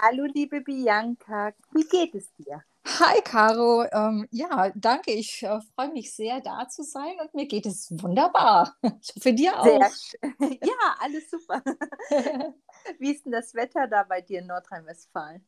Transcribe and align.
Hallo, 0.00 0.24
liebe 0.24 0.62
Bianca, 0.62 1.52
wie 1.72 1.86
geht 1.86 2.14
es 2.14 2.32
dir? 2.34 2.64
Hi, 2.86 3.20
Caro. 3.22 3.84
Ähm, 3.92 4.26
ja, 4.30 4.70
danke. 4.74 5.12
Ich 5.12 5.42
äh, 5.42 5.60
freue 5.74 5.92
mich 5.92 6.14
sehr, 6.14 6.40
da 6.40 6.68
zu 6.68 6.82
sein 6.82 7.14
und 7.20 7.34
mir 7.34 7.46
geht 7.46 7.66
es 7.66 7.90
wunderbar. 8.02 8.76
Ich 9.02 9.14
hoffe, 9.16 9.34
dir 9.34 9.60
auch. 9.60 9.64
Sehr 9.64 9.90
schön. 9.90 10.34
Ja, 10.62 10.96
alles 11.00 11.30
super. 11.30 11.62
Wie 12.98 13.12
ist 13.12 13.24
denn 13.26 13.32
das 13.32 13.54
Wetter 13.54 13.86
da 13.86 14.02
bei 14.04 14.20
dir 14.20 14.40
in 14.40 14.46
Nordrhein-Westfalen? 14.46 15.46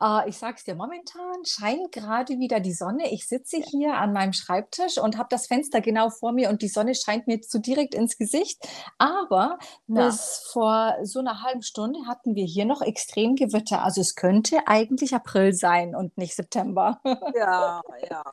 Äh, 0.00 0.28
ich 0.28 0.38
sage 0.38 0.56
es 0.58 0.64
dir, 0.64 0.74
momentan 0.74 1.44
scheint 1.44 1.92
gerade 1.92 2.38
wieder 2.38 2.60
die 2.60 2.72
Sonne. 2.72 3.12
Ich 3.12 3.26
sitze 3.26 3.58
hier 3.58 3.94
an 3.94 4.12
meinem 4.12 4.32
Schreibtisch 4.32 4.98
und 4.98 5.18
habe 5.18 5.28
das 5.30 5.46
Fenster 5.46 5.80
genau 5.80 6.10
vor 6.10 6.32
mir 6.32 6.50
und 6.50 6.62
die 6.62 6.68
Sonne 6.68 6.94
scheint 6.94 7.26
mir 7.26 7.40
zu 7.40 7.58
direkt 7.58 7.94
ins 7.94 8.16
Gesicht. 8.16 8.66
Aber 8.98 9.58
Ja, 9.86 10.06
bis 10.06 10.48
vor 10.52 10.96
so 11.02 11.20
einer 11.20 11.42
halben 11.42 11.62
Stunde 11.62 12.06
hatten 12.06 12.34
wir 12.34 12.44
hier 12.44 12.64
noch 12.64 12.82
Extremgewitter. 12.82 13.82
Also 13.82 14.00
es 14.00 14.14
könnte 14.14 14.66
eigentlich 14.66 15.14
April 15.14 15.54
sein 15.54 15.94
und 15.94 16.16
nicht 16.18 16.34
September. 16.34 17.00
ja, 17.34 17.82
ja. 18.10 18.24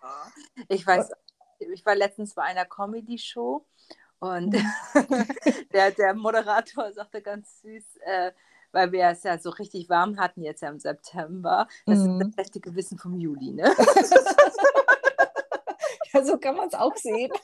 Ich 0.68 0.86
weiß, 0.86 1.10
ich 1.60 1.86
war 1.86 1.96
letztens 1.96 2.34
bei 2.34 2.44
einer 2.44 2.66
Comedy-Show 2.66 3.66
und 4.20 4.56
der, 5.74 5.92
der 5.92 6.14
Moderator 6.14 6.92
sagte 6.94 7.22
ganz 7.22 7.62
süß, 7.62 7.98
äh, 8.06 8.32
weil 8.72 8.92
wir 8.92 9.06
es 9.10 9.24
ja 9.24 9.38
so 9.38 9.52
richtig 9.52 9.88
warm 9.90 10.20
hatten 10.20 10.42
jetzt 10.42 10.62
ja 10.62 10.70
im 10.70 10.80
September, 10.80 11.68
das 11.86 12.00
ist 12.00 12.08
das 12.08 12.28
Mhm. 12.28 12.34
schlechte 12.34 12.60
Gewissen 12.60 12.98
vom 12.98 13.18
Juli, 13.20 13.52
ne? 13.54 13.64
Ja, 16.14 16.26
so 16.26 16.38
kann 16.38 16.58
man 16.58 16.68
es 16.68 16.74
auch 16.74 16.96
sehen. 16.98 17.32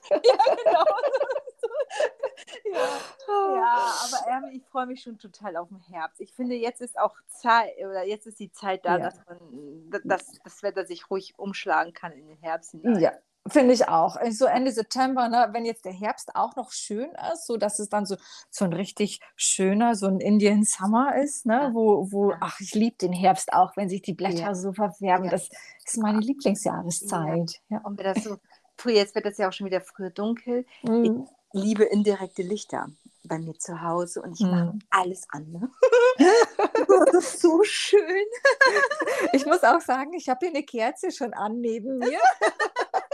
Genau. 2.63 2.73
Ja. 2.73 3.55
Ja, 3.55 3.93
aber 4.05 4.45
ähm, 4.45 4.51
ich 4.53 4.63
freue 4.67 4.85
mich 4.85 5.01
schon 5.01 5.17
total 5.17 5.57
auf 5.57 5.69
den 5.69 5.79
Herbst. 5.79 6.21
Ich 6.21 6.33
finde, 6.33 6.55
jetzt 6.55 6.81
ist 6.81 6.97
auch 6.99 7.15
Zeit, 7.27 7.71
oder 7.79 8.03
jetzt 8.05 8.27
ist 8.27 8.39
die 8.39 8.51
Zeit 8.51 8.85
da, 8.85 8.97
Ja. 8.97 9.05
dass 9.05 9.15
man, 9.25 9.89
dass 10.03 10.31
das 10.43 10.63
Wetter 10.63 10.85
sich 10.85 11.09
ruhig 11.09 11.33
umschlagen 11.37 11.93
kann 11.93 12.11
in 12.11 12.27
den 12.27 12.37
Herbst 12.37 12.71
hinein. 12.71 12.99
Ja, 12.99 13.13
finde 13.49 13.73
ich 13.73 13.87
auch. 13.87 14.17
So 14.31 14.45
Ende 14.45 14.71
September, 14.71 15.29
ne, 15.29 15.49
wenn 15.51 15.65
jetzt 15.65 15.85
der 15.85 15.93
Herbst 15.93 16.35
auch 16.35 16.55
noch 16.55 16.71
schön 16.71 17.09
ist, 17.33 17.45
so 17.47 17.57
dass 17.57 17.79
es 17.79 17.89
dann 17.89 18.05
so, 18.05 18.15
so 18.49 18.65
ein 18.65 18.73
richtig 18.73 19.19
schöner, 19.35 19.95
so 19.95 20.07
ein 20.07 20.19
Indian 20.19 20.63
Summer 20.63 21.15
ist, 21.15 21.45
ne, 21.45 21.69
wo, 21.73 22.11
wo, 22.11 22.33
ach, 22.39 22.59
ich 22.59 22.73
liebe 22.73 22.97
den 22.97 23.13
Herbst 23.13 23.53
auch, 23.53 23.75
wenn 23.77 23.89
sich 23.89 24.01
die 24.01 24.13
Blätter 24.13 24.37
Ja. 24.39 24.55
so 24.55 24.73
verfärben. 24.73 25.25
Ja. 25.25 25.31
Das 25.31 25.49
ist 25.85 25.97
meine 25.97 26.19
Lieblingsjahreszeit. 26.19 27.61
Ja. 27.69 27.79
Und 27.83 27.97
wenn 27.97 28.13
das 28.13 28.23
so, 28.23 28.37
früh, 28.77 28.91
jetzt 28.91 29.15
wird 29.15 29.25
es 29.25 29.37
ja 29.37 29.47
auch 29.49 29.53
schon 29.53 29.65
wieder 29.67 29.81
früher 29.81 30.09
dunkel. 30.09 30.65
Mhm. 30.83 31.27
Ich 31.53 31.61
liebe 31.63 31.83
indirekte 31.83 32.41
Lichter 32.43 32.87
bei 33.23 33.39
mir 33.39 33.55
zu 33.57 33.81
Hause 33.81 34.21
und 34.21 34.39
ich 34.39 34.45
mache 34.45 34.73
Mhm. 34.73 34.79
alles 34.89 35.25
an. 35.31 35.51
Ne? 35.51 35.69
das 37.11 37.13
ist 37.33 37.41
so 37.41 37.61
schön. 37.63 38.25
Ich 39.33 39.45
muss 39.45 39.63
auch 39.63 39.81
sagen, 39.81 40.13
ich 40.13 40.29
habe 40.29 40.45
hier 40.45 40.55
eine 40.55 40.63
Kerze 40.63 41.11
schon 41.11 41.33
an 41.33 41.59
neben 41.59 41.97
mir. 41.97 42.19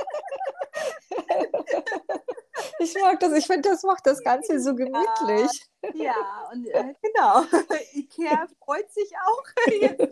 Ich 2.79 2.95
mag 3.01 3.19
das, 3.19 3.33
ich 3.33 3.47
finde, 3.47 3.69
das 3.69 3.83
macht 3.83 4.05
das 4.05 4.23
Ganze 4.23 4.59
so 4.59 4.75
gemütlich. 4.75 5.51
Ja, 5.95 6.49
und 6.49 6.65
äh, 6.67 6.93
genau. 7.01 7.43
Ikea 7.93 8.47
freut 8.63 8.89
sich 8.93 9.11
auch. 9.17 9.43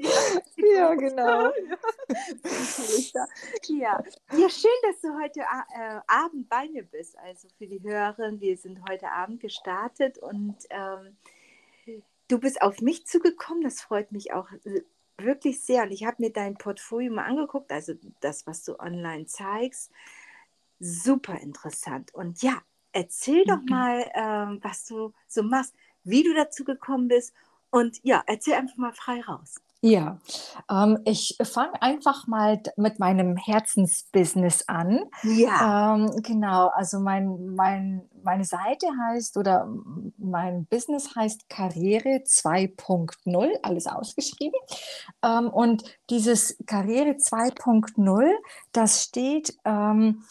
Ja, 0.57 0.93
genau. 0.95 1.49
Ja. 3.69 4.03
ja, 4.33 4.49
schön, 4.49 4.71
dass 4.83 4.99
du 5.01 5.17
heute 5.17 5.39
äh, 5.39 5.99
Abend 6.07 6.49
bei 6.49 6.67
mir 6.67 6.83
bist. 6.83 7.17
Also 7.19 7.47
für 7.57 7.67
die 7.67 7.81
Hörerin, 7.81 8.41
wir 8.41 8.57
sind 8.57 8.81
heute 8.89 9.09
Abend 9.11 9.39
gestartet 9.39 10.17
und 10.17 10.57
ähm, 10.71 11.15
du 12.27 12.37
bist 12.37 12.61
auf 12.61 12.81
mich 12.81 13.07
zugekommen. 13.07 13.63
Das 13.63 13.79
freut 13.79 14.11
mich 14.11 14.33
auch 14.33 14.51
äh, 14.65 14.81
wirklich 15.17 15.63
sehr. 15.63 15.83
Und 15.83 15.91
ich 15.91 16.05
habe 16.05 16.17
mir 16.19 16.31
dein 16.31 16.55
Portfolio 16.55 17.13
mal 17.13 17.25
angeguckt, 17.25 17.71
also 17.71 17.93
das, 18.19 18.45
was 18.47 18.63
du 18.63 18.79
online 18.79 19.25
zeigst. 19.25 19.91
Super 20.83 21.39
interessant. 21.39 22.13
Und 22.13 22.41
ja, 22.41 22.57
erzähl 22.91 23.45
doch 23.45 23.61
mal, 23.69 24.09
ähm, 24.15 24.59
was 24.63 24.85
du 24.85 25.13
so 25.27 25.43
machst, 25.43 25.75
wie 26.03 26.23
du 26.23 26.33
dazu 26.33 26.63
gekommen 26.63 27.07
bist. 27.07 27.33
Und 27.69 27.99
ja, 28.03 28.23
erzähl 28.25 28.55
einfach 28.55 28.77
mal 28.77 28.91
frei 28.91 29.21
raus. 29.21 29.61
Ja, 29.83 30.19
ähm, 30.69 30.99
ich 31.05 31.37
fange 31.41 31.81
einfach 31.81 32.27
mal 32.27 32.61
mit 32.77 32.99
meinem 32.99 33.35
Herzensbusiness 33.35 34.67
an. 34.67 35.05
Ja. 35.23 35.95
Ähm, 35.95 36.11
genau, 36.21 36.67
also 36.67 36.99
mein, 36.99 37.55
mein, 37.55 38.07
meine 38.23 38.45
Seite 38.45 38.87
heißt 39.09 39.37
oder 39.37 39.67
mein 40.17 40.65
Business 40.65 41.15
heißt 41.15 41.49
Karriere 41.49 42.21
2.0, 42.25 43.49
alles 43.63 43.87
ausgeschrieben. 43.87 44.59
Ähm, 45.23 45.49
und 45.49 45.83
dieses 46.09 46.57
Karriere 46.65 47.11
2.0, 47.11 48.31
das 48.71 49.03
steht 49.03 49.57
ähm, 49.65 50.23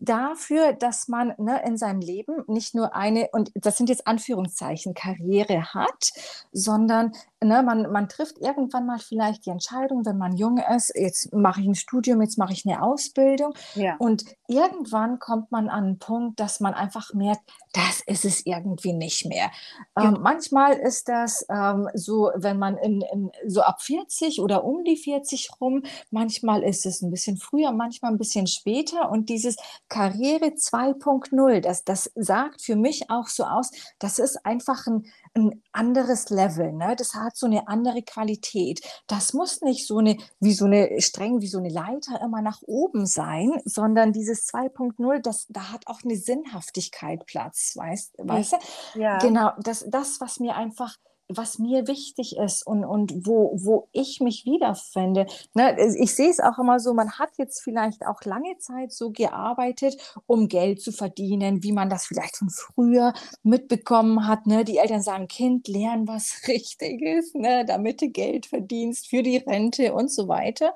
dafür, 0.00 0.72
dass 0.72 1.08
man 1.08 1.34
ne, 1.38 1.62
in 1.64 1.76
seinem 1.76 2.00
Leben 2.00 2.44
nicht 2.46 2.74
nur 2.74 2.94
eine, 2.94 3.28
und 3.32 3.50
das 3.54 3.76
sind 3.76 3.88
jetzt 3.88 4.06
Anführungszeichen, 4.06 4.94
Karriere 4.94 5.74
hat, 5.74 6.10
sondern 6.52 7.12
ne, 7.42 7.62
man, 7.62 7.90
man 7.90 8.08
trifft 8.08 8.38
irgendwann 8.38 8.86
mal 8.86 8.98
vielleicht 8.98 9.46
die 9.46 9.50
Entscheidung, 9.50 10.04
wenn 10.06 10.18
man 10.18 10.36
jung 10.36 10.58
ist, 10.58 10.92
jetzt 10.94 11.34
mache 11.34 11.60
ich 11.60 11.66
ein 11.66 11.74
Studium, 11.74 12.22
jetzt 12.22 12.38
mache 12.38 12.52
ich 12.52 12.64
eine 12.66 12.82
Ausbildung. 12.82 13.54
Ja. 13.74 13.96
Und 13.98 14.24
irgendwann 14.46 15.18
kommt 15.18 15.50
man 15.50 15.68
an 15.68 15.84
einen 15.84 15.98
Punkt, 15.98 16.40
dass 16.40 16.60
man 16.60 16.74
einfach 16.74 17.12
merkt, 17.18 17.42
das 17.72 18.00
ist 18.06 18.24
es 18.24 18.46
irgendwie 18.46 18.92
nicht 18.92 19.26
mehr. 19.26 19.50
Ja. 19.96 20.04
Ähm, 20.04 20.18
manchmal 20.20 20.74
ist 20.74 21.08
das 21.08 21.44
ähm, 21.50 21.88
so, 21.94 22.30
wenn 22.34 22.58
man 22.58 22.76
in, 22.78 23.02
in, 23.12 23.30
so 23.46 23.62
ab 23.62 23.82
40 23.82 24.40
oder 24.40 24.64
um 24.64 24.84
die 24.84 24.96
40 24.96 25.50
rum, 25.60 25.82
manchmal 26.10 26.62
ist 26.62 26.86
es 26.86 27.02
ein 27.02 27.10
bisschen 27.10 27.36
früher, 27.36 27.72
manchmal 27.72 28.12
ein 28.12 28.18
bisschen 28.18 28.46
später. 28.46 29.10
Und 29.10 29.28
dieses 29.28 29.56
Karriere 29.88 30.46
2.0, 30.46 31.60
das, 31.60 31.84
das 31.84 32.10
sagt 32.14 32.62
für 32.62 32.76
mich 32.76 33.10
auch 33.10 33.28
so 33.28 33.44
aus, 33.44 33.70
das 33.98 34.18
ist 34.18 34.44
einfach 34.46 34.86
ein, 34.86 35.06
ein 35.34 35.62
anderes 35.72 36.30
Level, 36.30 36.72
ne? 36.72 36.94
Das 36.96 37.14
hat 37.14 37.36
so 37.36 37.46
eine 37.46 37.68
andere 37.68 38.02
Qualität. 38.02 38.80
Das 39.06 39.32
muss 39.32 39.60
nicht 39.60 39.86
so 39.86 39.98
eine, 39.98 40.16
wie 40.40 40.52
so 40.52 40.64
eine, 40.64 41.00
streng 41.00 41.40
wie 41.40 41.46
so 41.48 41.58
eine 41.58 41.68
Leiter 41.68 42.20
immer 42.22 42.42
nach 42.42 42.62
oben 42.62 43.06
sein, 43.06 43.60
sondern 43.64 44.12
dieses 44.12 44.48
2.0, 44.48 45.20
das, 45.20 45.46
da 45.48 45.72
hat 45.72 45.86
auch 45.86 46.00
eine 46.04 46.16
Sinnhaftigkeit 46.16 47.26
Platz, 47.26 47.74
weißt, 47.76 48.14
weißt 48.18 48.52
du? 48.52 49.00
Ja. 49.00 49.18
Genau, 49.18 49.52
das, 49.58 49.84
das, 49.88 50.20
was 50.20 50.40
mir 50.40 50.56
einfach, 50.56 50.96
was 51.28 51.58
mir 51.58 51.86
wichtig 51.86 52.36
ist 52.36 52.66
und, 52.66 52.84
und 52.84 53.26
wo, 53.26 53.52
wo 53.54 53.88
ich 53.92 54.20
mich 54.20 54.46
wiederfinde. 54.46 55.26
Ne, 55.54 55.76
ich 55.98 56.14
sehe 56.14 56.30
es 56.30 56.40
auch 56.40 56.58
immer 56.58 56.80
so, 56.80 56.94
man 56.94 57.18
hat 57.18 57.30
jetzt 57.36 57.62
vielleicht 57.62 58.06
auch 58.06 58.22
lange 58.24 58.56
Zeit 58.58 58.92
so 58.92 59.10
gearbeitet, 59.10 59.96
um 60.26 60.48
Geld 60.48 60.80
zu 60.80 60.90
verdienen, 60.90 61.62
wie 61.62 61.72
man 61.72 61.90
das 61.90 62.06
vielleicht 62.06 62.36
von 62.36 62.48
früher 62.48 63.12
mitbekommen 63.42 64.26
hat. 64.26 64.46
Ne? 64.46 64.64
Die 64.64 64.78
Eltern 64.78 65.02
sagen, 65.02 65.28
Kind, 65.28 65.68
lern 65.68 66.08
was 66.08 66.42
Richtiges, 66.48 67.34
ne? 67.34 67.64
damit 67.66 68.00
du 68.00 68.08
Geld 68.08 68.46
verdienst 68.46 69.08
für 69.08 69.22
die 69.22 69.36
Rente 69.36 69.92
und 69.92 70.10
so 70.10 70.28
weiter. 70.28 70.72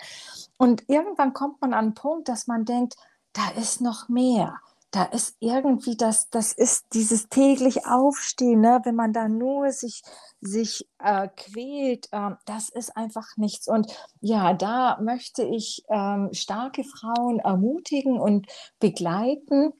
Und 0.58 0.84
irgendwann 0.88 1.32
kommt 1.32 1.60
man 1.60 1.72
an 1.72 1.86
einen 1.86 1.94
Punkt, 1.94 2.28
dass 2.28 2.46
man 2.46 2.64
denkt, 2.64 2.94
da 3.32 3.48
ist 3.58 3.80
noch 3.80 4.08
mehr 4.10 4.60
da 4.92 5.04
ist 5.04 5.36
irgendwie 5.40 5.96
das, 5.96 6.28
das 6.28 6.52
ist 6.52 6.84
dieses 6.92 7.28
täglich 7.30 7.86
Aufstehen, 7.86 8.60
ne? 8.60 8.80
wenn 8.84 8.94
man 8.94 9.14
da 9.14 9.26
nur 9.26 9.72
sich, 9.72 10.02
sich 10.42 10.86
äh, 10.98 11.28
quält, 11.34 12.08
ähm, 12.12 12.36
das 12.44 12.68
ist 12.68 12.94
einfach 12.94 13.36
nichts. 13.36 13.68
Und 13.68 13.90
ja, 14.20 14.52
da 14.52 15.00
möchte 15.00 15.44
ich 15.44 15.82
ähm, 15.88 16.28
starke 16.32 16.84
Frauen 16.84 17.38
ermutigen 17.38 18.20
und 18.20 18.46
begleiten, 18.80 19.72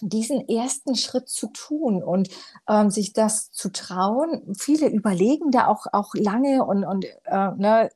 diesen 0.00 0.48
ersten 0.48 0.96
Schritt 0.96 1.28
zu 1.28 1.46
tun 1.48 2.02
und 2.02 2.28
ähm, 2.68 2.90
sich 2.90 3.12
das 3.12 3.52
zu 3.52 3.70
trauen. 3.70 4.56
Viele 4.58 4.88
überlegen 4.88 5.52
da 5.52 5.68
auch, 5.68 5.86
auch 5.92 6.14
lange 6.14 6.64
und, 6.64 6.84
und 6.84 7.04
äh, 7.24 7.50
ne, 7.56 7.90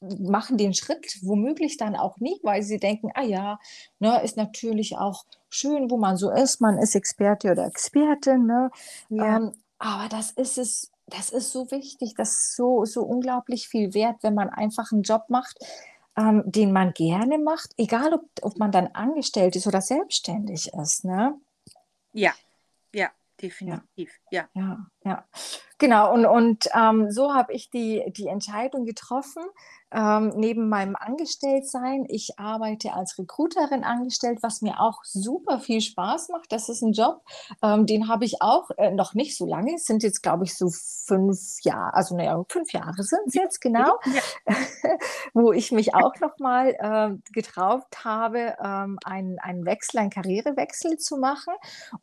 machen 0.00 0.58
den 0.58 0.74
Schritt 0.74 1.18
womöglich 1.22 1.76
dann 1.76 1.96
auch 1.96 2.18
nicht, 2.18 2.44
weil 2.44 2.62
sie 2.62 2.78
denken, 2.78 3.10
ah 3.14 3.22
ja, 3.22 3.58
ne, 3.98 4.22
ist 4.22 4.36
natürlich 4.36 4.96
auch 4.96 5.24
schön, 5.48 5.90
wo 5.90 5.96
man 5.96 6.16
so 6.16 6.30
ist, 6.30 6.60
man 6.60 6.78
ist 6.78 6.94
Experte 6.94 7.52
oder 7.52 7.66
Expertin, 7.66 8.46
ne? 8.46 8.70
Ja. 9.08 9.36
Ähm, 9.36 9.52
aber 9.78 10.08
das 10.08 10.30
ist 10.30 10.58
es, 10.58 10.90
das 11.06 11.30
ist 11.30 11.52
so 11.52 11.70
wichtig, 11.70 12.14
das 12.16 12.30
ist 12.30 12.56
so, 12.56 12.84
so 12.84 13.02
unglaublich 13.02 13.68
viel 13.68 13.94
wert, 13.94 14.16
wenn 14.22 14.34
man 14.34 14.48
einfach 14.48 14.92
einen 14.92 15.02
Job 15.02 15.24
macht, 15.28 15.58
ähm, 16.16 16.42
den 16.46 16.72
man 16.72 16.92
gerne 16.92 17.38
macht, 17.38 17.72
egal 17.76 18.14
ob, 18.14 18.24
ob 18.42 18.58
man 18.58 18.72
dann 18.72 18.88
angestellt 18.88 19.56
ist 19.56 19.66
oder 19.66 19.80
selbstständig 19.80 20.72
ist, 20.72 21.04
ne? 21.04 21.38
Ja, 22.12 22.32
ja, 22.94 23.10
definitiv. 23.40 23.82
Ja. 23.96 24.25
Ja, 24.30 24.48
ja. 25.04 25.24
Genau, 25.78 26.12
und, 26.12 26.24
und 26.24 26.68
ähm, 26.74 27.10
so 27.10 27.34
habe 27.34 27.52
ich 27.52 27.70
die, 27.70 28.02
die 28.16 28.28
Entscheidung 28.28 28.86
getroffen, 28.86 29.42
ähm, 29.92 30.32
neben 30.34 30.68
meinem 30.68 30.96
Angestelltsein. 30.96 32.06
Ich 32.08 32.38
arbeite 32.38 32.94
als 32.94 33.18
Recruiterin 33.18 33.84
angestellt, 33.84 34.38
was 34.42 34.62
mir 34.62 34.80
auch 34.80 35.04
super 35.04 35.60
viel 35.60 35.80
Spaß 35.80 36.30
macht. 36.30 36.50
Das 36.50 36.68
ist 36.68 36.82
ein 36.82 36.92
Job, 36.92 37.22
ähm, 37.62 37.86
den 37.86 38.08
habe 38.08 38.24
ich 38.24 38.42
auch 38.42 38.70
äh, 38.78 38.90
noch 38.90 39.14
nicht 39.14 39.36
so 39.36 39.46
lange. 39.46 39.74
Es 39.74 39.84
sind 39.84 40.02
jetzt, 40.02 40.22
glaube 40.22 40.44
ich, 40.44 40.56
so 40.56 40.70
fünf 40.70 41.38
Jahre, 41.62 41.94
also 41.94 42.16
naja, 42.16 42.42
fünf 42.48 42.72
Jahre 42.72 43.02
sind 43.02 43.20
es 43.26 43.34
jetzt 43.34 43.60
genau, 43.60 43.98
ja. 44.06 44.54
wo 45.34 45.52
ich 45.52 45.72
mich 45.72 45.94
auch 45.94 46.18
noch 46.20 46.38
mal 46.38 46.70
äh, 46.78 47.32
getraut 47.32 47.84
habe, 48.02 48.56
ähm, 48.62 48.98
einen, 49.04 49.38
einen 49.38 49.66
Wechsel, 49.66 50.00
einen 50.00 50.10
Karrierewechsel 50.10 50.96
zu 50.96 51.18
machen. 51.18 51.54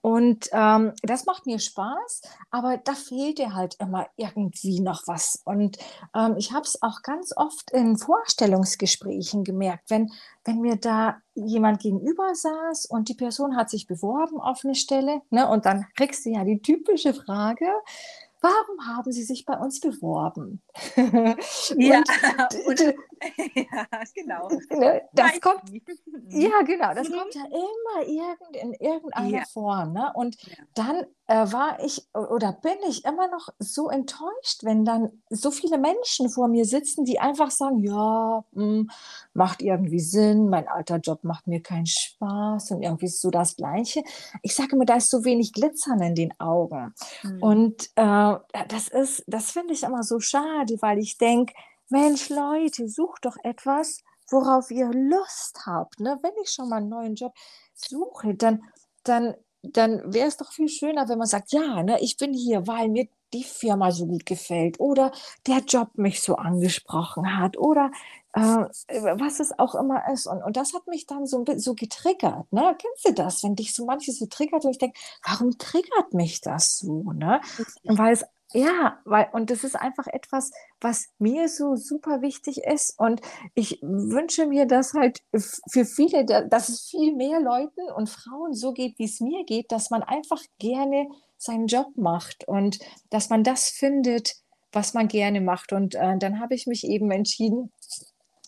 Und 0.02 0.48
ähm, 0.54 0.94
das 1.02 1.26
macht 1.26 1.48
mir 1.48 1.60
Spaß, 1.60 2.22
aber 2.52 2.78
da 2.78 2.94
fehlt 2.94 3.40
ja 3.40 3.54
halt 3.54 3.76
immer 3.80 4.08
irgendwie 4.16 4.80
noch 4.80 5.04
was. 5.08 5.42
Und 5.46 5.78
ähm, 6.16 6.36
ich 6.38 6.52
habe 6.52 6.66
es 6.66 6.82
auch 6.82 7.02
ganz 7.02 7.34
oft 7.36 7.72
in 7.72 7.98
Vorstellungsgesprächen 7.98 9.44
gemerkt, 9.44 9.90
wenn, 9.90 10.12
wenn 10.46 10.62
mir 10.62 10.76
da 10.76 11.18
jemand 11.36 11.82
gegenüber 11.82 12.34
saß 12.34 12.86
und 12.86 13.10
die 13.10 13.16
Person 13.16 13.56
hat 13.56 13.70
sich 13.70 13.88
beworben 13.88 14.40
auf 14.40 14.62
eine 14.64 14.76
Stelle, 14.76 15.22
ne, 15.30 15.48
und 15.48 15.66
dann 15.66 15.86
kriegst 15.96 16.26
du 16.26 16.30
ja 16.30 16.44
die 16.44 16.62
typische 16.62 17.14
Frage, 17.14 17.66
warum 18.44 18.88
haben 18.88 19.12
Sie 19.12 19.24
sich 19.24 19.46
bei 19.46 19.58
uns 19.58 19.80
beworben? 19.80 20.62
ja, 21.78 22.04
und, 22.68 22.96
ja, 23.56 23.88
genau. 24.14 24.50
Ne, 24.70 25.02
das 25.14 25.40
kommt, 25.42 25.62
ja, 26.30 26.62
genau, 26.66 26.94
das 26.94 27.10
kommt 27.10 27.36
ja 27.36 27.46
immer 27.46 28.08
irgend, 28.08 28.56
in 28.56 28.74
irgendeiner 28.74 29.40
ja. 29.40 29.44
Form. 29.52 29.94
Ne? 29.94 30.12
Und 30.16 30.42
ja. 30.44 30.56
dann 30.76 31.06
äh, 31.28 31.52
war 31.52 31.84
ich 31.84 32.08
oder 32.14 32.52
bin 32.52 32.78
ich 32.88 33.06
immer 33.06 33.28
noch 33.30 33.50
so 33.60 33.90
enttäuscht, 33.90 34.64
wenn 34.64 34.84
dann 34.84 35.24
so 35.30 35.52
viele 35.52 35.78
Menschen 35.78 36.30
vor 36.30 36.48
mir 36.48 36.66
sitzen, 36.66 37.06
die 37.06 37.20
einfach 37.20 37.50
sagen, 37.50 37.80
ja, 37.80 38.44
mh, 38.52 38.64
hm, 38.64 38.90
macht 39.34 39.62
irgendwie 39.62 40.00
Sinn, 40.00 40.50
mein 40.50 40.68
alter 40.68 40.98
Job 40.98 41.24
macht 41.24 41.48
mir 41.48 41.62
keinen 41.62 41.86
Spaß 41.86 42.72
und 42.72 42.84
irgendwie 42.84 43.06
ist 43.06 43.22
so 43.22 43.32
das 43.32 43.56
Gleiche. 43.56 44.04
Ich 44.42 44.56
sage 44.56 44.76
immer, 44.76 44.86
da 44.86 44.96
ist 44.96 45.10
so 45.10 45.24
wenig 45.24 45.54
Glitzern 45.54 46.02
in 46.02 46.16
den 46.16 46.40
Augen. 46.40 46.94
Mhm. 47.24 47.44
Und 47.44 47.90
äh, 47.96 48.36
das 48.68 48.88
ist, 48.90 49.24
das 49.28 49.52
finde 49.52 49.74
ich 49.74 49.84
immer 49.84 50.04
so 50.04 50.20
schade, 50.20 50.76
weil 50.82 51.00
ich 51.00 51.18
denke, 51.18 51.54
Mensch, 51.94 52.30
Leute, 52.30 52.90
sucht 52.90 53.26
doch 53.26 53.38
etwas, 53.44 54.00
worauf 54.32 54.72
ihr 54.72 54.90
Lust 54.92 55.60
habt. 55.68 56.00
Ne? 56.00 56.18
Wenn 56.24 56.32
ich 56.42 56.50
schon 56.50 56.68
mal 56.68 56.78
einen 56.78 56.90
neuen 56.90 57.14
Job 57.14 57.34
suche, 57.76 58.34
dann, 58.34 58.64
dann 59.04 59.36
dann 59.64 60.14
wäre 60.14 60.28
es 60.28 60.38
doch 60.38 60.52
viel 60.52 60.68
schöner, 60.68 61.08
wenn 61.08 61.18
man 61.18 61.28
sagt, 61.28 61.54
ja, 61.54 61.82
ne, 61.84 61.98
ich 62.02 62.18
bin 62.18 62.34
hier, 62.34 62.68
weil 62.68 62.90
mir 62.90 63.08
die 63.32 63.46
Firma 63.46 63.92
so 63.92 64.06
gut 64.06 64.26
gefällt 64.26 64.80
oder 64.80 65.12
der 65.48 65.60
Job 65.60 65.90
mich 65.96 66.22
so 66.22 66.36
angesprochen 66.36 67.38
hat 67.38 67.58
oder 67.58 67.90
äh, 68.34 68.42
was 68.42 69.40
es 69.40 69.58
auch 69.58 69.74
immer 69.74 70.12
ist. 70.12 70.28
Und, 70.28 70.44
und 70.44 70.58
das 70.58 70.74
hat 70.74 70.86
mich 70.88 71.08
dann 71.08 71.26
so, 71.26 71.46
so 71.56 71.76
getriggert. 71.76 72.52
Ne? 72.52 72.76
Kennst 72.78 73.08
du 73.08 73.14
das, 73.14 73.42
wenn 73.44 73.56
dich 73.56 73.74
so 73.74 73.86
manches 73.86 74.20
so 74.20 74.26
triggert 74.26 74.66
und 74.66 74.72
ich 74.72 74.78
denke, 74.78 75.00
warum 75.26 75.58
triggert 75.58 76.14
mich 76.14 76.42
das 76.42 76.78
so? 76.78 77.14
Ne? 77.14 77.42
Weil 77.86 78.14
es 78.14 78.26
ja, 78.54 79.00
weil, 79.04 79.28
und 79.34 79.50
das 79.50 79.64
ist 79.64 79.76
einfach 79.76 80.06
etwas, 80.08 80.52
was 80.80 81.10
mir 81.18 81.50
so 81.50 81.76
super 81.76 82.22
wichtig 82.22 82.60
ist. 82.64 83.00
Und 83.00 83.22
ich 83.56 83.80
wünsche 83.82 84.46
mir, 84.46 84.68
dass 84.68 84.94
halt 84.94 85.22
für 85.70 85.86
viele, 85.86 86.24
dass 86.26 86.70
es 86.70 86.82
viel 86.84 87.16
mehr 87.16 87.40
Leuten 87.40 87.92
und 87.96 88.10
Frauen 88.10 88.54
so 88.54 88.72
geht, 88.74 89.00
wie 89.00 89.06
es 89.06 89.20
mir 89.20 89.44
geht, 89.46 89.72
dass 89.72 89.90
man 89.90 90.04
einfach 90.04 90.42
gerne 90.60 91.08
seinen 91.38 91.68
Job 91.68 91.88
macht 91.96 92.48
und 92.48 92.80
dass 93.10 93.30
man 93.30 93.44
das 93.44 93.70
findet, 93.70 94.36
was 94.72 94.94
man 94.94 95.08
gerne 95.08 95.42
macht. 95.42 95.74
Und 95.74 95.96
äh, 95.96 96.18
dann 96.18 96.40
habe 96.40 96.54
ich 96.54 96.68
mich 96.68 96.84
eben 96.84 97.10
entschieden, 97.10 97.72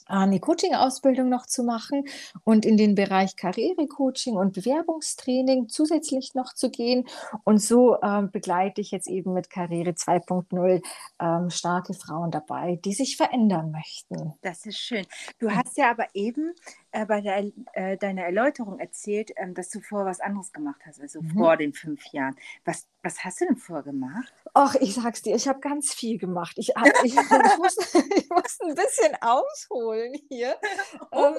eine 0.06 0.40
Coaching-Ausbildung 0.40 1.30
noch 1.30 1.46
zu 1.46 1.63
machen 1.63 2.06
und 2.44 2.66
in 2.66 2.78
den 2.78 2.96
Bereich 2.96 3.36
Karrierecoaching 3.36 4.36
und 4.36 4.54
Bewerbungstraining 4.54 5.69
zusätzlich 5.69 6.36
noch 6.36 6.54
zu 6.54 6.69
gehen. 6.69 7.06
Und 7.44 7.60
so 7.62 8.02
ähm, 8.02 8.31
begleite 8.31 8.81
ich 8.81 8.92
jetzt 8.92 9.07
eben 9.07 9.34
mit 9.34 9.50
Karriere 9.50 9.92
2.0 9.92 10.81
ähm, 11.19 11.50
starke 11.50 11.94
Frauen 11.94 12.31
dabei, 12.31 12.80
die 12.84 12.94
sich 12.94 13.18
verändern 13.18 13.72
möchten. 13.72 14.34
Das 14.42 14.66
ist 14.66 14.78
schön. 14.78 15.06
Du 15.40 15.50
hast 15.52 15.78
ja 15.78 15.92
aber 15.92 16.08
eben 16.13 16.54
äh, 16.92 17.06
bei 17.06 17.22
der, 17.22 17.51
äh, 17.74 17.98
deiner 17.98 18.24
Erläuterung 18.24 18.80
erzählt, 18.80 19.31
ähm, 19.36 19.54
dass 19.54 19.69
du 19.69 19.81
vorher 19.81 20.08
was 20.08 20.19
anderes 20.19 20.54
gemacht 20.54 20.81
hast, 20.86 21.01
also 21.01 21.22
mhm. 21.22 21.31
vor 21.31 21.58
den 21.58 21.74
fünf 21.74 22.06
Jahren. 22.12 22.36
Was, 22.63 22.88
was 23.01 23.24
hast 23.24 23.42
du 23.42 23.46
denn 23.46 23.58
vorher 23.58 23.84
gemacht? 23.84 24.34
Ach, 24.54 24.75
ich 24.75 24.96
sag's 24.96 25.22
dir, 25.22 25.36
ich 25.36 25.48
habe 25.48 25.60
ganz 25.60 25.94
viel 25.94 26.18
gemacht. 26.18 26.58
Ich, 26.58 26.69
hab, 26.75 26.86
ich, 27.04 27.16
ich, 27.16 27.58
muss, 27.58 27.78
ich, 28.16 28.30
muss, 28.30 28.60
ein 28.62 28.75
bisschen 28.75 29.16
ausholen 29.22 29.95
hier. 30.30 30.56
Oh. 31.12 31.36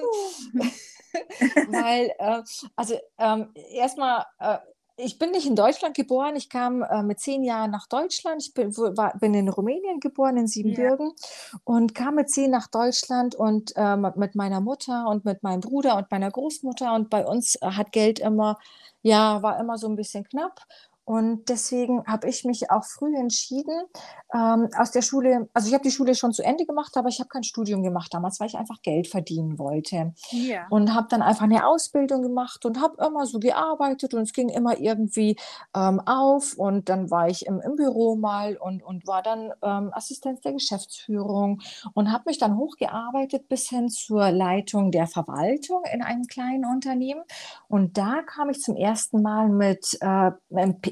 Ähm, 0.53 0.71
weil, 1.71 2.11
äh, 2.17 2.41
also 2.75 2.95
ähm, 3.17 3.51
erstmal 3.71 4.25
äh, 4.39 4.57
ich 4.99 5.19
bin 5.19 5.29
nicht 5.29 5.45
in 5.45 5.55
Deutschland 5.55 5.95
geboren. 5.95 6.35
Ich 6.35 6.49
kam 6.49 6.81
äh, 6.81 7.03
mit 7.03 7.19
zehn 7.19 7.43
Jahren 7.43 7.69
nach 7.69 7.85
Deutschland. 7.87 8.41
Ich 8.41 8.55
bin, 8.55 8.75
war, 8.75 9.15
bin 9.19 9.35
in 9.35 9.47
Rumänien 9.47 9.99
geboren, 9.99 10.37
in 10.37 10.47
Siebenbürgen, 10.47 11.13
ja. 11.15 11.59
und 11.65 11.93
kam 11.93 12.15
mit 12.15 12.31
zehn 12.31 12.49
nach 12.49 12.67
Deutschland 12.67 13.35
und 13.35 13.73
äh, 13.75 13.95
mit 13.95 14.33
meiner 14.33 14.59
Mutter 14.59 15.07
und 15.07 15.23
mit 15.23 15.43
meinem 15.43 15.61
Bruder 15.61 15.97
und 15.97 16.09
meiner 16.09 16.31
Großmutter. 16.31 16.95
Und 16.95 17.11
bei 17.11 17.25
uns 17.25 17.55
äh, 17.61 17.67
hat 17.67 17.91
Geld 17.91 18.17
immer, 18.17 18.57
ja, 19.03 19.43
war 19.43 19.59
immer 19.59 19.77
so 19.77 19.87
ein 19.87 19.95
bisschen 19.95 20.23
knapp. 20.23 20.61
Und 21.07 21.47
deswegen 21.47 22.03
habe 22.05 22.27
ich 22.27 22.43
mich 22.43 22.69
auch 22.69 22.83
früh 22.83 23.15
entschieden, 23.15 23.85
ähm, 24.33 24.67
aus 24.77 24.91
der 24.91 25.01
Schule, 25.01 25.47
also 25.53 25.69
ich 25.69 25.73
habe 25.73 25.83
die 25.85 25.91
Schule 25.91 26.15
schon 26.15 26.33
zu 26.33 26.43
Ende 26.43 26.65
gemacht, 26.65 26.97
aber 26.97 27.07
ich 27.07 27.19
habe 27.19 27.29
kein 27.29 27.45
Studium 27.45 27.81
gemacht 27.81 28.13
damals, 28.13 28.41
weil 28.41 28.47
ich 28.47 28.57
einfach 28.57 28.81
Geld 28.81 29.07
verdienen 29.07 29.57
wollte. 29.57 30.13
Ja. 30.31 30.67
Und 30.69 30.93
habe 30.93 31.07
dann 31.09 31.21
einfach 31.21 31.45
eine 31.45 31.65
Ausbildung 31.65 32.23
gemacht 32.23 32.65
und 32.65 32.81
habe 32.81 33.05
immer 33.05 33.25
so 33.25 33.39
gearbeitet 33.39 34.15
und 34.15 34.23
es 34.23 34.33
ging 34.33 34.49
immer 34.49 34.79
irgendwie 34.79 35.37
ähm, 35.73 36.01
auf. 36.01 36.57
Und 36.57 36.89
dann 36.89 37.09
war 37.09 37.29
ich 37.29 37.45
im, 37.45 37.61
im 37.61 37.77
Büro 37.77 38.17
mal 38.17 38.57
und, 38.57 38.83
und 38.83 39.07
war 39.07 39.23
dann 39.23 39.53
ähm, 39.61 39.91
Assistenz 39.93 40.41
der 40.41 40.51
Geschäftsführung 40.51 41.61
und 41.93 42.11
habe 42.11 42.23
mich 42.25 42.37
dann 42.37 42.57
hochgearbeitet 42.57 43.47
bis 43.47 43.69
hin 43.69 43.87
zur 43.87 44.29
Leitung 44.31 44.91
der 44.91 45.07
Verwaltung 45.07 45.83
in 45.93 46.01
einem 46.01 46.25
kleinen 46.25 46.65
Unternehmen. 46.65 47.23
Und 47.69 47.97
da 47.97 48.23
kam 48.23 48.49
ich 48.49 48.59
zum 48.59 48.75
ersten 48.75 49.21
Mal 49.21 49.47
mit 49.47 49.97
äh, 50.01 50.31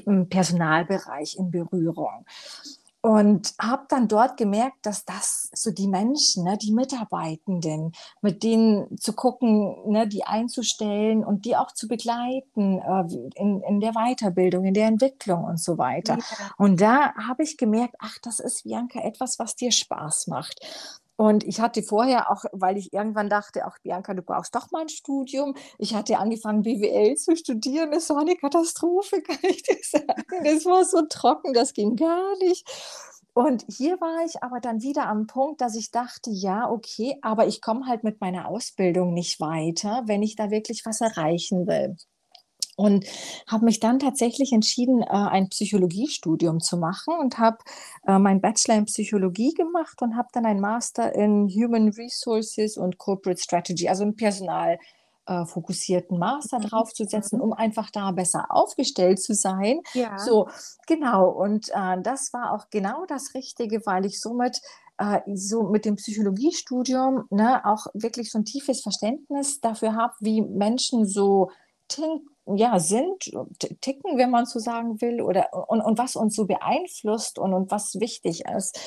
im 0.06 0.28
Personalbereich 0.28 1.36
in 1.36 1.50
Berührung. 1.50 2.24
Und 3.02 3.54
habe 3.60 3.84
dann 3.88 4.08
dort 4.08 4.36
gemerkt, 4.36 4.84
dass 4.84 5.04
das 5.04 5.48
so 5.54 5.70
die 5.70 5.86
Menschen, 5.86 6.42
ne, 6.42 6.58
die 6.58 6.72
Mitarbeitenden, 6.72 7.92
mit 8.20 8.42
denen 8.42 8.98
zu 8.98 9.12
gucken, 9.12 9.76
ne, 9.88 10.08
die 10.08 10.24
einzustellen 10.24 11.24
und 11.24 11.44
die 11.44 11.54
auch 11.54 11.70
zu 11.70 11.86
begleiten 11.86 12.80
äh, 12.80 13.04
in, 13.36 13.60
in 13.60 13.78
der 13.78 13.92
Weiterbildung, 13.92 14.64
in 14.64 14.74
der 14.74 14.88
Entwicklung 14.88 15.44
und 15.44 15.60
so 15.60 15.78
weiter. 15.78 16.16
Ja. 16.16 16.50
Und 16.56 16.80
da 16.80 17.14
habe 17.14 17.44
ich 17.44 17.56
gemerkt, 17.56 17.94
ach, 18.00 18.18
das 18.22 18.40
ist, 18.40 18.64
Bianca, 18.64 18.98
etwas, 18.98 19.38
was 19.38 19.54
dir 19.54 19.70
Spaß 19.70 20.26
macht. 20.26 20.58
Und 21.16 21.44
ich 21.44 21.60
hatte 21.60 21.82
vorher 21.82 22.30
auch, 22.30 22.44
weil 22.52 22.76
ich 22.76 22.92
irgendwann 22.92 23.30
dachte, 23.30 23.64
ach 23.64 23.78
Bianca, 23.82 24.12
du 24.12 24.22
brauchst 24.22 24.54
doch 24.54 24.70
mal 24.70 24.82
ein 24.82 24.88
Studium. 24.90 25.54
Ich 25.78 25.94
hatte 25.94 26.18
angefangen, 26.18 26.62
BWL 26.62 27.16
zu 27.16 27.34
studieren. 27.36 27.90
Das 27.90 28.10
war 28.10 28.20
eine 28.20 28.36
Katastrophe, 28.36 29.22
kann 29.26 29.38
ich 29.42 29.62
dir 29.62 29.78
sagen. 29.82 30.44
Das 30.44 30.66
war 30.66 30.84
so 30.84 31.02
trocken, 31.08 31.54
das 31.54 31.72
ging 31.72 31.96
gar 31.96 32.36
nicht. 32.38 32.68
Und 33.32 33.64
hier 33.68 34.00
war 34.00 34.24
ich 34.24 34.42
aber 34.42 34.60
dann 34.60 34.82
wieder 34.82 35.06
am 35.08 35.26
Punkt, 35.26 35.60
dass 35.60 35.74
ich 35.74 35.90
dachte, 35.90 36.30
ja, 36.30 36.70
okay, 36.70 37.18
aber 37.22 37.46
ich 37.46 37.60
komme 37.60 37.86
halt 37.86 38.02
mit 38.02 38.20
meiner 38.20 38.48
Ausbildung 38.48 39.12
nicht 39.12 39.40
weiter, 39.40 40.04
wenn 40.06 40.22
ich 40.22 40.36
da 40.36 40.50
wirklich 40.50 40.86
was 40.86 41.00
erreichen 41.02 41.66
will 41.66 41.96
und 42.76 43.06
habe 43.48 43.64
mich 43.64 43.80
dann 43.80 43.98
tatsächlich 43.98 44.52
entschieden, 44.52 45.02
äh, 45.02 45.06
ein 45.06 45.48
Psychologiestudium 45.48 46.60
zu 46.60 46.76
machen 46.76 47.14
und 47.18 47.38
habe 47.38 47.58
äh, 48.06 48.18
meinen 48.18 48.40
Bachelor 48.40 48.76
in 48.76 48.84
Psychologie 48.84 49.54
gemacht 49.54 50.02
und 50.02 50.16
habe 50.16 50.28
dann 50.32 50.46
ein 50.46 50.60
Master 50.60 51.14
in 51.14 51.48
Human 51.48 51.88
Resources 51.88 52.76
und 52.76 52.98
Corporate 52.98 53.40
Strategy, 53.40 53.88
also 53.88 54.04
einen 54.04 54.14
Personal 54.14 54.78
äh, 55.26 55.44
fokussierten 55.46 56.18
Master 56.18 56.58
mhm. 56.58 56.64
draufzusetzen, 56.64 57.40
um 57.40 57.52
einfach 57.52 57.90
da 57.90 58.12
besser 58.12 58.46
aufgestellt 58.50 59.20
zu 59.20 59.34
sein. 59.34 59.80
Ja. 59.94 60.18
So, 60.18 60.48
genau. 60.86 61.30
Und 61.30 61.70
äh, 61.70 62.00
das 62.02 62.32
war 62.32 62.52
auch 62.52 62.68
genau 62.70 63.06
das 63.06 63.34
Richtige, 63.34 63.84
weil 63.86 64.04
ich 64.04 64.20
somit 64.20 64.60
äh, 64.98 65.20
so 65.34 65.64
mit 65.64 65.84
dem 65.84 65.96
Psychologiestudium 65.96 67.24
ne, 67.30 67.64
auch 67.64 67.86
wirklich 67.94 68.30
so 68.30 68.38
ein 68.38 68.44
tiefes 68.44 68.82
Verständnis 68.82 69.60
dafür 69.60 69.94
habe, 69.94 70.14
wie 70.20 70.42
Menschen 70.42 71.06
so 71.06 71.50
denken 71.96 72.35
ja, 72.46 72.78
sind, 72.78 73.30
ticken, 73.80 74.18
wenn 74.18 74.30
man 74.30 74.46
so 74.46 74.58
sagen 74.58 75.00
will, 75.00 75.20
oder 75.20 75.52
und, 75.68 75.80
und 75.80 75.98
was 75.98 76.16
uns 76.16 76.36
so 76.36 76.46
beeinflusst 76.46 77.38
und, 77.38 77.52
und 77.52 77.70
was 77.70 77.98
wichtig 77.98 78.44
ist. 78.46 78.78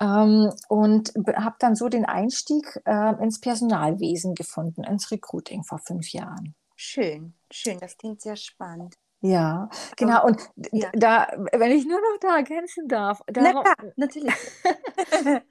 Ähm, 0.00 0.52
und 0.68 1.12
habe 1.36 1.56
dann 1.58 1.74
so 1.74 1.88
den 1.88 2.04
Einstieg 2.04 2.80
äh, 2.84 3.22
ins 3.22 3.40
Personalwesen 3.40 4.34
gefunden, 4.34 4.84
ins 4.84 5.10
Recruiting 5.10 5.62
vor 5.64 5.78
fünf 5.78 6.12
Jahren. 6.12 6.54
Schön, 6.76 7.34
schön, 7.50 7.78
das 7.78 7.96
klingt 7.98 8.22
sehr 8.22 8.36
spannend. 8.36 8.96
Ja, 9.22 9.68
genau. 9.96 10.24
Und 10.24 10.40
ja. 10.72 10.88
da, 10.94 11.28
wenn 11.52 11.72
ich 11.72 11.84
nur 11.84 12.00
noch 12.00 12.18
da 12.20 12.36
ergänzen 12.36 12.88
darf. 12.88 13.20
Na 13.30 13.50
klar, 13.50 13.76
natürlich. 13.96 14.34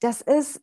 das 0.00 0.20
ist, 0.22 0.60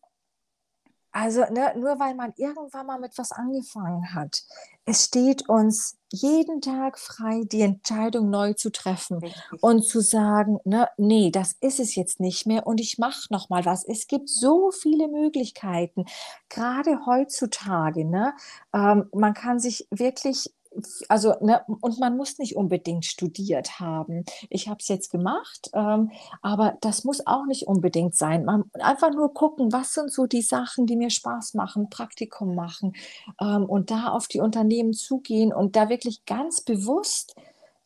also 1.12 1.46
ne, 1.50 1.74
nur 1.78 1.98
weil 1.98 2.14
man 2.14 2.34
irgendwann 2.36 2.88
mal 2.88 3.00
mit 3.00 3.18
was 3.18 3.32
angefangen 3.32 4.14
hat, 4.14 4.44
es 4.84 5.06
steht 5.06 5.48
uns 5.48 5.98
jeden 6.22 6.62
Tag 6.62 6.98
frei, 6.98 7.44
die 7.46 7.62
Entscheidung 7.62 8.30
neu 8.30 8.54
zu 8.54 8.72
treffen 8.72 9.20
Richtig. 9.20 9.64
und 9.64 9.84
zu 9.84 10.02
sagen, 10.02 10.60
ne, 10.64 10.88
nee, 10.98 11.32
das 11.32 11.56
ist 11.60 11.80
es 11.80 11.96
jetzt 11.96 12.20
nicht 12.20 12.46
mehr 12.46 12.66
und 12.66 12.80
ich 12.80 12.98
mache 12.98 13.28
noch 13.30 13.50
mal 13.50 13.66
was. 13.66 13.84
Es 13.84 14.08
gibt 14.08 14.30
so 14.30 14.72
viele 14.72 15.08
Möglichkeiten, 15.08 16.06
gerade 16.50 17.06
heutzutage. 17.06 18.06
Ne, 18.06 18.34
ähm, 18.74 19.10
man 19.14 19.34
kann 19.34 19.60
sich 19.60 19.88
wirklich 19.92 20.52
also, 21.10 21.34
ne, 21.42 21.62
und 21.82 22.00
man 22.00 22.18
muss 22.18 22.38
nicht 22.38 22.56
unbedingt 22.56 23.06
studiert 23.06 23.80
haben. 23.80 24.26
Ich 24.50 24.68
habe 24.68 24.78
es 24.80 24.88
jetzt 24.88 25.10
gemacht, 25.10 25.70
ähm, 25.74 26.12
aber 26.42 26.78
das 26.82 27.04
muss 27.04 27.26
auch 27.26 27.46
nicht 27.46 27.68
unbedingt 27.68 28.16
sein. 28.16 28.46
Man 28.46 28.66
einfach 28.74 29.12
nur 29.12 29.34
gucken, 29.34 29.72
was 29.72 29.94
sind 29.94 30.12
so 30.12 30.26
die 30.26 30.42
Sachen, 30.42 30.86
die 30.86 30.96
mir 30.96 31.10
Spaß 31.10 31.54
machen, 31.54 31.90
Praktikum 31.90 32.56
machen 32.56 32.96
ähm, 33.40 33.66
und 33.66 33.92
da 33.92 34.10
auf 34.10 34.28
die 34.28 34.40
Unternehmen 34.40 34.94
zugehen 34.94 35.54
und 35.54 35.76
da 35.76 35.90
wirklich 35.90 36.26
ganz 36.26 36.62
bewusst 36.62 37.36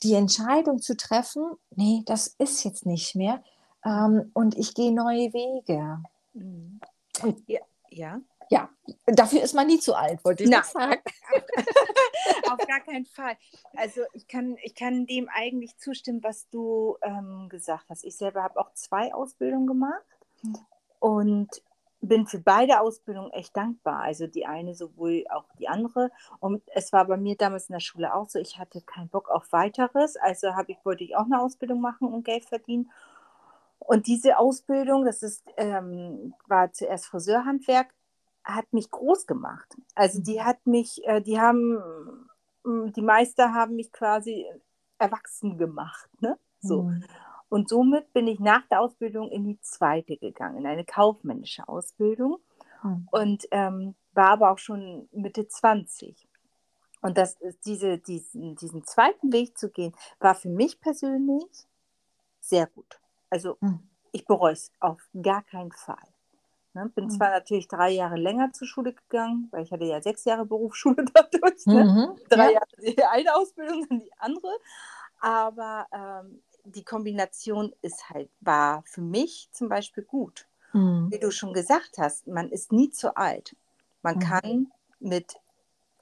die 0.02 0.14
Entscheidung 0.14 0.80
zu 0.80 0.96
treffen, 0.96 1.44
nee, 1.76 2.02
das 2.06 2.26
ist 2.26 2.64
jetzt 2.64 2.86
nicht 2.86 3.14
mehr 3.14 3.42
ähm, 3.84 4.30
und 4.34 4.56
ich 4.56 4.74
gehe 4.74 4.92
neue 4.92 5.32
Wege. 5.32 6.02
Mhm. 6.34 6.80
Und, 7.22 7.42
ja, 7.90 8.20
ja. 8.50 8.68
Dafür 9.06 9.42
ist 9.42 9.54
man 9.54 9.68
nie 9.68 9.78
zu 9.78 9.94
alt, 9.94 10.24
wollte 10.24 10.42
ich 10.42 10.50
Nein. 10.50 10.62
sagen. 10.64 11.00
Auf 12.50 12.66
gar 12.66 12.80
keinen 12.80 13.06
Fall. 13.06 13.36
Also 13.76 14.02
ich 14.12 14.26
kann, 14.26 14.56
ich 14.62 14.74
kann 14.74 15.06
dem 15.06 15.28
eigentlich 15.32 15.78
zustimmen, 15.78 16.22
was 16.22 16.48
du 16.50 16.96
ähm, 17.02 17.48
gesagt 17.48 17.84
hast. 17.88 18.04
Ich 18.04 18.16
selber 18.16 18.42
habe 18.42 18.58
auch 18.58 18.72
zwei 18.74 19.14
Ausbildungen 19.14 19.68
gemacht 19.68 20.02
und 20.98 21.48
bin 22.00 22.26
für 22.26 22.40
beide 22.40 22.80
Ausbildungen 22.80 23.30
echt 23.30 23.56
dankbar. 23.56 24.00
Also 24.00 24.26
die 24.26 24.46
eine 24.46 24.74
sowohl 24.74 25.24
auch 25.30 25.44
die 25.60 25.68
andere. 25.68 26.10
Und 26.40 26.62
es 26.74 26.92
war 26.92 27.04
bei 27.04 27.16
mir 27.16 27.36
damals 27.36 27.68
in 27.68 27.74
der 27.74 27.80
Schule 27.80 28.12
auch 28.12 28.28
so, 28.28 28.40
ich 28.40 28.58
hatte 28.58 28.80
keinen 28.80 29.08
Bock 29.08 29.30
auf 29.30 29.52
weiteres. 29.52 30.16
Also 30.16 30.54
habe 30.56 30.72
ich, 30.72 30.78
wollte 30.84 31.04
ich 31.04 31.14
auch 31.14 31.26
eine 31.26 31.40
Ausbildung 31.40 31.80
machen 31.80 32.12
und 32.12 32.24
Geld 32.24 32.46
verdienen. 32.46 32.90
Und 33.78 34.06
diese 34.06 34.38
Ausbildung, 34.38 35.04
das 35.04 35.22
ist, 35.22 35.44
ähm, 35.56 36.34
war 36.48 36.72
zuerst 36.72 37.06
Friseurhandwerk, 37.06 37.94
hat 38.44 38.72
mich 38.72 38.90
groß 38.90 39.26
gemacht. 39.26 39.76
Also 39.94 40.20
die 40.20 40.38
mhm. 40.38 40.44
hat 40.44 40.66
mich, 40.66 41.00
äh, 41.04 41.20
die 41.20 41.40
haben, 41.40 41.78
mm, 42.64 42.92
die 42.92 43.02
Meister 43.02 43.52
haben 43.52 43.76
mich 43.76 43.92
quasi 43.92 44.46
erwachsen 44.98 45.58
gemacht. 45.58 46.08
Ne? 46.20 46.38
So. 46.60 46.84
Mhm. 46.84 47.04
Und 47.48 47.68
somit 47.68 48.12
bin 48.12 48.28
ich 48.28 48.38
nach 48.38 48.66
der 48.68 48.80
Ausbildung 48.80 49.30
in 49.30 49.44
die 49.44 49.60
zweite 49.60 50.16
gegangen, 50.16 50.58
in 50.58 50.66
eine 50.66 50.84
kaufmännische 50.84 51.68
Ausbildung. 51.68 52.38
Mhm. 52.82 53.08
Und 53.10 53.48
ähm, 53.50 53.94
war 54.12 54.30
aber 54.30 54.50
auch 54.50 54.58
schon 54.58 55.08
Mitte 55.12 55.48
20. 55.48 56.28
Und 57.02 57.16
das 57.16 57.36
diese, 57.64 57.98
diesen, 57.98 58.56
diesen 58.56 58.84
zweiten 58.84 59.32
Weg 59.32 59.58
zu 59.58 59.70
gehen, 59.70 59.94
war 60.18 60.34
für 60.34 60.50
mich 60.50 60.80
persönlich 60.80 61.66
sehr 62.40 62.66
gut. 62.66 63.00
Also 63.30 63.56
mhm. 63.60 63.88
ich 64.12 64.24
bereue 64.26 64.52
es 64.52 64.70
auf 64.80 65.00
gar 65.20 65.42
keinen 65.42 65.72
Fall. 65.72 65.96
Ne? 66.72 66.90
Bin 66.94 67.04
mhm. 67.04 67.10
zwar 67.10 67.30
natürlich 67.30 67.68
drei 67.68 67.90
Jahre 67.90 68.16
länger 68.16 68.52
zur 68.52 68.68
Schule 68.68 68.92
gegangen, 68.92 69.48
weil 69.50 69.64
ich 69.64 69.72
hatte 69.72 69.84
ja 69.84 70.00
sechs 70.00 70.24
Jahre 70.24 70.46
Berufsschule 70.46 71.04
dadurch. 71.14 71.66
Ne? 71.66 71.84
Mhm. 71.84 72.20
Drei 72.28 72.46
ja. 72.46 72.52
Jahre 72.52 72.66
die 72.80 73.04
eine 73.04 73.34
Ausbildung, 73.34 73.86
dann 73.88 74.00
die 74.00 74.12
andere. 74.18 74.52
Aber 75.20 75.86
ähm, 75.92 76.42
die 76.64 76.84
Kombination 76.84 77.72
ist 77.82 78.08
halt, 78.08 78.30
war 78.40 78.82
für 78.86 79.00
mich 79.00 79.48
zum 79.52 79.68
Beispiel 79.68 80.04
gut. 80.04 80.46
Mhm. 80.72 81.08
Wie 81.10 81.18
du 81.18 81.30
schon 81.30 81.52
gesagt 81.52 81.98
hast, 81.98 82.28
man 82.28 82.50
ist 82.50 82.72
nie 82.72 82.90
zu 82.90 83.16
alt. 83.16 83.56
Man 84.02 84.16
mhm. 84.16 84.20
kann 84.20 84.72
mit 85.00 85.34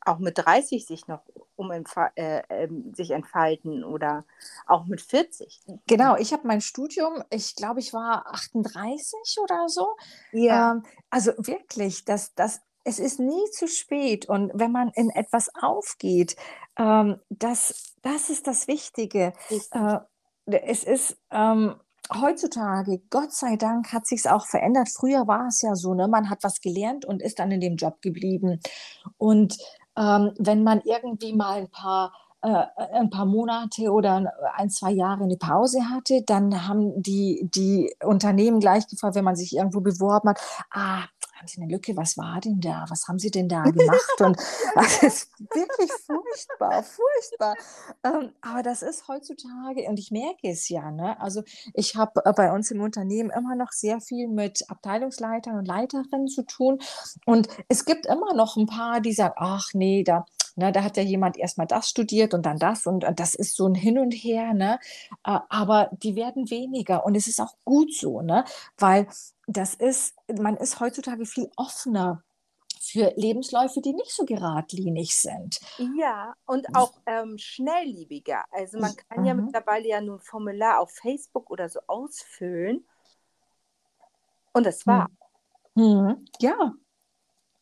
auch 0.09 0.19
mit 0.19 0.39
30 0.39 0.87
sich 0.87 1.07
noch 1.07 1.21
um 1.57 1.71
äh, 1.71 1.83
äh, 2.17 2.69
sich 2.95 3.11
entfalten 3.11 3.85
oder 3.85 4.25
auch 4.67 4.87
mit 4.87 5.01
40. 5.01 5.61
Genau, 5.87 6.17
ich 6.17 6.33
habe 6.33 6.47
mein 6.47 6.61
Studium, 6.61 7.23
ich 7.31 7.57
glaube, 7.57 7.81
ich 7.81 7.93
war 7.93 8.27
38 8.33 9.15
oder 9.43 9.69
so. 9.69 9.97
Ja. 10.33 10.73
Ähm, 10.73 10.83
also 11.11 11.33
wirklich, 11.37 12.05
das, 12.05 12.35
das, 12.35 12.61
es 12.85 12.99
ist 12.99 13.21
nie 13.21 13.45
zu 13.53 13.67
spät. 13.69 14.29
Und 14.29 14.53
wenn 14.55 14.73
man 14.73 14.91
in 14.95 15.11
etwas 15.11 15.51
aufgeht, 15.61 16.37
ähm, 16.79 17.21
das, 17.29 17.95
das 18.03 18.31
ist 18.31 18.47
das 18.47 18.69
Wichtige. 18.69 19.33
Äh, 19.73 19.99
es 20.47 20.85
ist 20.85 21.19
ähm, 21.31 21.75
heutzutage, 22.15 23.01
Gott 23.11 23.33
sei 23.33 23.57
Dank, 23.57 23.93
hat 23.93 24.07
sich 24.07 24.21
es 24.21 24.27
auch 24.27 24.47
verändert. 24.47 24.89
Früher 24.89 25.27
war 25.27 25.49
es 25.49 25.61
ja 25.63 25.75
so, 25.75 25.95
ne, 25.95 26.09
man 26.09 26.31
hat 26.31 26.43
was 26.43 26.61
gelernt 26.61 27.05
und 27.05 27.21
ist 27.21 27.39
dann 27.39 27.51
in 27.51 27.61
dem 27.61 27.77
Job 27.77 28.01
geblieben. 28.01 28.61
Und 29.19 29.57
ähm, 29.99 30.33
wenn 30.39 30.63
man 30.63 30.81
irgendwie 30.85 31.35
mal 31.35 31.59
ein 31.59 31.71
paar 31.71 32.13
äh, 32.41 32.65
ein 32.93 33.11
paar 33.11 33.27
Monate 33.27 33.91
oder 33.91 34.33
ein, 34.55 34.71
zwei 34.71 34.93
Jahre 34.93 35.25
eine 35.25 35.37
Pause 35.37 35.91
hatte, 35.91 36.23
dann 36.25 36.69
haben 36.69 37.03
die, 37.03 37.49
die 37.53 37.93
Unternehmen 38.05 38.61
gleich 38.61 38.87
gefragt, 38.87 39.17
wenn 39.17 39.25
man 39.25 39.35
sich 39.35 39.57
irgendwo 39.57 39.81
beworben 39.81 40.29
hat, 40.29 40.41
ah, 40.71 41.03
haben 41.39 41.47
Sie 41.47 41.61
eine 41.61 41.71
Lücke, 41.71 41.97
was 41.97 42.19
war 42.19 42.41
denn 42.41 42.61
da? 42.61 42.85
Was 42.89 43.07
haben 43.09 43.19
Sie 43.19 43.31
denn 43.31 43.49
da 43.49 43.63
gemacht? 43.71 44.21
Und 44.21 44.37
das 44.75 45.03
ist 45.03 45.31
wirklich 45.39 45.91
furchtbar, 45.93 46.83
furchtbar. 46.83 47.55
Ähm, 48.05 48.33
aber 48.41 48.63
das 48.63 48.83
ist 48.83 49.07
heutzutage, 49.09 49.89
und 49.89 49.99
ich 49.99 50.11
merke 50.11 50.49
es 50.49 50.69
ja, 50.69 50.91
ne? 50.91 51.21
also 51.21 51.43
ich 51.75 51.97
habe 51.97 52.25
äh, 52.25 52.33
bei 52.33 52.53
uns 52.53 52.71
im 52.71 52.81
Unternehmen 52.81 53.31
immer 53.31 53.55
noch 53.55 53.73
sehr 53.73 54.01
viel 54.01 54.29
mit 54.29 54.69
Abteilungsleitern 54.69 55.57
und 55.57 55.67
Leiterinnen 55.67 56.29
zu 56.29 56.43
tun. 56.43 56.79
Und 57.25 57.49
es 57.69 57.85
gibt 57.85 58.07
immer 58.07 58.35
noch 58.35 58.57
ein 58.57 58.67
paar, 58.67 59.01
die 59.01 59.13
sagen, 59.13 59.35
ach 59.37 59.69
nee, 59.75 60.03
da, 60.03 60.25
Ne, 60.59 60.73
da 60.73 60.83
hat 60.83 60.97
ja 60.97 61.05
jemand 61.05 61.37
erstmal 61.37 61.69
das 61.69 61.89
studiert 61.89 62.35
und 62.35 62.45
dann 62.45 62.59
das 62.59 62.85
und, 62.85 63.05
und 63.05 63.21
das 63.21 63.37
ist 63.37 63.55
so 63.55 63.69
ein 63.69 63.77
Hin 63.77 63.97
und 63.97 64.11
Her, 64.11 64.55
ne? 64.55 64.81
Äh, 65.25 65.39
aber 65.49 65.89
die 66.03 66.17
werden 66.17 66.51
weniger 66.51 67.07
und 67.07 67.15
es 67.15 67.29
ist 67.29 67.41
auch 67.41 67.55
gut 67.65 67.95
so, 67.95 68.23
ne? 68.23 68.45
Weil 68.77 69.07
das 69.49 69.75
ist, 69.75 70.15
man 70.39 70.57
ist 70.59 70.79
heutzutage 70.79 71.25
viel 71.25 71.51
offener 71.57 72.23
für 72.81 73.13
Lebensläufe, 73.17 73.81
die 73.81 73.95
nicht 73.95 74.13
so 74.13 74.25
geradlinig 74.25 75.17
sind. 75.17 75.59
Ja, 75.99 76.35
und 76.47 76.75
auch 76.77 76.93
ähm, 77.07 77.37
schnellliebiger. 77.39 78.45
Also 78.51 78.79
man 78.79 78.95
kann 78.97 79.21
mhm. 79.21 79.27
ja 79.27 79.35
mittlerweile 79.35 79.89
ja 79.89 80.01
nur 80.01 80.17
ein 80.17 80.21
Formular 80.21 80.81
auf 80.81 80.91
Facebook 80.93 81.51
oder 81.51 81.69
so 81.69 81.81
ausfüllen. 81.87 82.87
Und 84.53 84.67
das 84.67 84.87
war. 84.87 85.09
Mhm. 85.75 86.25
Ja, 86.41 86.75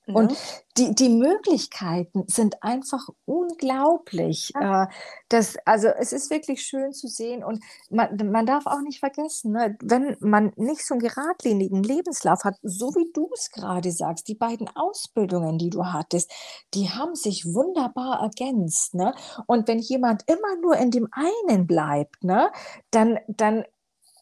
und 0.06 0.30
ne? 0.30 0.36
die, 0.76 0.94
die 0.94 1.08
Möglichkeiten 1.08 2.24
sind 2.28 2.62
einfach 2.62 3.08
unglaublich. 3.24 4.52
Ja. 4.54 4.84
Äh, 4.84 4.86
das, 5.28 5.56
also 5.64 5.88
es 5.88 6.12
ist 6.12 6.30
wirklich 6.30 6.62
schön 6.62 6.92
zu 6.92 7.08
sehen 7.08 7.42
und 7.42 7.62
man, 7.90 8.16
man 8.30 8.46
darf 8.46 8.66
auch 8.66 8.80
nicht 8.82 9.00
vergessen, 9.00 9.52
ne, 9.52 9.76
wenn 9.82 10.16
man 10.20 10.52
nicht 10.56 10.86
so 10.86 10.94
einen 10.94 11.00
geradlinigen 11.00 11.82
Lebenslauf 11.82 12.44
hat, 12.44 12.56
so 12.62 12.94
wie 12.94 13.10
du 13.12 13.28
es 13.34 13.50
gerade 13.50 13.90
sagst, 13.90 14.28
die 14.28 14.34
beiden 14.34 14.68
Ausbildungen, 14.76 15.58
die 15.58 15.70
du 15.70 15.86
hattest, 15.86 16.30
die 16.74 16.90
haben 16.90 17.14
sich 17.14 17.44
wunderbar 17.46 18.20
ergänzt. 18.20 18.94
Ne? 18.94 19.14
Und 19.46 19.66
wenn 19.66 19.78
jemand 19.78 20.22
immer 20.26 20.56
nur 20.60 20.76
in 20.76 20.90
dem 20.90 21.08
einen 21.12 21.66
bleibt, 21.66 22.22
ne, 22.22 22.50
dann, 22.90 23.18
dann 23.28 23.64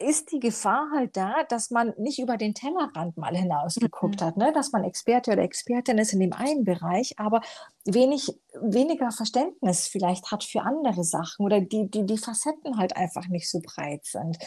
ist 0.04 0.30
die 0.32 0.40
Gefahr 0.40 0.90
halt 0.94 1.16
da, 1.16 1.44
dass 1.48 1.70
man 1.70 1.94
nicht 1.98 2.18
über 2.18 2.36
den 2.36 2.54
Tellerrand 2.54 3.16
mal 3.16 3.36
hinausgeguckt 3.36 4.20
mhm. 4.20 4.24
hat, 4.24 4.36
ne? 4.36 4.52
dass 4.52 4.72
man 4.72 4.84
Experte 4.84 5.32
oder 5.32 5.42
Expertin 5.42 5.98
ist 5.98 6.12
in 6.12 6.20
dem 6.20 6.32
einen 6.32 6.64
Bereich, 6.64 7.18
aber 7.18 7.40
wenig, 7.84 8.38
weniger 8.60 9.10
Verständnis 9.10 9.88
vielleicht 9.88 10.30
hat 10.30 10.44
für 10.44 10.62
andere 10.62 11.04
Sachen 11.04 11.44
oder 11.44 11.60
die, 11.60 11.90
die, 11.90 12.06
die 12.06 12.18
Facetten 12.18 12.78
halt 12.78 12.96
einfach 12.96 13.28
nicht 13.28 13.50
so 13.50 13.60
breit 13.60 14.04
sind. 14.04 14.38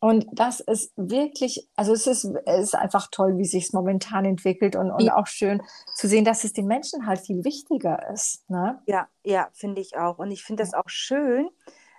Und 0.00 0.26
das 0.32 0.60
ist 0.60 0.92
wirklich, 0.96 1.68
also 1.74 1.92
es 1.92 2.06
ist, 2.06 2.24
es 2.44 2.62
ist 2.64 2.74
einfach 2.74 3.08
toll, 3.10 3.38
wie 3.38 3.44
sich 3.44 3.64
es 3.64 3.72
momentan 3.72 4.24
entwickelt 4.24 4.76
und, 4.76 4.90
und 4.90 5.04
ja. 5.04 5.16
auch 5.16 5.26
schön 5.26 5.62
zu 5.94 6.06
sehen, 6.06 6.24
dass 6.24 6.44
es 6.44 6.52
den 6.52 6.66
Menschen 6.66 7.06
halt 7.06 7.20
viel 7.20 7.44
wichtiger 7.44 8.10
ist. 8.12 8.48
Ne? 8.50 8.78
Ja, 8.86 9.08
ja, 9.24 9.48
finde 9.52 9.80
ich 9.80 9.96
auch. 9.96 10.18
Und 10.18 10.30
ich 10.30 10.42
finde 10.42 10.62
das 10.62 10.74
auch 10.74 10.88
schön, 10.88 11.48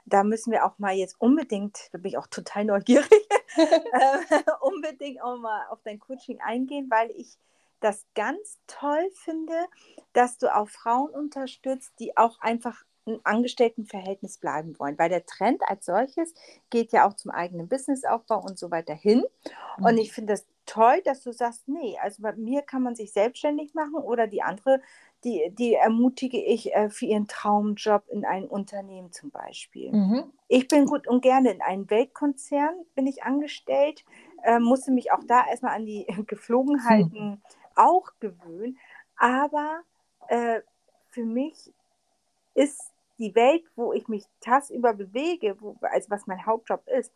da 0.07 0.23
müssen 0.23 0.51
wir 0.51 0.65
auch 0.65 0.79
mal 0.79 0.95
jetzt 0.95 1.19
unbedingt, 1.19 1.89
da 1.91 1.97
bin 1.97 2.09
ich 2.09 2.17
auch 2.17 2.27
total 2.27 2.65
neugierig, 2.65 3.11
äh, 3.57 4.41
unbedingt 4.61 5.21
auch 5.21 5.37
mal 5.37 5.67
auf 5.69 5.79
dein 5.83 5.99
Coaching 5.99 6.39
eingehen, 6.41 6.87
weil 6.89 7.11
ich 7.11 7.37
das 7.79 8.05
ganz 8.15 8.59
toll 8.67 9.09
finde, 9.13 9.53
dass 10.13 10.37
du 10.37 10.53
auch 10.53 10.69
Frauen 10.69 11.11
unterstützt, 11.11 11.93
die 11.99 12.17
auch 12.17 12.39
einfach 12.39 12.83
im 13.05 13.19
Angestelltenverhältnis 13.23 14.37
bleiben 14.37 14.77
wollen, 14.79 14.97
weil 14.97 15.09
der 15.09 15.25
Trend 15.25 15.61
als 15.67 15.85
solches 15.85 16.33
geht 16.69 16.91
ja 16.91 17.07
auch 17.07 17.13
zum 17.13 17.31
eigenen 17.31 17.67
Businessaufbau 17.67 18.39
und 18.41 18.57
so 18.57 18.71
weiter 18.71 18.93
hin. 18.93 19.23
Mhm. 19.77 19.85
Und 19.85 19.97
ich 19.97 20.11
finde 20.11 20.33
das 20.33 20.45
toll, 20.65 21.01
dass 21.05 21.23
du 21.23 21.31
sagst, 21.31 21.67
nee, 21.67 21.97
also 22.01 22.21
bei 22.21 22.33
mir 22.33 22.61
kann 22.61 22.83
man 22.83 22.95
sich 22.95 23.13
selbstständig 23.13 23.73
machen 23.73 23.95
oder 23.95 24.27
die 24.27 24.41
andere 24.41 24.81
die, 25.27 25.51
die 25.53 25.73
ermutige 25.73 26.41
ich 26.41 26.73
äh, 26.73 26.89
für 26.89 27.05
ihren 27.05 27.27
Traumjob 27.27 28.07
in 28.07 28.23
einem 28.23 28.47
Unternehmen 28.47 29.11
zum 29.11 29.29
Beispiel. 29.29 29.91
Mhm. 29.91 30.31
Ich 30.47 30.69
bin 30.69 30.85
gut 30.85 31.05
und 31.07 31.21
gerne 31.21 31.51
in 31.51 31.61
einem 31.61 31.89
Weltkonzern, 31.89 32.73
bin 32.95 33.07
ich 33.07 33.23
angestellt, 33.23 34.05
äh, 34.43 34.59
musste 34.59 34.91
mich 34.91 35.11
auch 35.11 35.23
da 35.27 35.45
erstmal 35.45 35.75
an 35.75 35.85
die 35.85 36.05
Geflogenheiten 36.27 37.33
hm. 37.33 37.41
auch 37.75 38.11
gewöhnen. 38.21 38.77
Aber 39.17 39.81
äh, 40.29 40.61
für 41.09 41.25
mich 41.25 41.73
ist 42.53 42.93
die 43.19 43.35
Welt, 43.35 43.63
wo 43.75 43.91
ich 43.91 44.07
mich 44.07 44.23
tagsüber 44.39 44.93
bewege, 44.93 45.57
wo, 45.59 45.75
also 45.81 46.09
was 46.09 46.25
mein 46.27 46.45
Hauptjob 46.45 46.87
ist, 46.87 47.11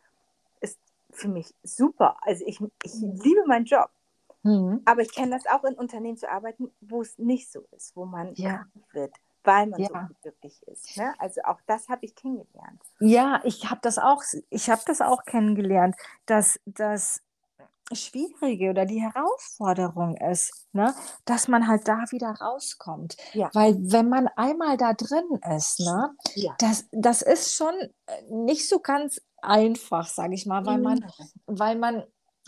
ist 0.60 0.78
für 1.10 1.28
mich 1.28 1.54
super. 1.62 2.16
Also 2.20 2.44
ich, 2.46 2.60
ich 2.82 2.92
liebe 3.00 3.46
meinen 3.46 3.64
Job. 3.64 3.88
Mhm. 4.42 4.82
Aber 4.84 5.02
ich 5.02 5.12
kenne 5.14 5.30
das 5.36 5.46
auch 5.46 5.64
in 5.64 5.74
Unternehmen 5.74 6.16
zu 6.16 6.28
arbeiten, 6.30 6.70
wo 6.80 7.02
es 7.02 7.18
nicht 7.18 7.50
so 7.50 7.60
ist, 7.76 7.94
wo 7.96 8.04
man 8.04 8.34
ja. 8.34 8.66
wird, 8.92 9.14
weil 9.44 9.66
man 9.66 9.80
ja. 9.80 9.88
so 9.88 10.14
glücklich 10.22 10.62
ist. 10.66 10.96
Ne? 10.96 11.14
Also 11.18 11.42
auch 11.44 11.60
das 11.66 11.88
habe 11.88 12.04
ich 12.04 12.14
kennengelernt. 12.14 12.82
Ja, 13.00 13.40
ich 13.44 13.70
habe 13.70 13.80
das 13.82 13.98
auch, 13.98 14.22
ich 14.50 14.70
habe 14.70 14.82
das 14.86 15.00
auch 15.00 15.24
kennengelernt, 15.24 15.96
dass 16.26 16.60
das 16.64 17.22
Schwierige 17.94 18.70
oder 18.70 18.86
die 18.86 19.00
Herausforderung 19.00 20.16
ist, 20.16 20.66
ne, 20.72 20.94
dass 21.24 21.48
man 21.48 21.68
halt 21.68 21.86
da 21.88 22.04
wieder 22.10 22.30
rauskommt. 22.30 23.16
Ja. 23.32 23.50
Weil 23.52 23.76
wenn 23.80 24.08
man 24.08 24.28
einmal 24.28 24.76
da 24.76 24.94
drin 24.94 25.40
ist, 25.54 25.80
ne, 25.80 26.14
Ja. 26.34 26.54
das, 26.58 26.86
das 26.92 27.22
ist 27.22 27.54
schon 27.54 27.74
äh, 28.06 28.22
nicht 28.30 28.68
so 28.68 28.80
ganz 28.80 29.20
einfach, 29.42 30.06
sage 30.08 30.34
ich 30.34 30.46
mal, 30.46 30.64
weil 30.64 30.78
man, 30.78 30.98
Mhm. 31.00 31.30
weil 31.46 31.76
man, 31.76 32.04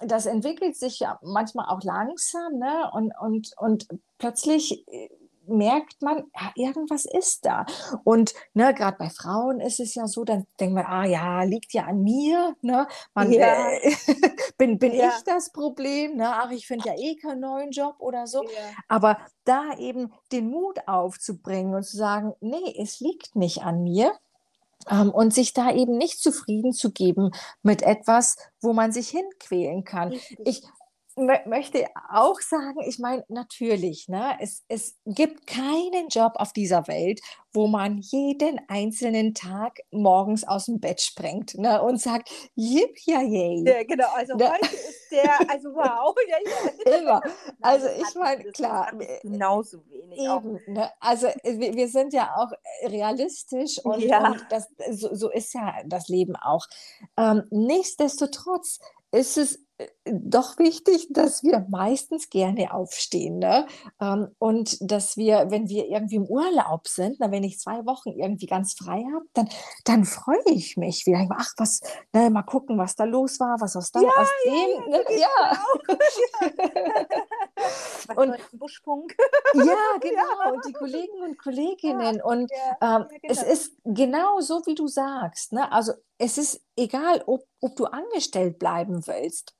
das 0.06 0.26
entwickelt 0.26 0.76
sich 0.76 1.00
ja 1.00 1.18
manchmal 1.23 1.66
auch 1.68 1.82
langsam, 1.82 2.58
ne, 2.58 2.90
und, 2.92 3.12
und, 3.20 3.52
und 3.58 3.88
plötzlich 4.18 4.87
äh, 4.88 5.08
merkt 5.46 6.00
man, 6.00 6.25
ja, 6.34 6.52
irgendwas 6.54 7.04
ist 7.04 7.44
da. 7.44 7.66
Und 8.02 8.32
ne, 8.54 8.73
gerade 8.73 8.96
bei 8.99 9.11
Frauen 9.11 9.61
ist 9.61 9.78
es 9.78 9.94
ja 9.94 10.06
so, 10.06 10.25
dann 10.25 10.46
denkt 10.58 10.75
man, 10.75 10.87
ah 10.87 11.04
ja, 11.04 11.42
liegt 11.42 11.75
ja 11.75 11.84
an 11.84 12.02
mir, 12.02 12.56
ne? 12.62 12.87
Man, 13.14 13.30
Ja. 13.30 13.70
äh, 13.73 13.92
bin 14.58 14.78
bin 14.78 14.94
Ja. 14.94 15.08
ich 15.08 15.23
das 15.25 15.52
Problem, 15.52 16.16
ne? 16.16 16.30
Ach, 16.34 16.50
ich 16.50 16.66
finde 16.66 16.88
ja 16.88 16.94
eh 16.96 17.16
keinen 17.16 17.40
neuen 17.40 17.70
Job 17.73 17.96
oder 17.99 18.26
so. 18.26 18.42
Ja. 18.44 18.49
Aber 18.88 19.18
da 19.44 19.76
eben 19.78 20.12
den 20.32 20.49
Mut 20.49 20.78
aufzubringen 20.87 21.75
und 21.75 21.82
zu 21.84 21.96
sagen, 21.99 22.32
nee, 22.40 22.75
es 22.80 23.00
liegt 23.00 23.37
nicht 23.37 23.62
an 23.62 23.82
mir. 23.82 24.14
Ähm, 24.90 25.10
und 25.10 25.32
sich 25.32 25.52
da 25.52 25.72
eben 25.72 25.96
nicht 25.96 26.20
zufrieden 26.20 26.72
zu 26.72 26.92
geben 26.92 27.30
mit 27.62 27.82
etwas, 27.82 28.36
wo 28.60 28.72
man 28.72 28.92
sich 28.92 29.08
hinquälen 29.08 29.84
kann. 29.84 30.12
Ich 30.44 30.62
möchte 31.16 31.87
auch 32.12 32.40
sagen, 32.40 32.80
ich 32.87 32.99
meine, 32.99 33.25
natürlich, 33.28 34.09
ne, 34.09 34.37
es, 34.40 34.64
es 34.68 34.97
gibt 35.06 35.47
keinen 35.47 36.09
Job 36.09 36.33
auf 36.37 36.52
dieser 36.52 36.87
Welt, 36.88 37.21
wo 37.52 37.68
man 37.68 37.99
jeden 37.99 38.61
einzelnen 38.68 39.33
Tag 39.33 39.78
morgens 39.92 40.42
aus 40.47 40.66
dem 40.66 40.80
Bett 40.80 41.00
springt 41.00 41.54
ne, 41.56 41.80
und 41.83 42.00
sagt, 42.00 42.30
jip, 42.56 42.99
ja, 43.04 43.21
yay. 43.23 43.62
Ja, 43.64 43.85
genau, 43.85 44.09
also 44.14 44.35
Ne? 44.37 44.50
heute 44.50 44.75
ist 44.75 45.11
der, 45.12 45.50
also 45.50 45.68
wow, 45.75 46.14
ja, 46.28 46.37
ja. 46.44 46.99
Immer. 46.99 47.21
Also 47.61 47.87
ich 47.87 48.14
meine, 48.16 48.44
klar, 48.50 48.92
äh, 49.00 49.21
genauso 49.23 49.78
wenig. 49.88 50.18
Eben, 50.18 50.61
ne? 50.66 50.90
Also 51.00 51.28
äh, 51.28 51.59
wir, 51.59 51.75
wir 51.75 51.88
sind 51.88 52.12
ja 52.12 52.35
auch 52.37 52.52
äh, 52.83 52.88
realistisch 52.88 53.78
und, 53.78 54.00
Ja. 54.00 54.30
und 54.33 54.44
das, 54.50 54.68
so, 54.90 55.14
so 55.14 55.30
ist 55.30 55.54
ja 55.54 55.75
das 55.87 56.09
Leben 56.09 56.37
auch. 56.37 56.66
Ähm, 57.16 57.44
nichtsdestotrotz 57.50 58.80
ist 59.14 59.38
es 59.38 59.64
äh, 59.78 59.87
doch 60.04 60.59
wichtig, 60.59 61.09
dass 61.11 61.42
wir 61.42 61.66
meistens 61.68 62.28
gerne 62.30 62.73
aufstehen. 62.73 63.38
Ne? 63.38 63.66
Ähm, 64.00 64.28
und 64.38 64.78
dass 64.80 65.16
wir, 65.16 65.47
wenn 65.50 65.68
wir 65.68 65.87
irgendwie 65.87 66.16
im 66.16 66.26
Urlaub 66.26 66.87
sind, 66.88 67.16
na, 67.21 67.30
wenn 67.30 67.44
ich 67.44 67.59
zwei 67.59 67.85
Wochen 67.87 68.11
irgendwie 68.11 68.47
ganz 68.47 68.75
frei 68.75 69.04
habe, 69.14 69.25
dann, 69.33 69.49
dann 69.85 70.04
freue 70.04 70.42
ich 70.47 70.76
mich 70.76 71.06
wieder. 71.06 71.26
Ach, 71.37 71.52
was, 71.56 71.80
ne, 72.12 72.30
mal 72.30 72.42
gucken, 72.42 72.78
was 72.78 72.94
da 72.94 73.04
los 73.04 73.40
war, 73.40 73.61
was 73.61 73.76
aus 73.76 73.90
da, 73.90 74.00
Ja, 74.00 74.09
aus 74.16 74.28
dem. 74.44 74.90
Ne? 74.90 75.04
Ja, 75.18 75.59
Was 78.09 78.16
Und- 78.16 78.37
Buschfunk? 78.59 79.14
ja, 79.54 79.99
genau. 80.00 80.52
Und 80.54 80.64
die 80.66 80.73
Kollegen 80.73 81.23
und 81.23 81.38
Kolleginnen. 81.38 82.21
Und 82.23 82.50
Ja, 82.80 82.97
ähm, 82.99 83.06
ja, 83.11 83.18
es 83.30 83.40
genau. 83.40 83.52
ist 83.52 83.73
genau 83.85 84.40
so, 84.40 84.62
wie 84.66 84.75
du 84.75 84.87
sagst. 84.87 85.52
Ne? 85.52 85.71
Also 85.73 85.92
es 86.18 86.38
ist 86.38 86.61
egal, 86.76 87.23
ob, 87.26 87.44
ob 87.61 87.76
du 87.76 87.87
angestellt 87.87 88.59
bleiben 88.59 89.06
willst 89.06 89.54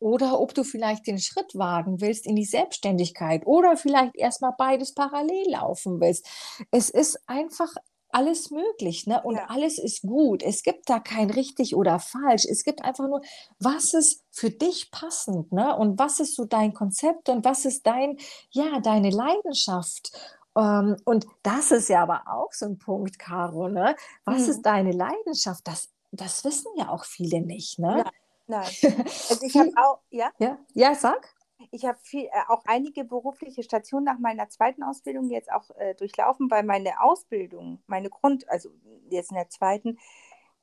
oder 0.00 0.40
ob 0.40 0.54
du 0.54 0.64
vielleicht 0.64 1.06
den 1.06 1.18
Schritt 1.18 1.54
wagen 1.54 2.00
willst 2.00 2.26
in 2.26 2.34
die 2.36 2.44
Selbstständigkeit 2.44 3.46
oder 3.46 3.76
vielleicht 3.76 4.16
erstmal 4.16 4.52
beides 4.56 4.94
parallel 4.94 5.50
laufen 5.50 6.00
willst. 6.00 6.26
Es 6.70 6.88
ist 6.90 7.18
einfach 7.26 7.68
alles 8.12 8.50
möglich, 8.50 9.06
ne? 9.06 9.22
Und 9.22 9.36
Ja. 9.36 9.46
alles 9.48 9.78
ist 9.78 10.02
gut. 10.02 10.42
Es 10.42 10.62
gibt 10.62 10.88
da 10.90 10.98
kein 11.00 11.30
richtig 11.30 11.74
oder 11.76 11.98
falsch. 12.00 12.44
Es 12.44 12.64
gibt 12.64 12.84
einfach 12.84 13.06
nur, 13.08 13.20
was 13.58 13.94
ist 13.94 14.24
für 14.30 14.50
dich 14.50 14.90
passend, 14.90 15.52
ne? 15.52 15.76
Und 15.76 15.98
was 15.98 16.20
ist 16.20 16.34
so 16.36 16.44
dein 16.44 16.74
Konzept 16.74 17.28
und 17.28 17.44
was 17.44 17.64
ist 17.64 17.86
dein, 17.86 18.16
ja, 18.50 18.80
deine 18.80 19.10
Leidenschaft? 19.10 20.10
Ähm, 20.56 20.96
und 21.04 21.26
das 21.42 21.70
ist 21.70 21.88
ja 21.88 22.02
aber 22.02 22.22
auch 22.26 22.52
so 22.52 22.66
ein 22.66 22.78
Punkt, 22.78 23.18
Caro, 23.18 23.68
ne? 23.68 23.94
Was 24.24 24.42
Mhm. 24.42 24.50
ist 24.50 24.62
deine 24.62 24.92
Leidenschaft? 24.92 25.60
Das, 25.66 25.88
das 26.12 26.44
wissen 26.44 26.70
ja 26.76 26.88
auch 26.88 27.04
viele 27.04 27.40
nicht, 27.40 27.78
ne? 27.78 28.04
Nein. 28.46 28.68
Also 29.28 29.46
ich 29.46 29.56
habe 29.58 29.70
auch, 29.76 30.00
ja, 30.10 30.30
Ja, 30.38 30.58
ja, 30.74 30.94
sag. 30.94 31.28
Ich 31.70 31.84
habe 31.84 31.98
viel, 32.02 32.24
äh, 32.24 32.30
auch 32.48 32.62
einige 32.66 33.04
berufliche 33.04 33.62
Stationen 33.62 34.04
nach 34.04 34.18
meiner 34.18 34.48
zweiten 34.48 34.82
Ausbildung 34.82 35.30
jetzt 35.30 35.50
auch 35.52 35.70
äh, 35.76 35.94
durchlaufen, 35.94 36.50
weil 36.50 36.64
meine 36.64 37.00
Ausbildung, 37.00 37.82
meine 37.86 38.10
Grund, 38.10 38.48
also 38.48 38.70
jetzt 39.08 39.30
in 39.30 39.36
der 39.36 39.48
zweiten, 39.48 39.98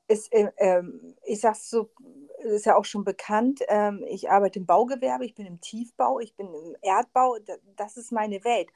ist, 0.08 0.32
äh, 0.32 0.50
ähm, 0.56 1.14
ich 1.24 1.40
sag's 1.40 1.68
so, 1.68 1.90
ist 2.38 2.66
ja 2.66 2.76
auch 2.76 2.84
schon 2.84 3.04
bekannt, 3.04 3.60
ähm, 3.68 4.04
ich 4.08 4.30
arbeite 4.30 4.58
im 4.58 4.66
Baugewerbe, 4.66 5.24
ich 5.24 5.34
bin 5.34 5.46
im 5.46 5.60
Tiefbau, 5.60 6.18
ich 6.20 6.34
bin 6.34 6.46
im 6.46 6.76
Erdbau, 6.80 7.36
da, 7.44 7.54
das 7.76 7.96
ist 7.96 8.10
meine 8.10 8.42
Welt. 8.44 8.68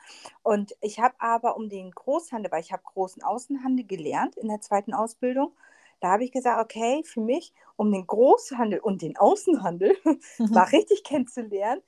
Und 0.43 0.77
ich 0.81 1.01
habe 1.01 1.15
aber 1.19 1.57
um 1.57 1.69
den 1.69 1.91
Großhandel, 1.91 2.53
weil 2.53 2.61
ich 2.61 2.73
habe 2.73 2.83
großen 2.85 3.23
Außenhandel 3.23 3.87
gelernt 3.87 4.37
in 4.37 4.49
der 4.49 4.61
zweiten 4.61 4.93
Ausbildung, 4.93 5.53
da 6.01 6.11
habe 6.11 6.25
ich 6.25 6.33
gesagt, 6.33 6.61
okay, 6.61 7.03
für 7.05 7.21
mich, 7.21 7.55
um 7.77 7.93
den 7.93 8.07
Großhandel 8.07 8.81
und 8.81 9.03
den 9.03 9.17
Außenhandel 9.17 9.97
mal 10.39 10.65
richtig 10.65 11.05
kennenzulernen, 11.05 11.81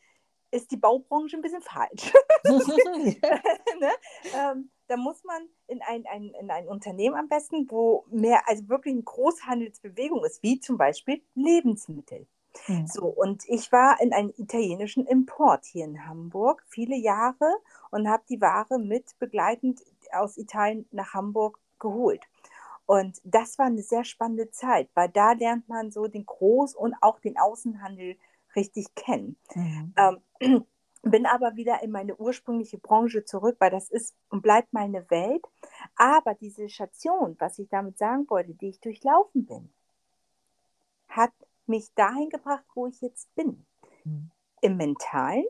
ist 0.55 0.71
die 0.71 0.77
Baubranche 0.77 1.37
ein 1.37 1.43
bisschen 1.43 1.63
falsch. 1.63 2.13
ne? 2.45 3.91
ähm, 4.35 4.71
da 4.87 4.97
muss 4.97 5.25
man 5.25 5.49
in 5.67 5.81
ein, 5.83 6.05
ein, 6.07 6.33
in 6.41 6.51
ein 6.51 6.69
Unternehmen 6.69 7.17
am 7.17 7.29
besten, 7.29 7.71
wo 7.71 8.05
mehr, 8.11 8.49
also 8.49 8.69
wirklich 8.69 8.95
eine 8.95 9.03
Großhandelsbewegung 9.03 10.25
ist, 10.25 10.43
wie 10.43 10.61
zum 10.61 10.77
Beispiel 10.77 11.23
Lebensmittel. 11.35 12.27
Hm. 12.67 12.87
So, 12.87 13.07
und 13.07 13.45
ich 13.49 13.73
war 13.73 14.01
in 14.01 14.13
einem 14.13 14.33
italienischen 14.37 15.07
Import 15.07 15.65
hier 15.65 15.85
in 15.85 16.07
Hamburg 16.07 16.65
viele 16.69 16.97
Jahre 16.97 17.53
und 17.91 18.09
habe 18.09 18.23
die 18.29 18.41
Ware 18.41 18.79
mit 18.79 19.19
begleitend 19.19 19.81
aus 20.13 20.37
Italien 20.37 20.87
nach 20.93 21.15
Hamburg 21.15 21.59
geholt. 21.81 22.23
Und 22.87 23.21
das 23.25 23.59
war 23.59 23.67
eine 23.67 23.83
sehr 23.83 24.05
spannende 24.05 24.51
Zeit, 24.51 24.89
weil 24.95 25.09
da 25.09 25.33
lernt 25.33 25.69
man 25.69 25.91
so 25.91 26.07
den 26.07 26.27
Groß- 26.27 26.77
und 26.77 26.95
auch 27.01 27.19
den 27.19 27.39
Außenhandel 27.39 28.17
richtig 28.57 28.95
kennen. 28.95 29.37
Mhm. 29.55 29.95
Ähm, 29.97 30.65
bin 31.03 31.27
aber 31.27 31.57
wieder 31.57 31.83
in 31.83 31.91
meine 31.91 32.17
ursprüngliche 32.17 32.79
Branche 32.79 33.25
zurück, 33.25 33.57
weil 33.59 33.71
das 33.71 33.91
ist 33.91 34.15
und 34.31 34.43
bleibt 34.43 34.73
meine 34.73 35.09
Welt. 35.11 35.45
Aber 35.97 36.35
diese 36.35 36.69
Station, 36.69 37.37
was 37.39 37.59
ich 37.59 37.69
damit 37.69 37.99
sagen 37.99 38.29
wollte, 38.29 38.55
die 38.55 38.71
ich 38.71 38.81
durchlaufen 38.81 39.45
bin, 39.47 39.73
hat 41.09 41.33
mich 41.67 41.93
dahin 41.95 42.31
gebracht, 42.31 42.65
wo 42.75 42.87
ich 42.87 43.01
jetzt 43.01 43.35
bin. 43.35 43.65
Mhm. 44.05 44.31
Im 44.63 44.77
Mentalen, 44.77 45.45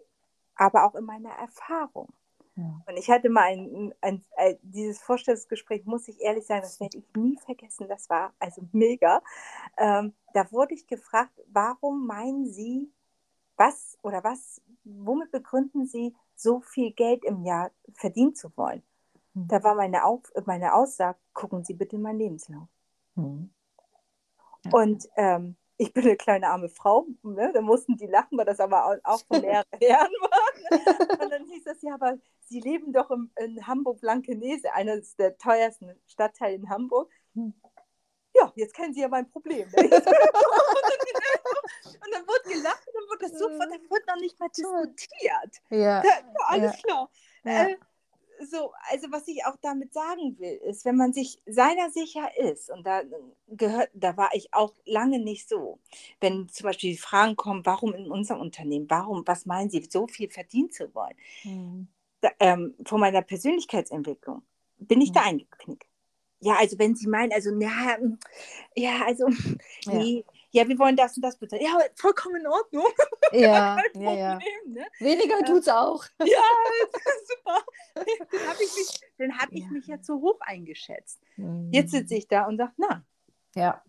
aber 0.56 0.84
auch 0.84 0.94
in 0.96 1.04
meiner 1.04 1.30
Erfahrung. 1.30 2.12
Ja. 2.56 2.82
Und 2.86 2.96
ich 2.96 3.10
hatte 3.10 3.30
mal 3.30 3.44
ein, 3.44 3.92
ein, 4.00 4.24
ein, 4.36 4.58
dieses 4.62 5.02
Vorstellungsgespräch, 5.02 5.84
muss 5.86 6.06
ich 6.06 6.20
ehrlich 6.20 6.46
sagen, 6.46 6.62
das 6.62 6.78
werde 6.78 6.98
ich 6.98 7.04
nie 7.16 7.36
vergessen. 7.38 7.88
Das 7.88 8.08
war 8.08 8.32
also 8.38 8.62
mega. 8.72 9.22
Ähm, 9.76 10.14
da 10.34 10.50
wurde 10.52 10.74
ich 10.74 10.86
gefragt, 10.86 11.32
warum 11.48 12.06
meinen 12.06 12.46
Sie, 12.46 12.92
was 13.56 13.98
oder 14.02 14.22
was, 14.22 14.60
womit 14.84 15.32
begründen 15.32 15.86
Sie, 15.86 16.14
so 16.36 16.60
viel 16.60 16.92
Geld 16.92 17.24
im 17.24 17.44
Jahr 17.44 17.70
verdienen 17.94 18.34
zu 18.34 18.56
wollen? 18.56 18.82
Mhm. 19.34 19.48
Da 19.48 19.62
war 19.64 19.74
meine, 19.74 20.04
Auf, 20.04 20.20
meine 20.46 20.74
Aussage, 20.74 21.18
gucken 21.32 21.64
Sie 21.64 21.74
bitte 21.74 21.96
in 21.96 22.02
meinen 22.02 22.18
Lebenslauf. 22.18 22.68
Mhm. 23.16 23.50
Ja. 24.64 24.70
Und 24.72 25.08
ähm, 25.16 25.56
ich 25.76 25.92
bin 25.92 26.04
eine 26.04 26.16
kleine 26.16 26.48
arme 26.50 26.68
Frau, 26.68 27.06
ne? 27.22 27.50
da 27.52 27.60
mussten 27.60 27.96
die 27.96 28.06
lachen, 28.06 28.38
weil 28.38 28.44
das 28.44 28.60
aber 28.60 29.00
auch- 29.02 29.24
von 29.26 29.42
Herren 29.42 29.64
war. 29.80 31.20
Und 31.20 31.30
dann 31.32 31.46
hieß 31.48 31.64
das, 31.64 31.82
ja, 31.82 31.94
aber 31.94 32.16
Sie 32.54 32.60
leben 32.60 32.92
doch 32.92 33.10
im, 33.10 33.32
in 33.34 33.66
Hamburg-Blankenese, 33.66 34.72
eines 34.74 35.16
der 35.16 35.36
teuersten 35.36 35.90
Stadtteile 36.06 36.54
in 36.54 36.70
Hamburg. 36.70 37.10
Hm. 37.34 37.52
Ja, 38.32 38.52
jetzt 38.54 38.74
kennen 38.74 38.94
Sie 38.94 39.00
ja 39.00 39.08
mein 39.08 39.28
Problem. 39.28 39.68
Ne? 39.70 39.74
und, 39.82 39.90
dann, 39.90 40.00
dann 42.12 42.22
wurde 42.28 42.48
gelacht 42.48 42.86
und 42.86 42.94
dann 42.94 43.08
wurde 43.08 43.18
das 43.22 43.32
sofort, 43.32 43.60
da 43.60 43.90
wurde 43.90 44.04
noch 44.06 44.20
nicht 44.20 44.38
mal 44.38 44.48
diskutiert. 44.50 45.62
Ja, 45.70 46.00
Da, 46.00 46.08
ja, 46.08 46.22
alles 46.46 46.76
Ja. 46.76 46.82
klar. 46.82 47.10
ja. 47.42 47.66
Äh, 47.70 47.76
so, 48.48 48.72
also 48.90 49.10
was 49.10 49.26
ich 49.26 49.44
auch 49.46 49.56
damit 49.62 49.92
sagen 49.92 50.38
will, 50.38 50.56
ist, 50.64 50.84
wenn 50.84 50.96
man 50.96 51.12
sich 51.12 51.42
seiner 51.46 51.90
sicher 51.90 52.36
ist, 52.38 52.70
und 52.70 52.84
da 52.86 53.02
gehört, 53.48 53.90
da 53.94 54.16
war 54.16 54.30
ich 54.32 54.54
auch 54.54 54.74
lange 54.84 55.18
nicht 55.18 55.48
so, 55.48 55.80
wenn 56.20 56.48
zum 56.48 56.64
Beispiel 56.64 56.90
die 56.92 56.98
Fragen 56.98 57.34
kommen, 57.34 57.66
warum 57.66 57.94
in 57.94 58.10
unserem 58.10 58.40
Unternehmen, 58.40 58.88
warum, 58.90 59.26
was 59.26 59.44
meinen 59.46 59.70
Sie, 59.70 59.86
so 59.90 60.06
viel 60.06 60.30
verdienen 60.30 60.70
zu 60.70 60.94
wollen, 60.94 61.16
hm. 61.42 61.88
Ähm, 62.40 62.74
von 62.84 63.00
meiner 63.00 63.22
Persönlichkeitsentwicklung, 63.22 64.42
bin 64.78 65.00
ich 65.00 65.08
hm. 65.08 65.14
da 65.14 65.22
eingeknickt. 65.22 65.88
Ja, 66.40 66.56
also 66.58 66.78
wenn 66.78 66.94
Sie 66.94 67.06
meinen, 67.06 67.32
also, 67.32 67.50
ja, 67.58 67.96
ja 68.76 69.04
also, 69.06 69.28
ja. 69.82 69.92
nee, 69.92 70.24
ja, 70.50 70.68
wir 70.68 70.78
wollen 70.78 70.94
das 70.94 71.16
und 71.16 71.22
das 71.22 71.36
bezahlen. 71.36 71.64
Ja, 71.64 71.78
vollkommen 71.96 72.36
in 72.36 72.46
Ordnung. 72.46 72.86
Ja, 73.32 73.76
ja, 73.94 74.12
ja. 74.12 74.38
Ne? 74.64 74.86
Weniger 75.00 75.40
ja. 75.44 75.56
es 75.56 75.68
auch. 75.68 76.04
Ja, 76.20 76.42
super. 77.26 77.64
Dann 77.94 78.46
habe 78.46 78.62
ich, 78.62 78.76
mich, 78.76 79.00
dann 79.18 79.36
hab 79.36 79.50
ich 79.50 79.68
mich 79.70 79.86
ja 79.88 80.00
zu 80.00 80.20
hoch 80.20 80.38
eingeschätzt. 80.40 81.20
Mhm. 81.36 81.70
Jetzt 81.72 81.90
sitze 81.90 82.14
ich 82.14 82.28
da 82.28 82.46
und 82.46 82.58
sage, 82.58 82.72
na. 82.76 83.04
Ja. 83.56 83.82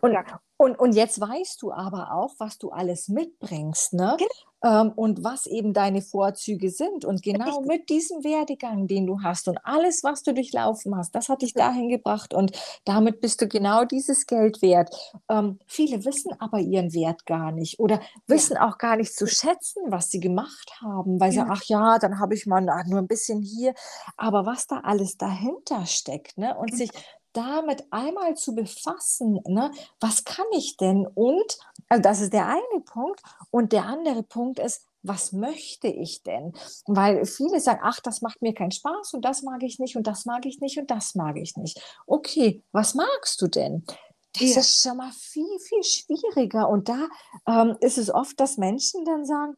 Und, 0.00 0.16
und, 0.56 0.78
und 0.78 0.92
jetzt 0.92 1.20
weißt 1.20 1.62
du 1.62 1.72
aber 1.72 2.12
auch, 2.12 2.34
was 2.38 2.58
du 2.58 2.70
alles 2.70 3.08
mitbringst. 3.08 3.94
Ne? 3.94 4.16
Genau 4.18 4.48
ähm, 4.62 4.92
und 4.96 5.22
was 5.24 5.46
eben 5.46 5.72
deine 5.72 6.02
Vorzüge 6.02 6.70
sind. 6.70 7.04
Und 7.04 7.22
genau 7.22 7.60
mit 7.62 7.88
diesem 7.88 8.24
Werdegang, 8.24 8.86
den 8.86 9.06
du 9.06 9.22
hast 9.22 9.48
und 9.48 9.58
alles, 9.64 10.02
was 10.04 10.22
du 10.22 10.34
durchlaufen 10.34 10.96
hast, 10.96 11.14
das 11.14 11.28
hat 11.28 11.42
dich 11.42 11.54
dahin 11.54 11.88
gebracht 11.88 12.34
und 12.34 12.52
damit 12.84 13.20
bist 13.20 13.40
du 13.40 13.48
genau 13.48 13.84
dieses 13.84 14.26
Geld 14.26 14.62
wert. 14.62 14.94
Ähm, 15.28 15.58
viele 15.66 16.04
wissen 16.04 16.32
aber 16.40 16.58
ihren 16.58 16.92
Wert 16.92 17.26
gar 17.26 17.52
nicht 17.52 17.78
oder 17.78 18.00
wissen 18.26 18.56
ja. 18.56 18.68
auch 18.68 18.78
gar 18.78 18.96
nicht 18.96 19.14
zu 19.14 19.26
schätzen, 19.26 19.82
was 19.86 20.10
sie 20.10 20.20
gemacht 20.20 20.78
haben, 20.80 21.20
weil 21.20 21.32
ja. 21.32 21.44
sie, 21.44 21.50
ach 21.50 21.64
ja, 21.64 21.98
dann 21.98 22.18
habe 22.18 22.34
ich 22.34 22.46
mal 22.46 22.66
ach, 22.68 22.86
nur 22.86 22.98
ein 22.98 23.08
bisschen 23.08 23.42
hier. 23.42 23.74
Aber 24.16 24.46
was 24.46 24.66
da 24.66 24.80
alles 24.80 25.16
dahinter 25.16 25.86
steckt 25.86 26.38
ne? 26.38 26.56
und 26.56 26.76
sich 26.76 26.90
damit 27.38 27.84
einmal 27.90 28.36
zu 28.36 28.54
befassen, 28.54 29.40
ne, 29.46 29.70
was 30.00 30.24
kann 30.24 30.46
ich 30.52 30.76
denn? 30.76 31.06
Und, 31.06 31.58
also 31.88 32.02
das 32.02 32.20
ist 32.20 32.32
der 32.32 32.46
eine 32.46 32.80
Punkt. 32.84 33.22
Und 33.50 33.72
der 33.72 33.86
andere 33.86 34.22
Punkt 34.24 34.58
ist, 34.58 34.84
was 35.02 35.32
möchte 35.32 35.86
ich 35.86 36.22
denn? 36.24 36.52
Weil 36.86 37.24
viele 37.24 37.60
sagen, 37.60 37.80
ach, 37.82 38.00
das 38.00 38.20
macht 38.20 38.42
mir 38.42 38.54
keinen 38.54 38.72
Spaß 38.72 39.14
und 39.14 39.24
das 39.24 39.42
mag 39.42 39.62
ich 39.62 39.78
nicht 39.78 39.96
und 39.96 40.06
das 40.06 40.24
mag 40.26 40.44
ich 40.44 40.60
nicht 40.60 40.78
und 40.78 40.90
das 40.90 41.14
mag 41.14 41.36
ich 41.38 41.56
nicht. 41.56 41.80
Okay, 42.06 42.62
was 42.72 42.94
magst 42.94 43.40
du 43.40 43.46
denn? 43.46 43.84
Das 44.32 44.54
ja. 44.54 44.60
ist 44.60 44.82
schon 44.82 44.96
mal 44.96 45.12
viel, 45.12 45.58
viel 45.60 45.82
schwieriger. 45.84 46.68
Und 46.68 46.88
da 46.88 47.08
ähm, 47.46 47.76
ist 47.80 47.98
es 47.98 48.12
oft, 48.12 48.38
dass 48.40 48.58
Menschen 48.58 49.04
dann 49.04 49.24
sagen, 49.24 49.56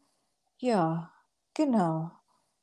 ja, 0.58 1.10
genau, 1.54 2.10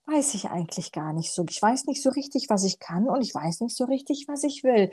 weiß 0.08 0.34
ich 0.36 0.50
eigentlich 0.50 0.92
gar 0.92 1.14
nicht 1.14 1.32
so. 1.32 1.46
Ich 1.50 1.62
weiß 1.62 1.86
nicht 1.86 2.02
so 2.02 2.10
richtig, 2.10 2.50
was 2.50 2.64
ich 2.64 2.80
kann 2.80 3.08
und 3.10 3.22
ich 3.22 3.36
weiß 3.36 3.62
nicht 3.62 3.76
so 3.76 3.86
richtig, 3.86 4.26
was 4.28 4.44
ich 4.44 4.64
will. 4.64 4.92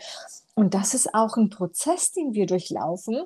Und 0.55 0.74
das 0.74 0.94
ist 0.94 1.14
auch 1.14 1.37
ein 1.37 1.50
Prozess, 1.50 2.12
den 2.12 2.35
wir 2.35 2.46
durchlaufen. 2.46 3.24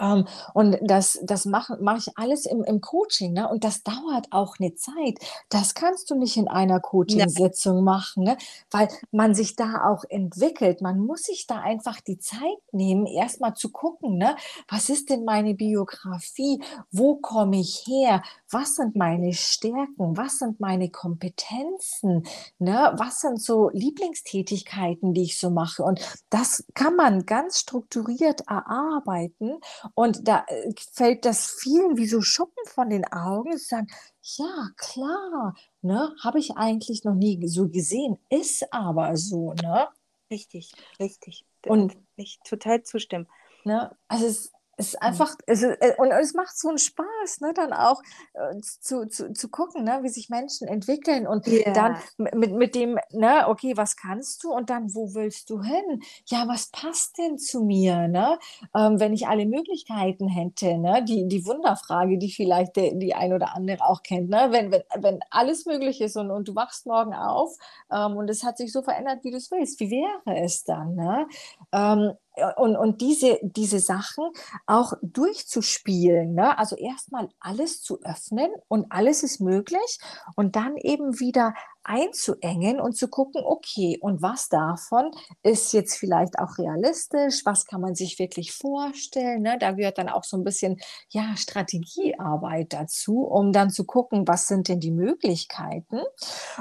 Ähm, 0.00 0.26
und 0.54 0.78
das, 0.82 1.18
das 1.22 1.44
mache 1.44 1.78
mach 1.80 1.98
ich 1.98 2.16
alles 2.16 2.46
im, 2.46 2.64
im 2.64 2.80
Coaching. 2.80 3.32
Ne? 3.32 3.48
Und 3.48 3.64
das 3.64 3.82
dauert 3.82 4.28
auch 4.30 4.56
eine 4.58 4.74
Zeit. 4.74 5.18
Das 5.48 5.74
kannst 5.74 6.10
du 6.10 6.14
nicht 6.14 6.36
in 6.36 6.48
einer 6.48 6.80
Coaching-Sitzung 6.80 7.84
machen, 7.84 8.24
ne? 8.24 8.36
weil 8.70 8.88
man 9.10 9.34
sich 9.34 9.56
da 9.56 9.84
auch 9.88 10.04
entwickelt. 10.08 10.80
Man 10.80 10.98
muss 10.98 11.24
sich 11.24 11.46
da 11.46 11.60
einfach 11.60 12.00
die 12.00 12.18
Zeit 12.18 12.40
nehmen, 12.72 13.06
erstmal 13.06 13.54
zu 13.54 13.70
gucken, 13.70 14.18
ne? 14.18 14.36
was 14.68 14.88
ist 14.88 15.10
denn 15.10 15.24
meine 15.24 15.54
Biografie? 15.54 16.62
Wo 16.90 17.16
komme 17.16 17.60
ich 17.60 17.84
her? 17.86 18.22
Was 18.50 18.76
sind 18.76 18.96
meine 18.96 19.32
Stärken? 19.32 20.16
Was 20.16 20.38
sind 20.38 20.60
meine 20.60 20.90
Kompetenzen? 20.90 22.24
Ne? 22.58 22.92
Was 22.96 23.20
sind 23.20 23.40
so 23.40 23.70
Lieblingstätigkeiten, 23.70 25.14
die 25.14 25.22
ich 25.22 25.38
so 25.38 25.50
mache? 25.50 25.82
Und 25.82 26.00
das 26.30 26.64
kann 26.74 26.96
man 26.96 27.24
ganz 27.26 27.58
strukturiert 27.60 28.42
erarbeiten. 28.48 29.58
Und 29.94 30.26
da 30.28 30.44
äh, 30.48 30.72
fällt 30.92 31.24
das 31.24 31.46
vielen 31.46 31.96
wie 31.96 32.06
so 32.06 32.20
Schuppen 32.20 32.64
von 32.66 32.90
den 32.90 33.04
Augen, 33.12 33.52
zu 33.52 33.66
sagen, 33.66 33.86
ja, 34.22 34.68
klar, 34.76 35.54
ne, 35.80 36.14
habe 36.22 36.38
ich 36.38 36.56
eigentlich 36.56 37.04
noch 37.04 37.14
nie 37.14 37.46
so 37.48 37.68
gesehen, 37.68 38.18
ist 38.28 38.72
aber 38.72 39.16
so, 39.16 39.52
ne? 39.54 39.88
Richtig, 40.30 40.72
richtig. 40.98 41.44
Und 41.66 41.96
ich 42.16 42.38
total 42.44 42.82
zustimmen. 42.82 43.28
Ne, 43.64 43.94
also 44.08 44.26
es, 44.26 44.52
es 44.76 44.88
ist 44.88 45.02
einfach, 45.02 45.34
es 45.46 45.62
ist, 45.62 45.76
äh, 45.80 45.94
und 45.98 46.10
es 46.12 46.34
macht 46.34 46.56
so 46.56 46.68
einen 46.68 46.78
Spaß, 46.78 47.40
ne, 47.40 47.52
dann 47.54 47.72
auch 47.72 48.02
äh, 48.32 48.58
zu, 48.60 49.06
zu, 49.06 49.32
zu 49.32 49.48
gucken, 49.48 49.84
ne, 49.84 50.00
wie 50.02 50.08
sich 50.08 50.30
Menschen 50.30 50.66
entwickeln 50.66 51.26
und 51.26 51.46
yeah. 51.46 51.72
dann 51.72 51.96
mit, 52.16 52.52
mit 52.52 52.74
dem, 52.74 52.98
ne, 53.10 53.48
okay, 53.48 53.76
was 53.76 53.96
kannst 53.96 54.42
du 54.44 54.52
und 54.52 54.70
dann, 54.70 54.94
wo 54.94 55.14
willst 55.14 55.50
du 55.50 55.62
hin? 55.62 56.00
Ja, 56.26 56.48
was 56.48 56.70
passt 56.70 57.18
denn 57.18 57.38
zu 57.38 57.62
mir, 57.62 58.08
ne? 58.08 58.38
Ähm, 58.74 58.98
wenn 58.98 59.12
ich 59.12 59.26
alle 59.28 59.44
Möglichkeiten 59.46 60.28
hätte, 60.28 60.78
ne, 60.78 61.04
die, 61.04 61.28
die 61.28 61.44
Wunderfrage, 61.44 62.16
die 62.16 62.32
vielleicht 62.32 62.76
der, 62.76 62.94
die 62.94 63.14
ein 63.14 63.32
oder 63.32 63.54
andere 63.54 63.84
auch 63.84 64.02
kennt, 64.02 64.30
ne, 64.30 64.48
wenn, 64.50 64.72
wenn, 64.72 64.82
wenn 64.98 65.20
alles 65.30 65.66
möglich 65.66 66.00
ist 66.00 66.16
und, 66.16 66.30
und 66.30 66.48
du 66.48 66.54
wachst 66.54 66.86
morgen 66.86 67.14
auf 67.14 67.54
ähm, 67.90 68.16
und 68.16 68.30
es 68.30 68.42
hat 68.42 68.56
sich 68.56 68.72
so 68.72 68.82
verändert, 68.82 69.22
wie 69.22 69.30
du 69.30 69.36
es 69.36 69.50
willst, 69.50 69.80
wie 69.80 69.90
wäre 69.90 70.38
es 70.40 70.64
dann, 70.64 70.94
ne? 70.94 71.26
Ähm, 71.72 72.12
und, 72.56 72.76
und 72.76 73.00
diese, 73.00 73.38
diese 73.42 73.78
Sachen 73.78 74.24
auch 74.66 74.94
durchzuspielen. 75.02 76.34
Ne? 76.34 76.58
Also 76.58 76.76
erstmal 76.76 77.28
alles 77.40 77.82
zu 77.82 78.02
öffnen 78.02 78.50
und 78.68 78.90
alles 78.90 79.22
ist 79.22 79.40
möglich 79.40 79.98
und 80.36 80.56
dann 80.56 80.76
eben 80.76 81.20
wieder 81.20 81.54
einzuengen 81.84 82.80
und 82.80 82.96
zu 82.96 83.08
gucken, 83.08 83.42
okay, 83.44 83.98
und 84.00 84.22
was 84.22 84.48
davon 84.48 85.10
ist 85.42 85.72
jetzt 85.72 85.96
vielleicht 85.96 86.38
auch 86.38 86.58
realistisch, 86.58 87.44
was 87.44 87.66
kann 87.66 87.80
man 87.80 87.94
sich 87.94 88.18
wirklich 88.18 88.52
vorstellen. 88.52 89.42
Ne? 89.42 89.58
Da 89.58 89.72
gehört 89.72 89.98
dann 89.98 90.08
auch 90.08 90.24
so 90.24 90.36
ein 90.36 90.44
bisschen 90.44 90.80
ja, 91.10 91.36
Strategiearbeit 91.36 92.72
dazu, 92.72 93.22
um 93.24 93.52
dann 93.52 93.70
zu 93.70 93.84
gucken, 93.84 94.26
was 94.28 94.46
sind 94.46 94.68
denn 94.68 94.80
die 94.80 94.92
Möglichkeiten. 94.92 96.00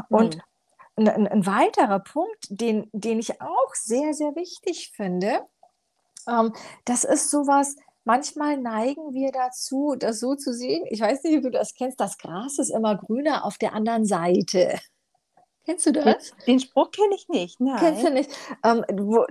Und 0.10 0.38
mhm. 0.98 1.08
ein, 1.08 1.28
ein, 1.28 1.46
weiterer 1.46 2.00
Punkt, 2.00 2.48
den, 2.50 2.90
den 2.92 3.20
ich 3.20 3.42
auch 3.42 3.74
sehr, 3.74 4.14
sehr 4.14 4.36
wichtig 4.36 4.92
finde, 4.96 5.46
ähm, 6.28 6.54
das 6.86 7.04
ist 7.04 7.30
sowas, 7.30 7.76
manchmal 8.04 8.58
neigen 8.58 9.14
wir 9.14 9.32
dazu, 9.32 9.96
das 9.98 10.20
so 10.20 10.36
zu 10.36 10.54
sehen. 10.54 10.86
Ich 10.90 11.02
weiß 11.02 11.24
nicht, 11.24 11.38
ob 11.38 11.44
du 11.44 11.52
das 11.52 11.74
kennst, 11.74 12.00
das 12.00 12.18
Gras 12.18 12.60
ist 12.60 12.70
immer 12.70 12.98
grüner 12.98 13.46
auf 13.46 13.58
der 13.58 13.74
anderen 13.74 14.06
Seite. 14.06 14.80
Kennst 15.64 15.86
du 15.86 15.92
das? 15.92 16.34
Den 16.48 16.60
Spruch 16.60 16.90
kenne 16.90 17.14
ich 17.14 17.30
nicht. 17.30 17.60
Nein. 17.62 17.78
Kennst 17.78 18.04
du 18.04 18.10
nicht? 18.10 18.32
Ähm, 18.64 18.84
wo, 18.94 19.28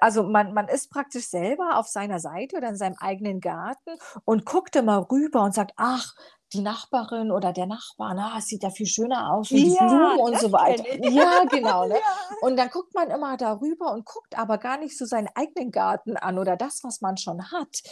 also 0.00 0.22
man, 0.22 0.54
man 0.54 0.66
ist 0.68 0.90
praktisch 0.90 1.26
selber 1.26 1.78
auf 1.78 1.88
seiner 1.88 2.20
Seite 2.20 2.56
oder 2.56 2.70
in 2.70 2.76
seinem 2.76 2.96
eigenen 2.98 3.38
Garten 3.40 3.90
und 4.24 4.46
guckt 4.46 4.76
immer 4.76 5.06
rüber 5.10 5.42
und 5.42 5.54
sagt, 5.54 5.72
ach, 5.76 6.14
die 6.54 6.62
Nachbarin 6.62 7.30
oder 7.30 7.52
der 7.52 7.66
Nachbar, 7.66 8.14
na, 8.14 8.38
es 8.38 8.46
sieht 8.46 8.62
ja 8.62 8.70
viel 8.70 8.86
schöner 8.86 9.32
aus 9.32 9.50
und 9.50 9.58
ja, 9.58 9.64
die 9.64 9.94
Blumen 9.94 10.18
und 10.20 10.38
so 10.40 10.52
weiter. 10.52 10.84
Ja, 11.10 11.44
genau. 11.44 11.84
Ne? 11.84 11.94
Ja. 11.94 12.36
Und 12.40 12.56
dann 12.56 12.70
guckt 12.70 12.94
man 12.94 13.10
immer 13.10 13.36
darüber 13.36 13.92
und 13.92 14.06
guckt 14.06 14.38
aber 14.38 14.58
gar 14.58 14.78
nicht 14.78 14.96
so 14.96 15.04
seinen 15.04 15.28
eigenen 15.34 15.70
Garten 15.70 16.16
an 16.16 16.38
oder 16.38 16.56
das, 16.56 16.82
was 16.82 17.00
man 17.00 17.16
schon 17.16 17.50
hat. 17.50 17.82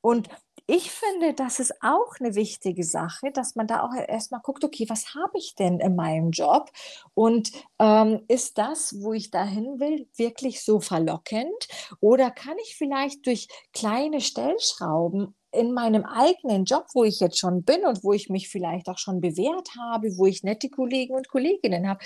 Und 0.00 0.28
ich 0.66 0.90
finde, 0.90 1.32
das 1.32 1.60
ist 1.60 1.72
auch 1.82 2.12
eine 2.20 2.34
wichtige 2.34 2.84
Sache, 2.84 3.30
dass 3.32 3.56
man 3.56 3.66
da 3.66 3.82
auch 3.82 3.94
erstmal 3.94 4.42
guckt, 4.42 4.64
okay, 4.64 4.84
was 4.88 5.14
habe 5.14 5.38
ich 5.38 5.54
denn 5.54 5.80
in 5.80 5.96
meinem 5.96 6.30
Job? 6.30 6.70
Und 7.14 7.52
ähm, 7.78 8.22
ist 8.28 8.58
das, 8.58 8.94
wo 9.00 9.14
ich 9.14 9.30
dahin 9.30 9.80
will, 9.80 10.08
wirklich 10.16 10.62
so 10.62 10.80
verlockend? 10.80 11.68
Oder 12.00 12.30
kann 12.30 12.58
ich 12.62 12.76
vielleicht 12.76 13.24
durch 13.26 13.48
kleine 13.72 14.20
Stellschrauben 14.20 15.34
in 15.58 15.72
meinem 15.72 16.04
eigenen 16.04 16.64
Job, 16.64 16.86
wo 16.94 17.04
ich 17.04 17.20
jetzt 17.20 17.38
schon 17.38 17.62
bin 17.62 17.84
und 17.84 18.04
wo 18.04 18.12
ich 18.12 18.28
mich 18.28 18.48
vielleicht 18.48 18.88
auch 18.88 18.98
schon 18.98 19.20
bewährt 19.20 19.68
habe, 19.78 20.16
wo 20.16 20.26
ich 20.26 20.42
nette 20.42 20.70
Kollegen 20.70 21.14
und 21.14 21.28
Kolleginnen 21.28 21.88
habe, 21.88 22.00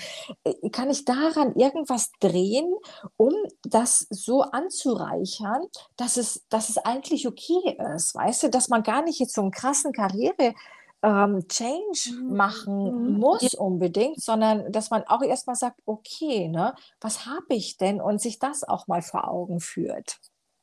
äh, 0.44 0.70
kann 0.70 0.90
ich 0.90 1.04
daran 1.04 1.54
irgendwas 1.54 2.10
drehen, 2.20 2.72
um 3.16 3.34
das 3.62 4.06
so 4.10 4.42
anzureichern, 4.42 5.62
dass 5.96 6.16
es, 6.16 6.44
dass 6.48 6.68
es 6.68 6.78
eigentlich 6.78 7.28
okay 7.28 7.76
ist, 7.94 8.14
weißt 8.14 8.44
du, 8.44 8.50
dass 8.50 8.68
man 8.68 8.82
gar 8.82 9.02
nicht 9.02 9.20
jetzt 9.20 9.34
so 9.34 9.42
einen 9.42 9.50
krassen 9.50 9.92
Karriere 9.92 10.54
ähm, 11.02 11.46
Change 11.48 12.12
mhm. 12.12 12.36
machen 12.36 13.12
mhm. 13.14 13.18
muss 13.18 13.54
unbedingt, 13.54 14.22
sondern 14.22 14.70
dass 14.72 14.90
man 14.90 15.02
auch 15.04 15.22
erstmal 15.22 15.56
sagt, 15.56 15.80
okay, 15.84 16.48
ne, 16.48 16.74
was 17.00 17.26
habe 17.26 17.54
ich 17.54 17.76
denn 17.76 18.00
und 18.00 18.20
sich 18.20 18.38
das 18.38 18.64
auch 18.64 18.86
mal 18.86 19.02
vor 19.02 19.28
Augen 19.28 19.60
führt. 19.60 20.18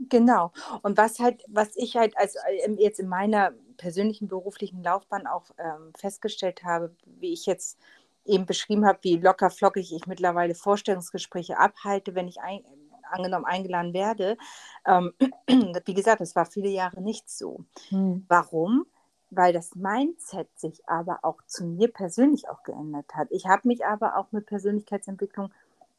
Genau. 0.08 0.52
Und 0.82 0.98
was 0.98 1.20
halt, 1.20 1.44
was 1.48 1.76
ich 1.76 1.98
halt 1.98 2.18
als 2.18 2.36
äh, 2.36 2.72
jetzt 2.78 3.00
in 3.00 3.10
meiner 3.10 3.52
persönlichen 3.78 4.28
beruflichen 4.28 4.82
Laufbahn 4.82 5.28
auch 5.28 5.46
ähm, 5.58 5.92
festgestellt 5.98 6.64
habe, 6.64 6.96
wie 7.06 7.34
ich 7.34 7.46
jetzt 7.46 7.78
eben 8.26 8.46
beschrieben 8.46 8.86
habe, 8.86 9.00
wie 9.02 9.18
locker 9.18 9.50
flockig 9.50 9.94
ich 9.94 10.08
mittlerweile 10.08 10.56
Vorstellungsgespräche 10.56 11.58
abhalte, 11.58 12.16
wenn 12.16 12.28
ich 12.28 12.40
ein, 12.40 12.64
angenommen 13.12 13.46
eingeladen 13.46 13.94
werde. 13.94 14.38
Ähm, 14.86 15.14
wie 15.86 15.94
gesagt, 15.94 16.22
das 16.22 16.36
war 16.36 16.46
viele 16.46 16.70
Jahre 16.70 17.02
nicht 17.02 17.30
so. 17.30 17.66
Hm. 17.90 18.26
Warum? 18.28 18.86
weil 19.32 19.54
das 19.54 19.76
Mindset 19.76 20.48
sich 20.58 20.88
aber 20.88 21.20
auch 21.22 21.42
zu 21.46 21.66
mir 21.66 21.92
persönlich 21.92 22.50
auch 22.50 22.64
geändert 22.64 23.14
hat. 23.14 23.28
Ich 23.32 23.46
habe 23.46 23.68
mich 23.68 23.86
aber 23.86 24.18
auch 24.18 24.32
mit 24.32 24.48
Persönlichkeitsentwicklung 24.48 25.52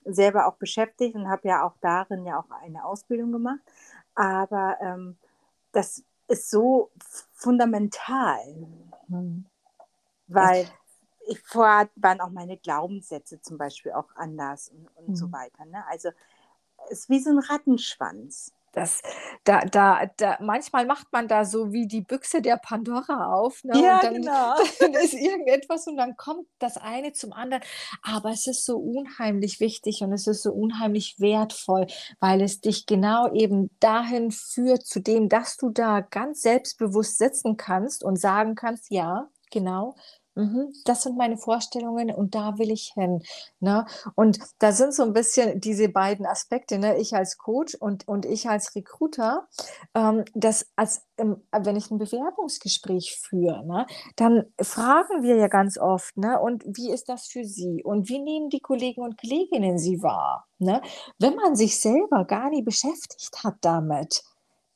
selber 0.04 0.46
auch 0.46 0.56
beschäftigt 0.56 1.14
und 1.14 1.28
habe 1.28 1.48
ja 1.48 1.64
auch 1.64 1.74
darin 1.80 2.24
ja 2.24 2.38
auch 2.38 2.50
eine 2.62 2.84
Ausbildung 2.84 3.32
gemacht. 3.32 3.60
Aber 4.14 4.76
ähm, 4.80 5.16
das 5.72 6.02
ist 6.28 6.50
so 6.50 6.90
fundamental, 7.32 8.38
mhm. 9.08 9.46
weil 10.28 10.66
ich 11.28 11.40
vorher 11.40 11.88
waren 11.96 12.20
auch 12.20 12.30
meine 12.30 12.56
Glaubenssätze 12.56 13.40
zum 13.40 13.58
Beispiel 13.58 13.92
auch 13.92 14.08
anders 14.16 14.68
und, 14.68 14.88
und 14.96 15.08
mhm. 15.10 15.16
so 15.16 15.32
weiter. 15.32 15.64
Ne? 15.66 15.84
Also 15.88 16.10
es 16.90 17.00
ist 17.00 17.10
wie 17.10 17.20
so 17.20 17.30
ein 17.30 17.38
Rattenschwanz. 17.38 18.52
Das, 18.72 19.02
da, 19.44 19.60
da, 19.64 20.06
da, 20.16 20.38
manchmal 20.40 20.86
macht 20.86 21.12
man 21.12 21.26
da 21.26 21.44
so 21.44 21.72
wie 21.72 21.88
die 21.88 22.02
Büchse 22.02 22.40
der 22.40 22.56
Pandora 22.56 23.34
auf. 23.34 23.64
Ne? 23.64 23.82
Ja, 23.82 23.96
und 23.96 24.04
dann, 24.04 24.14
genau. 24.22 24.54
dann 24.78 24.94
ist 24.94 25.14
irgendetwas 25.14 25.86
und 25.86 25.96
dann 25.96 26.16
kommt 26.16 26.46
das 26.58 26.76
eine 26.76 27.12
zum 27.12 27.32
anderen. 27.32 27.62
Aber 28.02 28.30
es 28.30 28.46
ist 28.46 28.64
so 28.64 28.78
unheimlich 28.78 29.60
wichtig 29.60 30.02
und 30.02 30.12
es 30.12 30.26
ist 30.26 30.42
so 30.42 30.52
unheimlich 30.52 31.16
wertvoll, 31.18 31.86
weil 32.20 32.42
es 32.42 32.60
dich 32.60 32.86
genau 32.86 33.32
eben 33.32 33.70
dahin 33.80 34.30
führt, 34.30 34.86
zu 34.86 35.00
dem, 35.00 35.28
dass 35.28 35.56
du 35.56 35.70
da 35.70 36.00
ganz 36.00 36.42
selbstbewusst 36.42 37.18
sitzen 37.18 37.56
kannst 37.56 38.04
und 38.04 38.20
sagen 38.20 38.54
kannst, 38.54 38.90
ja, 38.90 39.28
genau, 39.50 39.96
Mhm, 40.40 40.72
das 40.86 41.02
sind 41.02 41.18
meine 41.18 41.36
Vorstellungen 41.36 42.10
und 42.10 42.34
da 42.34 42.56
will 42.56 42.70
ich 42.70 42.92
hin. 42.94 43.22
Ne? 43.58 43.84
Und 44.14 44.38
da 44.58 44.72
sind 44.72 44.94
so 44.94 45.02
ein 45.02 45.12
bisschen 45.12 45.60
diese 45.60 45.90
beiden 45.90 46.24
Aspekte, 46.24 46.78
ne? 46.78 46.96
ich 46.98 47.14
als 47.14 47.36
Coach 47.36 47.74
und, 47.74 48.08
und 48.08 48.24
ich 48.24 48.48
als 48.48 48.74
Recruiter, 48.74 49.46
ähm, 49.94 50.24
dass 50.34 50.66
als, 50.76 51.02
ähm, 51.18 51.42
wenn 51.52 51.76
ich 51.76 51.90
ein 51.90 51.98
Bewerbungsgespräch 51.98 53.18
führe, 53.20 53.66
ne, 53.66 53.86
dann 54.16 54.44
fragen 54.60 55.22
wir 55.22 55.36
ja 55.36 55.48
ganz 55.48 55.76
oft, 55.76 56.16
ne, 56.16 56.40
und 56.40 56.64
wie 56.66 56.90
ist 56.90 57.10
das 57.10 57.26
für 57.26 57.44
Sie? 57.44 57.82
Und 57.84 58.08
wie 58.08 58.18
nehmen 58.18 58.48
die 58.48 58.60
Kollegen 58.60 59.02
und 59.02 59.20
Kolleginnen 59.20 59.78
Sie 59.78 60.02
wahr? 60.02 60.46
Ne? 60.58 60.80
Wenn 61.18 61.34
man 61.36 61.54
sich 61.54 61.80
selber 61.80 62.24
gar 62.24 62.48
nie 62.48 62.62
beschäftigt 62.62 63.44
hat 63.44 63.56
damit, 63.60 64.22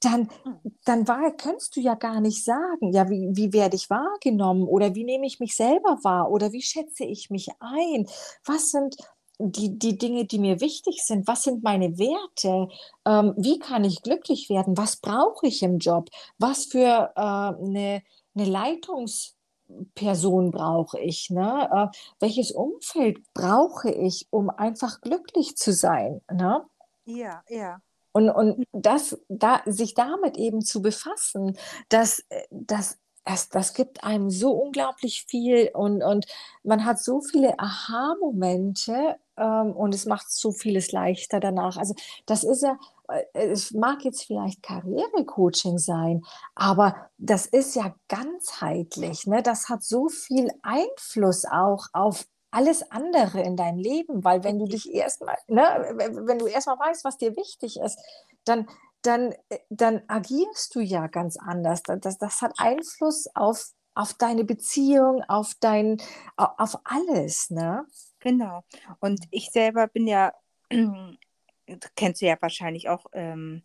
dann, 0.05 0.29
hm. 0.43 0.61
dann 0.85 1.09
war, 1.09 1.31
kannst 1.33 1.77
du 1.77 1.81
ja 1.81 1.95
gar 1.95 2.21
nicht 2.21 2.45
sagen, 2.45 2.93
ja, 2.93 3.09
wie, 3.09 3.31
wie 3.33 3.53
werde 3.53 3.77
ich 3.77 3.91
wahrgenommen 3.91 4.65
oder 4.65 4.95
wie 4.95 5.05
nehme 5.05 5.27
ich 5.27 5.41
mich 5.41 5.57
selber 5.57 5.99
wahr 6.03 6.31
oder 6.31 6.53
wie 6.53 6.63
schätze 6.63 7.05
ich 7.05 7.31
mich 7.31 7.49
ein? 7.61 8.07
Was 8.45 8.71
sind 8.71 8.97
die, 9.39 9.79
die 9.79 9.99
Dinge, 9.99 10.27
die 10.27 10.39
mir 10.39 10.61
wichtig 10.61 11.03
sind? 11.05 11.27
Was 11.27 11.43
sind 11.43 11.63
meine 11.63 11.99
Werte? 11.99 12.69
Ähm, 13.05 13.35
wie 13.37 13.59
kann 13.59 13.85
ich 13.85 14.03
glücklich 14.03 14.49
werden? 14.49 14.77
Was 14.77 14.97
brauche 14.97 15.47
ich 15.47 15.63
im 15.63 15.79
Job? 15.79 16.09
Was 16.39 16.67
für 16.67 17.13
äh, 17.17 17.21
eine, 17.21 18.03
eine 18.35 18.45
Leitungsperson 18.45 20.51
brauche 20.51 21.01
ich? 21.01 21.31
Ne? 21.31 21.69
Äh, 21.73 21.89
welches 22.21 22.53
Umfeld 22.53 23.19
brauche 23.35 23.91
ich, 23.91 24.27
um 24.31 24.51
einfach 24.51 25.01
glücklich 25.01 25.57
zu 25.57 25.73
sein? 25.73 26.21
Ne? 26.31 26.65
Ja, 27.07 27.43
ja. 27.49 27.81
Und, 28.15 28.31
und 28.31 28.65
das, 28.73 29.19
da, 29.29 29.61
sich 29.67 29.95
damit 29.95 30.37
eben 30.37 30.63
zu 30.63 30.81
befassen, 30.81 31.59
das, 31.89 32.21
äh, 32.29 32.43
das, 32.51 32.99
das, 33.25 33.49
das 33.49 33.75
gibt 33.75 34.05
einem 34.05 34.31
so 34.31 34.53
unglaublich 34.53 35.25
viel 35.29 35.71
und, 35.75 36.03
und 36.03 36.27
man 36.63 36.85
hat 36.85 37.03
so 37.03 37.21
viele 37.21 37.59
Aha-Momente 37.59 39.17
ähm, 39.37 39.73
und 39.73 39.95
es 39.97 40.07
macht 40.07 40.31
so 40.31 40.53
vieles 40.53 40.93
leichter 40.93 41.41
danach. 41.41 41.77
Also 41.77 41.95
das 42.27 42.45
ist 42.45 42.63
ja, 42.63 42.79
äh, 43.09 43.25
es 43.35 43.73
mag 43.73 44.05
jetzt 44.05 44.25
vielleicht 44.25 44.63
Karrierecoaching 44.63 45.79
sein, 45.79 46.23
aber 46.55 47.11
das 47.19 47.47
ist 47.47 47.75
ja 47.75 47.97
ganzheitlich. 48.07 49.27
Ne? 49.27 49.43
Das 49.43 49.69
hat 49.69 49.83
so 49.83 50.09
viel 50.09 50.51
Einfluss 50.63 51.45
auch 51.47 51.89
auf 51.93 52.27
alles 52.55 52.91
andere 52.91 53.43
in 53.43 53.57
deinem 53.57 53.79
Leben, 53.79 54.23
weil 54.23 54.45
wenn 54.45 54.59
du 54.59 54.67
dich 54.67 54.93
erstmal, 54.93 55.37
ne, 55.49 55.63
wenn 55.97 56.39
du 56.39 56.47
erstmal 56.47 56.79
weißt, 56.79 57.05
was 57.05 57.19
dir 57.19 57.37
wichtig 57.37 57.81
ist, 57.81 57.99
dann, 58.45 58.69
dann, 59.03 59.33
äh, 59.49 59.59
dann 59.71 60.03
agierst 60.07 60.75
du 60.75 60.81
ja 60.81 61.09
ganz 61.09 61.37
anders. 61.37 61.83
Das, 61.83 62.19
das 62.19 62.43
hat 62.43 62.53
Einfluss 62.59 63.29
auf, 63.35 63.73
auf 63.95 64.15
deine 64.15 64.45
Beziehung, 64.45 65.23
auf 65.27 65.55
dein, 65.59 66.01
auf 66.37 66.79
alles, 66.85 67.51
ne? 67.51 67.87
Genau. 68.21 68.63
Und 69.01 69.21
ich 69.31 69.51
selber 69.51 69.89
bin 69.89 70.07
ja, 70.07 70.33
kennst 71.97 72.23
du 72.23 72.27
ja 72.27 72.37
wahrscheinlich 72.41 72.89
auch 72.89 73.07
ähm, 73.13 73.63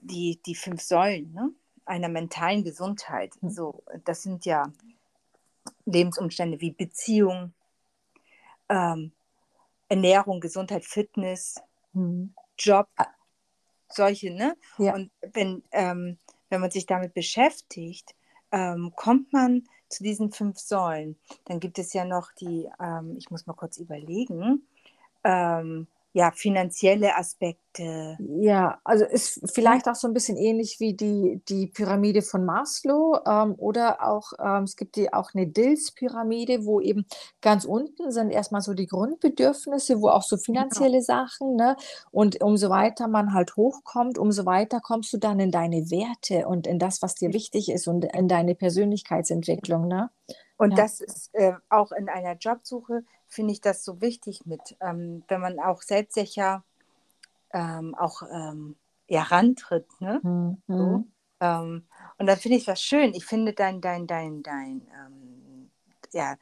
die, 0.00 0.40
die 0.46 0.54
fünf 0.54 0.82
Säulen, 0.82 1.32
ne? 1.32 1.50
einer 1.84 2.08
mentalen 2.08 2.62
Gesundheit. 2.62 3.34
Hm. 3.40 3.50
So, 3.50 3.82
das 4.04 4.22
sind 4.22 4.44
ja 4.46 4.72
Lebensumstände 5.84 6.60
wie 6.60 6.70
Beziehung, 6.70 7.53
ähm, 8.68 9.12
Ernährung, 9.88 10.40
Gesundheit, 10.40 10.84
Fitness, 10.84 11.60
hm. 11.92 12.34
Job, 12.58 12.88
solche, 13.88 14.32
ne? 14.32 14.56
Ja. 14.78 14.94
Und 14.94 15.10
wenn, 15.32 15.62
ähm, 15.72 16.18
wenn 16.48 16.60
man 16.60 16.70
sich 16.70 16.86
damit 16.86 17.14
beschäftigt, 17.14 18.14
ähm, 18.52 18.92
kommt 18.96 19.32
man 19.32 19.64
zu 19.88 20.02
diesen 20.02 20.32
fünf 20.32 20.58
Säulen. 20.58 21.16
Dann 21.44 21.60
gibt 21.60 21.78
es 21.78 21.92
ja 21.92 22.04
noch 22.04 22.32
die, 22.32 22.68
ähm, 22.80 23.16
ich 23.18 23.30
muss 23.30 23.46
mal 23.46 23.54
kurz 23.54 23.78
überlegen, 23.78 24.66
ähm, 25.22 25.86
ja, 26.14 26.30
finanzielle 26.30 27.16
Aspekte. 27.16 28.16
Ja, 28.38 28.78
also 28.84 29.04
ist 29.04 29.40
vielleicht 29.52 29.88
auch 29.88 29.96
so 29.96 30.06
ein 30.06 30.14
bisschen 30.14 30.36
ähnlich 30.36 30.78
wie 30.78 30.94
die, 30.94 31.42
die 31.48 31.66
Pyramide 31.66 32.22
von 32.22 32.44
Maslow 32.44 33.18
ähm, 33.26 33.56
oder 33.58 34.00
auch, 34.08 34.32
ähm, 34.38 34.62
es 34.62 34.76
gibt 34.76 34.94
die, 34.94 35.12
auch 35.12 35.34
eine 35.34 35.48
Dills-Pyramide, 35.48 36.66
wo 36.66 36.80
eben 36.80 37.04
ganz 37.40 37.64
unten 37.64 38.12
sind 38.12 38.30
erstmal 38.30 38.60
so 38.60 38.74
die 38.74 38.86
Grundbedürfnisse, 38.86 40.00
wo 40.00 40.08
auch 40.08 40.22
so 40.22 40.36
genau. 40.36 40.44
finanzielle 40.44 41.00
genau. 41.00 41.04
Sachen, 41.04 41.56
ne? 41.56 41.76
Und 42.12 42.40
umso 42.40 42.70
weiter 42.70 43.08
man 43.08 43.34
halt 43.34 43.56
hochkommt, 43.56 44.16
umso 44.16 44.46
weiter 44.46 44.78
kommst 44.80 45.12
du 45.12 45.16
dann 45.18 45.40
in 45.40 45.50
deine 45.50 45.90
Werte 45.90 46.46
und 46.46 46.68
in 46.68 46.78
das, 46.78 47.02
was 47.02 47.16
dir 47.16 47.32
wichtig 47.32 47.72
ist 47.72 47.88
und 47.88 48.04
in 48.04 48.28
deine 48.28 48.54
Persönlichkeitsentwicklung, 48.54 49.88
ne? 49.88 50.10
Und 50.56 50.70
ja. 50.70 50.76
das 50.76 51.00
ist 51.00 51.30
äh, 51.34 51.54
auch 51.68 51.90
in 51.90 52.08
einer 52.08 52.36
Jobsuche 52.36 53.02
finde 53.34 53.52
ich 53.52 53.60
das 53.60 53.84
so 53.84 54.00
wichtig 54.00 54.46
mit, 54.46 54.76
ähm, 54.80 55.24
wenn 55.28 55.40
man 55.40 55.58
auch 55.58 55.82
selbstsicher 55.82 56.62
ähm, 57.52 57.94
auch 57.94 58.22
ähm, 58.30 58.76
ja, 59.08 59.22
rantritt. 59.22 59.86
Ne? 60.00 60.20
Mhm. 60.22 60.62
So. 60.68 61.04
Ähm, 61.40 61.84
und 62.18 62.26
dann 62.26 62.38
finde 62.38 62.58
ich 62.58 62.66
was 62.66 62.80
schön. 62.80 63.12
Ich 63.14 63.26
finde 63.26 63.52
dein, 63.52 63.80
dein, 63.80 64.06
dein, 64.06 64.42
dein, 64.42 64.86
ähm, 65.06 65.70
ja, 66.12 66.36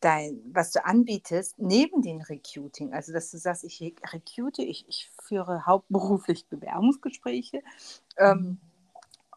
dein, 0.00 0.40
was 0.52 0.72
du 0.72 0.84
anbietest, 0.84 1.58
neben 1.58 2.02
dem 2.02 2.20
Recruiting, 2.22 2.94
also 2.94 3.12
dass 3.12 3.30
du 3.30 3.38
sagst, 3.38 3.64
ich 3.64 3.80
recruite, 4.12 4.62
ich, 4.62 4.88
ich 4.88 5.10
führe 5.22 5.66
hauptberuflich 5.66 6.46
Bewerbungsgespräche, 6.46 7.62
ähm, 8.16 8.38
mhm. 8.38 8.60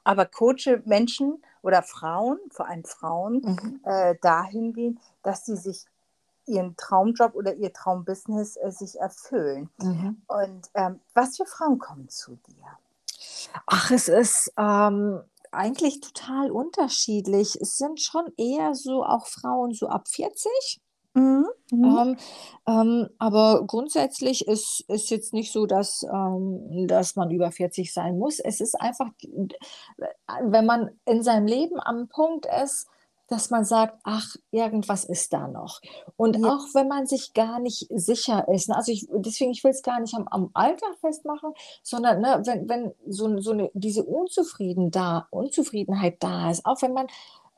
aber 0.05 0.25
coache 0.25 0.81
Menschen 0.85 1.43
oder 1.61 1.83
Frauen, 1.83 2.39
vor 2.49 2.67
allem 2.67 2.85
Frauen, 2.85 3.41
mhm. 3.41 3.81
äh, 3.83 4.15
dahingehend, 4.21 4.99
dass 5.21 5.45
sie 5.45 5.57
sich 5.57 5.85
ihren 6.45 6.75
Traumjob 6.77 7.35
oder 7.35 7.55
ihr 7.55 7.73
Traumbusiness 7.73 8.57
äh, 8.57 8.71
sich 8.71 8.99
erfüllen. 8.99 9.69
Mhm. 9.81 10.21
Und 10.27 10.69
ähm, 10.73 10.99
was 11.13 11.37
für 11.37 11.45
Frauen 11.45 11.79
kommen 11.79 12.09
zu 12.09 12.35
dir? 12.47 12.65
Ach, 13.67 13.91
es 13.91 14.07
ist 14.07 14.51
ähm, 14.57 15.21
eigentlich 15.51 16.01
total 16.01 16.51
unterschiedlich. 16.51 17.55
Es 17.61 17.77
sind 17.77 18.01
schon 18.01 18.25
eher 18.37 18.75
so 18.75 19.03
auch 19.03 19.27
Frauen 19.27 19.73
so 19.73 19.87
ab 19.87 20.07
40. 20.07 20.81
Mhm. 21.15 21.45
Mhm. 21.71 21.85
Ähm, 21.85 22.17
ähm, 22.67 23.09
aber 23.19 23.65
grundsätzlich 23.67 24.47
ist 24.47 24.83
es 24.87 25.09
jetzt 25.09 25.33
nicht 25.33 25.51
so, 25.51 25.65
dass, 25.65 26.03
ähm, 26.03 26.87
dass 26.87 27.15
man 27.15 27.29
über 27.29 27.51
40 27.51 27.93
sein 27.93 28.17
muss. 28.17 28.39
Es 28.39 28.61
ist 28.61 28.79
einfach, 28.79 29.09
wenn 30.41 30.65
man 30.65 30.89
in 31.05 31.21
seinem 31.21 31.45
Leben 31.45 31.79
am 31.79 32.07
Punkt 32.07 32.47
ist, 32.63 32.87
dass 33.27 33.49
man 33.49 33.65
sagt, 33.65 33.99
ach, 34.03 34.35
irgendwas 34.51 35.05
ist 35.05 35.33
da 35.33 35.47
noch. 35.47 35.79
Und 36.17 36.37
ja. 36.37 36.49
auch 36.49 36.65
wenn 36.73 36.87
man 36.87 37.07
sich 37.07 37.33
gar 37.33 37.59
nicht 37.59 37.87
sicher 37.89 38.47
ist, 38.49 38.69
ne, 38.69 38.75
also 38.75 38.91
ich, 38.91 39.07
deswegen, 39.11 39.51
ich 39.51 39.63
will 39.63 39.71
es 39.71 39.81
gar 39.81 39.99
nicht 39.99 40.13
am, 40.15 40.27
am, 40.27 40.49
Alter 40.53 40.87
festmachen, 40.99 41.53
sondern 41.81 42.21
ne, 42.21 42.41
wenn, 42.45 42.69
wenn 42.69 42.93
so, 43.07 43.39
so 43.39 43.51
eine, 43.51 43.71
diese 43.73 44.03
Unzufrieden 44.03 44.91
da, 44.91 45.27
Unzufriedenheit 45.31 46.17
da 46.21 46.51
ist, 46.51 46.65
auch 46.65 46.81
wenn 46.81 46.93
man 46.93 47.07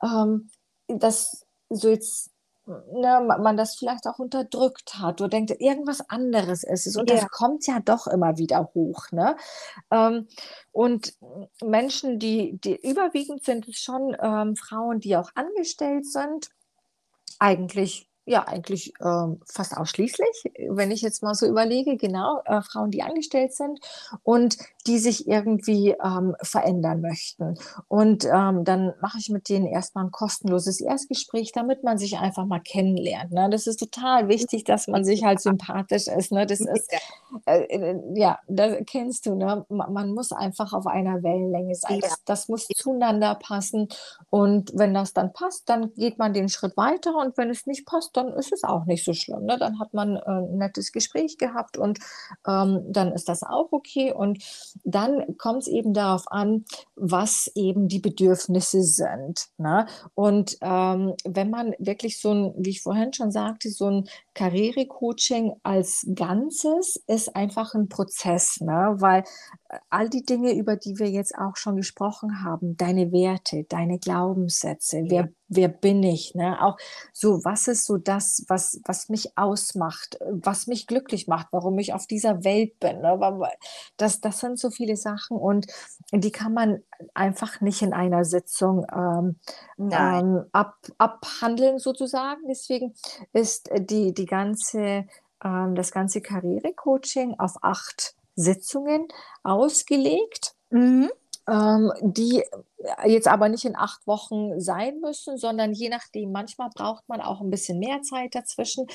ähm, 0.03 0.49
das 0.87 1.45
so 1.69 1.89
jetzt 1.89 2.31
ne, 2.65 3.21
man 3.41 3.57
das 3.57 3.75
vielleicht 3.75 4.07
auch 4.07 4.19
unterdrückt 4.19 4.95
hat 4.99 5.21
oder 5.21 5.29
denkt, 5.29 5.51
irgendwas 5.59 6.09
anderes 6.09 6.63
ist 6.63 6.87
es. 6.87 6.95
Und 6.95 7.09
ja. 7.09 7.17
das 7.17 7.29
kommt 7.29 7.67
ja 7.67 7.79
doch 7.79 8.07
immer 8.07 8.37
wieder 8.37 8.71
hoch. 8.73 9.11
Ne? 9.11 9.35
Ähm, 9.91 10.27
und 10.71 11.15
Menschen, 11.63 12.19
die, 12.19 12.59
die 12.63 12.75
überwiegend 12.75 13.43
sind 13.43 13.67
es 13.67 13.77
schon 13.77 14.15
ähm, 14.19 14.55
Frauen, 14.55 14.99
die 14.99 15.15
auch 15.17 15.31
angestellt 15.35 16.05
sind, 16.05 16.49
eigentlich 17.39 18.09
ja, 18.25 18.47
eigentlich 18.47 18.93
äh, 18.99 19.27
fast 19.45 19.77
ausschließlich, 19.77 20.51
wenn 20.69 20.91
ich 20.91 21.01
jetzt 21.01 21.21
mal 21.21 21.35
so 21.35 21.45
überlege, 21.45 21.95
genau, 21.95 22.41
äh, 22.45 22.61
Frauen, 22.61 22.89
die 22.89 23.03
angestellt 23.03 23.53
sind 23.53 23.79
und 24.23 24.57
die 24.87 24.97
sich 24.97 25.27
irgendwie 25.27 25.95
ähm, 26.03 26.35
verändern 26.41 27.01
möchten. 27.01 27.57
Und 27.87 28.25
ähm, 28.25 28.63
dann 28.63 28.93
mache 28.99 29.19
ich 29.19 29.29
mit 29.29 29.47
denen 29.49 29.67
erstmal 29.67 30.05
ein 30.05 30.11
kostenloses 30.11 30.81
Erstgespräch, 30.81 31.51
damit 31.51 31.83
man 31.83 31.97
sich 31.97 32.17
einfach 32.17 32.45
mal 32.45 32.59
kennenlernt. 32.59 33.31
Ne? 33.31 33.47
Das 33.49 33.67
ist 33.67 33.77
total 33.77 34.27
wichtig, 34.27 34.63
dass 34.63 34.87
man 34.87 35.05
sich 35.05 35.23
halt 35.23 35.39
sympathisch 35.41 36.07
ist. 36.07 36.31
Ne? 36.31 36.47
Das 36.47 36.59
ist, 36.59 36.91
äh, 37.45 37.61
äh 37.61 38.01
ja, 38.15 38.39
das 38.47 38.77
kennst 38.87 39.27
du, 39.27 39.35
ne? 39.35 39.65
man 39.69 40.13
muss 40.13 40.31
einfach 40.31 40.73
auf 40.73 40.87
einer 40.87 41.21
Wellenlänge 41.21 41.75
sein. 41.75 41.99
Das, 41.99 42.23
das 42.25 42.47
muss 42.47 42.67
zueinander 42.75 43.35
passen. 43.35 43.87
Und 44.29 44.71
wenn 44.73 44.93
das 44.95 45.13
dann 45.13 45.31
passt, 45.33 45.69
dann 45.69 45.93
geht 45.93 46.17
man 46.17 46.33
den 46.33 46.49
Schritt 46.49 46.75
weiter. 46.75 47.15
Und 47.15 47.37
wenn 47.37 47.49
es 47.49 47.67
nicht 47.67 47.85
passt, 47.85 48.14
dann 48.15 48.33
ist 48.33 48.51
es 48.51 48.63
auch 48.63 48.85
nicht 48.85 49.03
so 49.03 49.13
schlimm. 49.13 49.45
Ne? 49.45 49.57
Dann 49.59 49.79
hat 49.79 49.93
man 49.93 50.15
äh, 50.17 50.21
ein 50.25 50.57
nettes 50.57 50.91
Gespräch 50.91 51.37
gehabt 51.37 51.77
und 51.77 51.99
ähm, 52.47 52.81
dann 52.87 53.11
ist 53.11 53.29
das 53.29 53.43
auch 53.43 53.71
okay. 53.71 54.13
Und 54.13 54.43
dann 54.83 55.37
kommt 55.37 55.63
es 55.63 55.67
eben 55.67 55.93
darauf 55.93 56.31
an, 56.31 56.65
was 56.95 57.51
eben 57.55 57.87
die 57.87 57.99
Bedürfnisse 57.99 58.83
sind. 58.83 59.47
Ne? 59.57 59.85
Und 60.13 60.57
ähm, 60.61 61.13
wenn 61.25 61.49
man 61.49 61.73
wirklich 61.79 62.19
so 62.19 62.33
ein, 62.33 62.53
wie 62.57 62.71
ich 62.71 62.81
vorhin 62.81 63.13
schon 63.13 63.31
sagte, 63.31 63.69
so 63.69 63.87
ein 63.87 64.09
Karrierecoaching 64.33 65.53
als 65.63 66.05
Ganzes 66.13 67.01
ist 67.07 67.35
einfach 67.35 67.73
ein 67.73 67.89
Prozess, 67.89 68.59
ne? 68.61 68.95
weil 68.97 69.23
äh, 69.69 69.77
all 69.89 70.09
die 70.09 70.23
Dinge, 70.23 70.53
über 70.53 70.75
die 70.75 70.99
wir 70.99 71.09
jetzt 71.09 71.35
auch 71.37 71.55
schon 71.55 71.77
gesprochen 71.77 72.43
haben, 72.43 72.77
deine 72.77 73.11
Werte, 73.11 73.63
deine 73.63 73.99
Glaubenssätze, 73.99 74.99
ja. 74.99 75.05
wer, 75.09 75.29
wer 75.47 75.67
bin 75.67 76.03
ich, 76.03 76.33
ne? 76.35 76.61
auch 76.61 76.77
so, 77.13 77.43
was 77.43 77.67
ist 77.67 77.85
so 77.85 77.97
das, 77.97 78.43
was, 78.47 78.79
was 78.85 79.09
mich 79.09 79.37
ausmacht, 79.37 80.17
was 80.29 80.67
mich 80.67 80.87
glücklich 80.87 81.27
macht, 81.27 81.47
warum 81.51 81.77
ich 81.79 81.93
auf 81.93 82.07
dieser 82.07 82.43
Welt 82.43 82.79
bin. 82.79 83.01
Ne? 83.01 83.19
Das, 83.97 84.21
das 84.21 84.39
sind 84.39 84.59
so 84.59 84.69
viele 84.69 84.95
Sachen 84.97 85.37
und 85.37 85.67
die 86.11 86.31
kann 86.31 86.53
man 86.53 86.83
einfach 87.13 87.61
nicht 87.61 87.81
in 87.81 87.93
einer 87.93 88.25
Sitzung 88.25 88.85
ähm, 88.91 89.35
ähm, 89.77 90.45
ab, 90.51 90.75
abhandeln 90.97 91.79
sozusagen. 91.79 92.41
Deswegen 92.47 92.95
ist 93.33 93.69
die, 93.77 94.13
die 94.13 94.25
ganze, 94.25 95.05
ähm, 95.43 95.75
das 95.75 95.91
ganze 95.91 96.21
Karrierecoaching 96.21 97.35
auf 97.37 97.55
acht 97.61 98.15
Sitzungen 98.35 99.07
ausgelegt. 99.43 100.55
Mhm. 100.69 101.09
Ähm, 101.47 101.91
die 102.01 102.43
jetzt 103.05 103.27
aber 103.27 103.49
nicht 103.49 103.65
in 103.65 103.75
acht 103.75 104.05
Wochen 104.07 104.59
sein 104.59 104.99
müssen, 104.99 105.37
sondern 105.37 105.73
je 105.73 105.89
nachdem, 105.89 106.31
manchmal 106.31 106.69
braucht 106.73 107.07
man 107.07 107.21
auch 107.21 107.41
ein 107.41 107.49
bisschen 107.51 107.79
mehr 107.79 108.01
Zeit 108.01 108.35
dazwischen, 108.35 108.87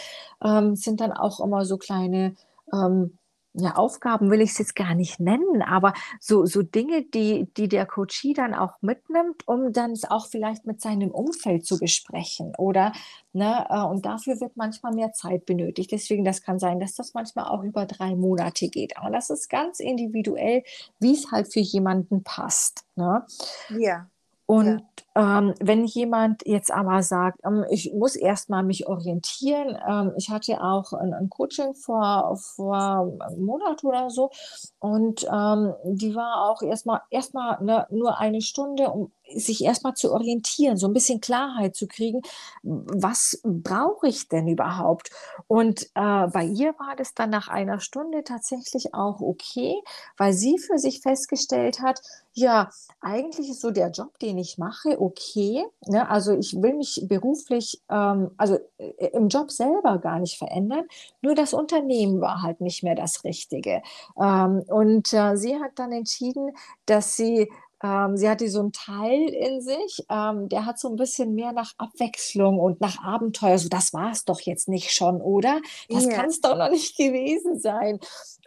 ähm, 0.43 0.77
sind 0.77 1.01
dann 1.01 1.13
auch 1.13 1.41
immer 1.41 1.65
so 1.65 1.77
kleine 1.77 2.35
ähm, 2.73 3.19
ja, 3.53 3.75
Aufgaben 3.75 4.31
will 4.31 4.41
ich 4.41 4.51
es 4.51 4.59
jetzt 4.59 4.77
gar 4.77 4.95
nicht 4.95 5.19
nennen, 5.19 5.63
aber 5.63 5.93
so, 6.21 6.47
so 6.47 6.63
Dinge, 6.63 7.03
die, 7.03 7.49
die 7.57 7.69
der 7.69 7.85
Coachie 7.85 8.33
dann 8.33 8.55
auch 8.55 8.81
mitnimmt, 8.81 9.47
um 9.49 9.73
dann 9.73 9.93
es 9.93 10.09
auch 10.09 10.29
vielleicht 10.29 10.67
mit 10.67 10.81
seinem 10.81 11.11
Umfeld 11.11 11.67
zu 11.67 11.79
besprechen. 11.79 12.53
Oder, 12.57 12.93
ne, 13.33 13.67
äh, 13.69 13.83
und 13.83 14.07
dafür 14.07 14.41
wird 14.41 14.57
manchmal 14.57 14.95
mehr 14.95 15.13
Zeit 15.13 15.47
benötigt. 15.47 15.91
Deswegen, 15.91 16.25
das 16.25 16.43
kann 16.43 16.61
sein, 16.61 16.79
dass 16.79 16.95
das 16.95 17.13
manchmal 17.13 17.47
auch 17.47 17.65
über 17.65 17.87
drei 17.87 18.15
Monate 18.15 18.69
geht. 18.69 18.97
Aber 18.97 19.11
das 19.11 19.31
ist 19.31 19.49
ganz 19.49 19.81
individuell, 19.81 20.63
wie 21.01 21.15
es 21.15 21.33
halt 21.33 21.53
für 21.53 21.61
jemanden 21.61 22.23
passt. 22.23 22.85
Ne? 22.95 23.27
Ja. 23.77 24.09
Und 24.47 24.67
ja. 24.67 24.81
Ähm, 25.21 25.55
wenn 25.61 25.85
jemand 25.85 26.47
jetzt 26.47 26.73
aber 26.73 27.03
sagt, 27.03 27.41
ähm, 27.45 27.67
ich 27.71 27.93
muss 27.93 28.17
erstmal 28.17 28.63
mich 28.63 28.87
orientieren, 28.87 29.77
ähm, 29.87 30.13
ich 30.17 30.31
hatte 30.31 30.63
auch 30.63 30.95
ein, 30.95 31.13
ein, 31.13 31.29
Coaching 31.29 31.75
vor, 31.75 32.39
vor 32.39 33.13
einem 33.21 33.45
Monat 33.45 33.85
oder 33.85 34.09
so 34.09 34.31
und 34.79 35.25
ähm, 35.31 35.75
die 35.85 36.15
war 36.15 36.51
auch 36.51 36.63
erstmal 36.63 37.03
erstmal 37.11 37.63
ne, 37.63 37.87
nur 37.91 38.19
eine 38.19 38.41
Stunde, 38.41 38.89
um 38.91 39.13
sich 39.35 39.63
erstmal 39.63 39.95
zu 39.95 40.13
orientieren, 40.13 40.77
so 40.77 40.87
ein 40.87 40.93
bisschen 40.93 41.21
Klarheit 41.21 41.77
zu 41.77 41.87
kriegen, 41.87 42.23
was 42.63 43.41
brauche 43.45 44.09
ich 44.09 44.29
denn 44.29 44.49
überhaupt? 44.49 45.11
Und 45.47 45.85
äh, 45.95 46.27
bei 46.29 46.45
ihr 46.45 46.75
war 46.79 46.97
das 46.97 47.15
dann 47.15 47.31
nach 47.31 47.49
einer 47.49 47.79
Stunde 47.79 48.25
tatsächlich 48.25 48.93
auch 48.95 49.21
okay, 49.21 49.81
weil 50.17 50.33
sie 50.33 50.59
für 50.59 50.79
sich 50.79 51.01
festgestellt 51.01 51.81
hat, 51.81 52.01
ja, 52.33 52.71
eigentlich 53.01 53.51
ist 53.51 53.61
so 53.61 53.71
der 53.71 53.91
Job, 53.91 54.19
den 54.19 54.39
ich 54.39 54.59
mache, 54.59 55.01
okay. 55.01 55.10
Ne? 55.87 56.09
Also 56.09 56.37
ich 56.37 56.61
will 56.61 56.75
mich 56.75 57.05
beruflich, 57.09 57.81
ähm, 57.91 58.31
also 58.37 58.59
äh, 58.79 59.09
im 59.13 59.29
Job 59.29 59.51
selber 59.51 59.99
gar 59.99 60.19
nicht 60.19 60.39
verändern, 60.39 60.85
nur 61.23 61.35
das 61.35 61.55
Unternehmen 61.55 62.21
war 62.21 62.43
halt 62.43 62.61
nicht 62.61 62.83
mehr 62.83 62.95
das 62.95 63.25
Richtige. 63.25 63.83
Ähm, 64.21 64.63
und 64.69 65.13
äh, 65.13 65.37
sie 65.37 65.57
hat 65.57 65.73
dann 65.77 65.93
entschieden, 65.93 66.53
dass 66.87 67.17
sie 67.17 67.51
ähm, 67.83 68.17
sie 68.17 68.29
hatte 68.29 68.49
so 68.51 68.61
einen 68.61 68.73
Teil 68.73 69.29
in 69.31 69.61
sich, 69.63 70.05
ähm, 70.11 70.49
der 70.49 70.67
hat 70.67 70.79
so 70.79 70.89
ein 70.89 70.97
bisschen 70.97 71.35
mehr 71.35 71.53
nach 71.53 71.73
Abwechslung 71.79 72.59
und 72.59 72.81
nach 72.81 73.03
Abenteuer. 73.03 73.59
So, 73.59 73.69
das 73.69 73.95
war 73.95 74.13
es 74.13 74.25
doch 74.25 74.41
jetzt 74.41 74.69
nicht 74.69 74.93
schon, 74.93 75.21
oder? 75.21 75.61
Das 75.89 76.05
yeah. 76.05 76.15
kann 76.15 76.27
es 76.27 76.41
doch 76.41 76.57
noch 76.57 76.71
nicht 76.71 76.97
gewesen 76.99 77.59
sein. 77.59 77.99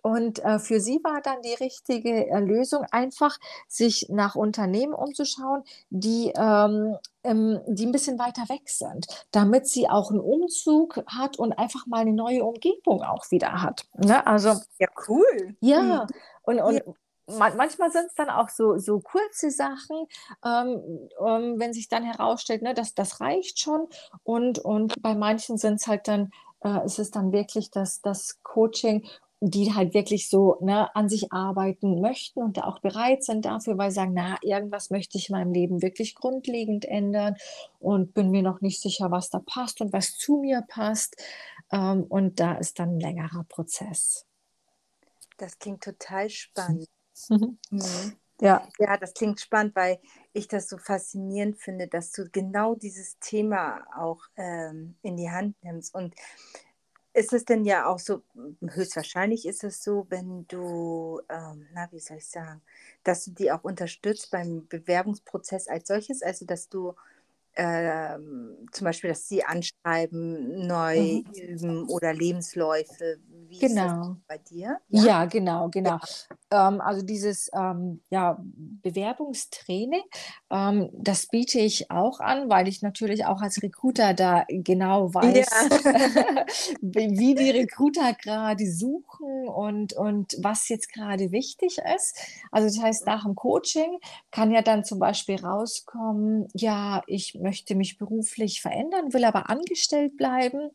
Und 0.04 0.44
äh, 0.44 0.60
für 0.60 0.80
sie 0.80 1.00
war 1.04 1.22
dann 1.22 1.42
die 1.42 1.54
richtige 1.54 2.28
äh, 2.30 2.40
Lösung, 2.40 2.86
einfach 2.92 3.40
sich 3.68 4.08
nach 4.10 4.36
Unternehmen 4.36 4.94
umzuschauen, 4.94 5.64
die, 5.90 6.32
ähm, 6.36 6.98
ähm, 7.24 7.62
die 7.68 7.86
ein 7.86 7.94
bisschen 7.94 8.20
weiter 8.20 8.44
weg 8.50 8.70
sind, 8.70 9.08
damit 9.32 9.68
sie 9.68 9.90
auch 9.90 10.12
einen 10.12 10.20
Umzug 10.20 11.02
hat 11.08 11.40
und 11.40 11.54
einfach 11.54 11.88
mal 11.88 12.02
eine 12.02 12.14
neue 12.14 12.44
Umgebung 12.44 13.02
auch 13.02 13.32
wieder 13.32 13.62
hat. 13.62 13.86
Ne? 13.94 14.28
Also, 14.28 14.60
ja, 14.78 14.90
cool. 15.08 15.56
Ja, 15.62 16.04
mhm. 16.04 16.08
und, 16.44 16.60
und 16.60 16.76
ja 16.76 16.94
manchmal 17.28 17.92
sind 17.92 18.08
es 18.08 18.16
dann 18.16 18.30
auch 18.30 18.50
so, 18.50 18.78
so 18.78 19.00
kurze 19.00 19.52
Sachen, 19.52 20.08
ähm, 20.46 21.10
ähm, 21.26 21.60
wenn 21.60 21.74
sich 21.74 21.88
dann 21.88 22.04
herausstellt, 22.04 22.62
ne, 22.62 22.74
dass 22.74 22.94
das 22.94 23.22
reicht 23.22 23.60
schon. 23.60 23.88
Und, 24.24 24.60
und 24.60 25.02
bei 25.02 25.16
manchen 25.16 25.58
sind 25.58 25.76
es 25.76 25.88
halt 25.88 26.08
dann, 26.08 26.32
äh, 26.64 26.86
ist 26.86 27.00
es 27.00 27.12
dann 27.12 27.32
wirklich 27.32 27.72
das, 27.72 28.02
das 28.02 28.42
Coaching, 28.44 29.08
die 29.46 29.74
halt 29.74 29.94
wirklich 29.94 30.30
so 30.30 30.58
ne, 30.62 30.96
an 30.96 31.10
sich 31.10 31.34
arbeiten 31.34 32.00
möchten 32.00 32.42
und 32.42 32.64
auch 32.64 32.80
bereit 32.80 33.26
sind 33.26 33.44
dafür, 33.44 33.78
weil 33.78 33.92
sie 33.92 33.96
sagen, 33.96 34.14
na, 34.14 34.38
irgendwas 34.42 34.90
möchte 34.90 35.18
ich 35.18 35.30
in 35.30 35.36
meinem 35.36 35.52
Leben 35.52 35.82
wirklich 35.82 36.16
grundlegend 36.16 36.86
ändern 36.86 37.36
und 37.80 38.14
bin 38.14 38.32
mir 38.32 38.42
noch 38.42 38.62
nicht 38.62 38.82
sicher, 38.82 39.12
was 39.12 39.30
da 39.30 39.40
passt 39.40 39.82
und 39.82 39.92
was 39.92 40.18
zu 40.18 40.38
mir 40.38 40.64
passt. 40.68 41.22
Ähm, 41.74 42.04
und 42.04 42.40
da 42.40 42.54
ist 42.54 42.80
dann 42.80 42.96
ein 42.96 43.00
längerer 43.02 43.44
Prozess. 43.50 44.26
Das 45.38 45.60
klingt 45.60 45.84
total 45.84 46.30
spannend. 46.30 46.88
Mhm. 47.30 47.58
Ja. 48.42 48.68
ja, 48.78 48.98
das 48.98 49.14
klingt 49.14 49.40
spannend, 49.40 49.76
weil 49.76 50.00
ich 50.34 50.48
das 50.48 50.68
so 50.68 50.78
faszinierend 50.78 51.58
finde, 51.58 51.88
dass 51.88 52.12
du 52.12 52.30
genau 52.30 52.76
dieses 52.76 53.18
Thema 53.20 53.86
auch 53.96 54.22
ähm, 54.36 54.96
in 55.02 55.16
die 55.16 55.30
Hand 55.30 55.56
nimmst. 55.64 55.94
Und 55.96 56.14
ist 57.14 57.32
es 57.32 57.46
denn 57.46 57.64
ja 57.64 57.86
auch 57.86 58.00
so, 58.00 58.24
höchstwahrscheinlich 58.62 59.46
ist 59.48 59.64
es 59.64 59.84
so, 59.84 60.08
wenn 60.10 60.48
du, 60.48 61.22
ähm, 61.30 61.68
na, 61.74 61.88
wie 61.92 62.00
soll 62.00 62.18
ich 62.18 62.28
sagen, 62.28 62.62
dass 63.04 63.26
du 63.26 63.32
die 63.32 63.52
auch 63.52 63.64
unterstützt 63.64 64.32
beim 64.32 64.68
Bewerbungsprozess 64.68 65.68
als 65.68 65.88
solches, 65.88 66.24
also 66.24 66.46
dass 66.46 66.70
du 66.70 66.96
ähm, 67.56 68.68
zum 68.72 68.86
Beispiel, 68.86 69.10
dass 69.10 69.28
sie 69.28 69.44
anschreiben, 69.44 70.66
neu 70.66 71.22
mhm. 71.22 71.26
üben 71.34 71.90
oder 71.90 72.14
Lebensläufe. 72.14 73.18
Wie 73.48 73.60
genau. 73.60 74.18
bei 74.28 74.40
dir? 74.40 74.80
Ja, 74.90 75.04
ja 75.04 75.26
genau, 75.26 75.70
genau. 75.70 76.00
Ja. 76.52 76.68
Ähm, 76.68 76.82
also 76.82 77.06
dieses 77.06 77.52
ähm, 77.54 78.02
ja, 78.10 78.40
Bewerbungstraining, 78.42 80.02
ähm, 80.50 80.90
das 80.94 81.28
biete 81.28 81.60
ich 81.60 81.92
auch 81.92 82.20
an, 82.20 82.50
weil 82.50 82.68
ich 82.68 82.82
natürlich 82.82 83.26
auch 83.26 83.42
als 83.42 83.62
Recruiter 83.62 84.16
da 84.16 84.46
genau 84.50 85.14
weiß, 85.14 85.48
ja. 85.84 86.46
wie 86.82 87.36
die 87.36 87.52
Recruiter 87.52 88.14
gerade 88.14 88.70
suchen 88.72 89.48
und, 89.48 89.94
und 89.94 90.36
was 90.40 90.70
jetzt 90.70 90.92
gerade 90.92 91.32
wichtig 91.32 91.78
ist. 91.96 92.18
Also 92.52 92.68
das 92.68 92.84
heißt, 92.84 93.06
nach 93.06 93.24
dem 93.24 93.36
Coaching 93.36 94.00
kann 94.32 94.52
ja 94.52 94.64
dann 94.64 94.84
zum 94.84 94.98
Beispiel 94.98 95.40
rauskommen, 95.40 96.48
ja, 96.54 97.04
ich 97.06 97.38
möchte 97.44 97.76
mich 97.76 98.00
beruflich 98.00 98.62
verändern, 98.62 99.14
will 99.14 99.26
aber 99.26 99.50
angestellt 99.50 100.18
bleiben. 100.18 100.72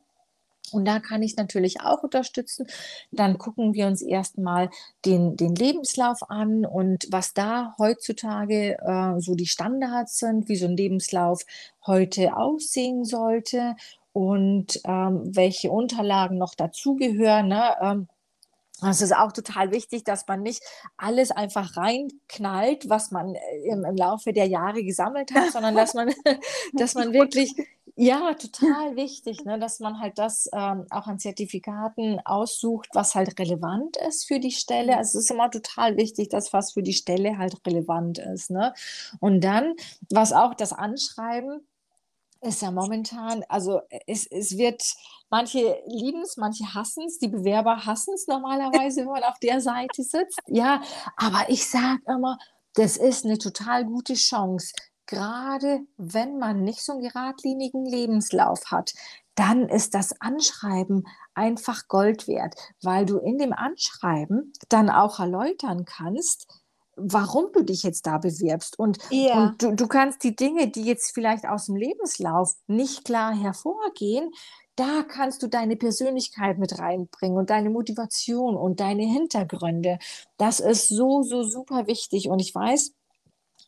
Und 0.71 0.85
da 0.85 1.01
kann 1.01 1.23
ich 1.23 1.37
natürlich 1.37 1.81
auch 1.81 2.03
unterstützen. 2.03 2.67
Dann 3.11 3.39
gucken 3.39 3.73
wir 3.73 3.87
uns 3.87 4.03
erstmal 4.03 4.69
den, 5.07 5.37
den 5.37 5.55
Lebenslauf 5.55 6.31
an 6.31 6.67
und 6.67 7.07
was 7.11 7.33
da 7.33 7.75
heutzutage 7.79 8.77
äh, 8.79 9.19
so 9.19 9.35
die 9.35 9.47
Standards 9.47 10.19
sind, 10.19 10.49
wie 10.49 10.57
so 10.57 10.67
ein 10.67 10.77
Lebenslauf 10.77 11.41
heute 11.87 12.37
aussehen 12.37 13.05
sollte 13.05 13.77
und 14.13 14.81
ähm, 14.85 15.23
welche 15.35 15.71
Unterlagen 15.71 16.37
noch 16.37 16.55
dazugehören. 16.55 17.49
Ne? 17.49 17.75
Ähm, 17.81 18.09
Es 18.83 19.03
ist 19.03 19.15
auch 19.15 19.33
total 19.33 19.73
wichtig, 19.73 20.05
dass 20.05 20.27
man 20.29 20.43
nicht 20.43 20.63
alles 20.97 21.31
einfach 21.31 21.77
reinknallt, 21.77 22.89
was 22.89 23.11
man 23.11 23.35
äh, 23.35 23.41
im, 23.65 23.85
im 23.85 23.97
Laufe 23.97 24.33
der 24.33 24.47
Jahre 24.47 24.85
gesammelt 24.85 25.35
hat, 25.35 25.53
sondern 25.53 25.75
dass 25.75 25.95
man, 25.95 26.13
dass 26.75 26.95
man 26.95 27.13
wirklich, 27.13 27.55
ja, 27.97 28.35
total 28.35 28.95
wichtig, 28.95 29.45
ne, 29.45 29.59
dass 29.59 29.81
man 29.81 29.99
halt 29.99 30.19
das 30.19 30.49
ähm, 30.55 30.87
auch 30.91 31.09
an 31.09 31.19
Zertifikaten 31.19 32.21
aussucht, 32.25 32.91
was 32.93 33.17
halt 33.17 33.39
relevant 33.41 33.97
ist 33.97 34.27
für 34.29 34.39
die 34.39 34.53
Stelle. 34.53 34.97
Also 34.97 35.19
es 35.19 35.25
ist 35.25 35.31
immer 35.33 35.51
total 35.51 35.97
wichtig, 35.97 36.29
dass 36.29 36.53
was 36.53 36.73
für 36.73 36.83
die 36.85 36.93
Stelle 36.93 37.39
halt 37.39 37.57
relevant 37.67 38.19
ist. 38.19 38.51
Ne? 38.51 38.73
Und 39.19 39.43
dann, 39.43 39.75
was 40.11 40.33
auch 40.33 40.55
das 40.55 40.73
Anschreiben, 40.73 41.67
ist 42.41 42.63
ja 42.63 42.71
momentan, 42.71 43.45
also 43.49 43.81
es, 44.07 44.27
es 44.27 44.57
wird, 44.57 44.83
manche 45.31 45.81
lieben 45.87 46.23
es, 46.23 46.37
manche 46.37 46.75
hassen 46.75 47.05
es, 47.07 47.19
die 47.19 47.29
Bewerber 47.29 47.85
hassen 47.85 48.15
es 48.15 48.27
normalerweise, 48.27 49.01
wenn 49.01 49.09
man 49.09 49.25
auf 49.25 49.39
der 49.41 49.61
Seite 49.61 50.03
sitzt. 50.03 50.41
Ja, 50.47 50.81
aber 51.17 51.49
ich 51.49 51.69
sage 51.69 52.01
immer, 52.07 52.39
das 52.75 52.97
ist 52.97 53.25
eine 53.25 53.39
total 53.39 53.85
gute 53.85 54.15
Chance, 54.15 54.73
gerade 55.07 55.81
wenn 55.97 56.39
man 56.39 56.63
nicht 56.63 56.85
so 56.85 56.93
einen 56.93 57.03
geradlinigen 57.03 57.85
Lebenslauf 57.85 58.67
hat, 58.71 58.93
dann 59.35 59.69
ist 59.69 59.95
das 59.95 60.21
Anschreiben 60.21 61.05
einfach 61.35 61.89
Gold 61.89 62.29
wert, 62.29 62.55
weil 62.83 63.07
du 63.07 63.19
in 63.19 63.39
dem 63.39 63.53
Anschreiben 63.53 64.53
dann 64.69 64.91
auch 64.91 65.19
erläutern 65.19 65.85
kannst, 65.85 66.47
warum 66.99 67.47
du 67.53 67.63
dich 67.63 67.83
jetzt 67.83 68.07
da 68.07 68.19
bewirbst. 68.19 68.79
Und, 68.79 68.99
ja. 69.11 69.45
und 69.45 69.63
du, 69.63 69.75
du 69.75 69.87
kannst 69.87 70.23
die 70.25 70.37
Dinge, 70.37 70.69
die 70.69 70.83
jetzt 70.83 71.13
vielleicht 71.15 71.47
aus 71.47 71.67
dem 71.67 71.77
Lebenslauf 71.77 72.53
nicht 72.67 73.05
klar 73.05 73.35
hervorgehen, 73.35 74.31
da 74.77 75.03
kannst 75.03 75.43
du 75.43 75.49
deine 75.49 75.75
Persönlichkeit 75.77 76.59
mit 76.59 76.79
reinbringen 76.79 77.37
und 77.37 77.51
deine 77.51 77.69
Motivation 77.69 78.57
und 78.57 78.79
deine 78.79 79.03
Hintergründe. 79.03 79.99
Das 80.37 80.61
ist 80.61 80.89
so, 80.89 81.23
so 81.23 81.43
super 81.43 81.89
wichtig. 81.89 82.29
Und 82.29 82.39
ich 82.39 82.55
weiß, 82.55 82.93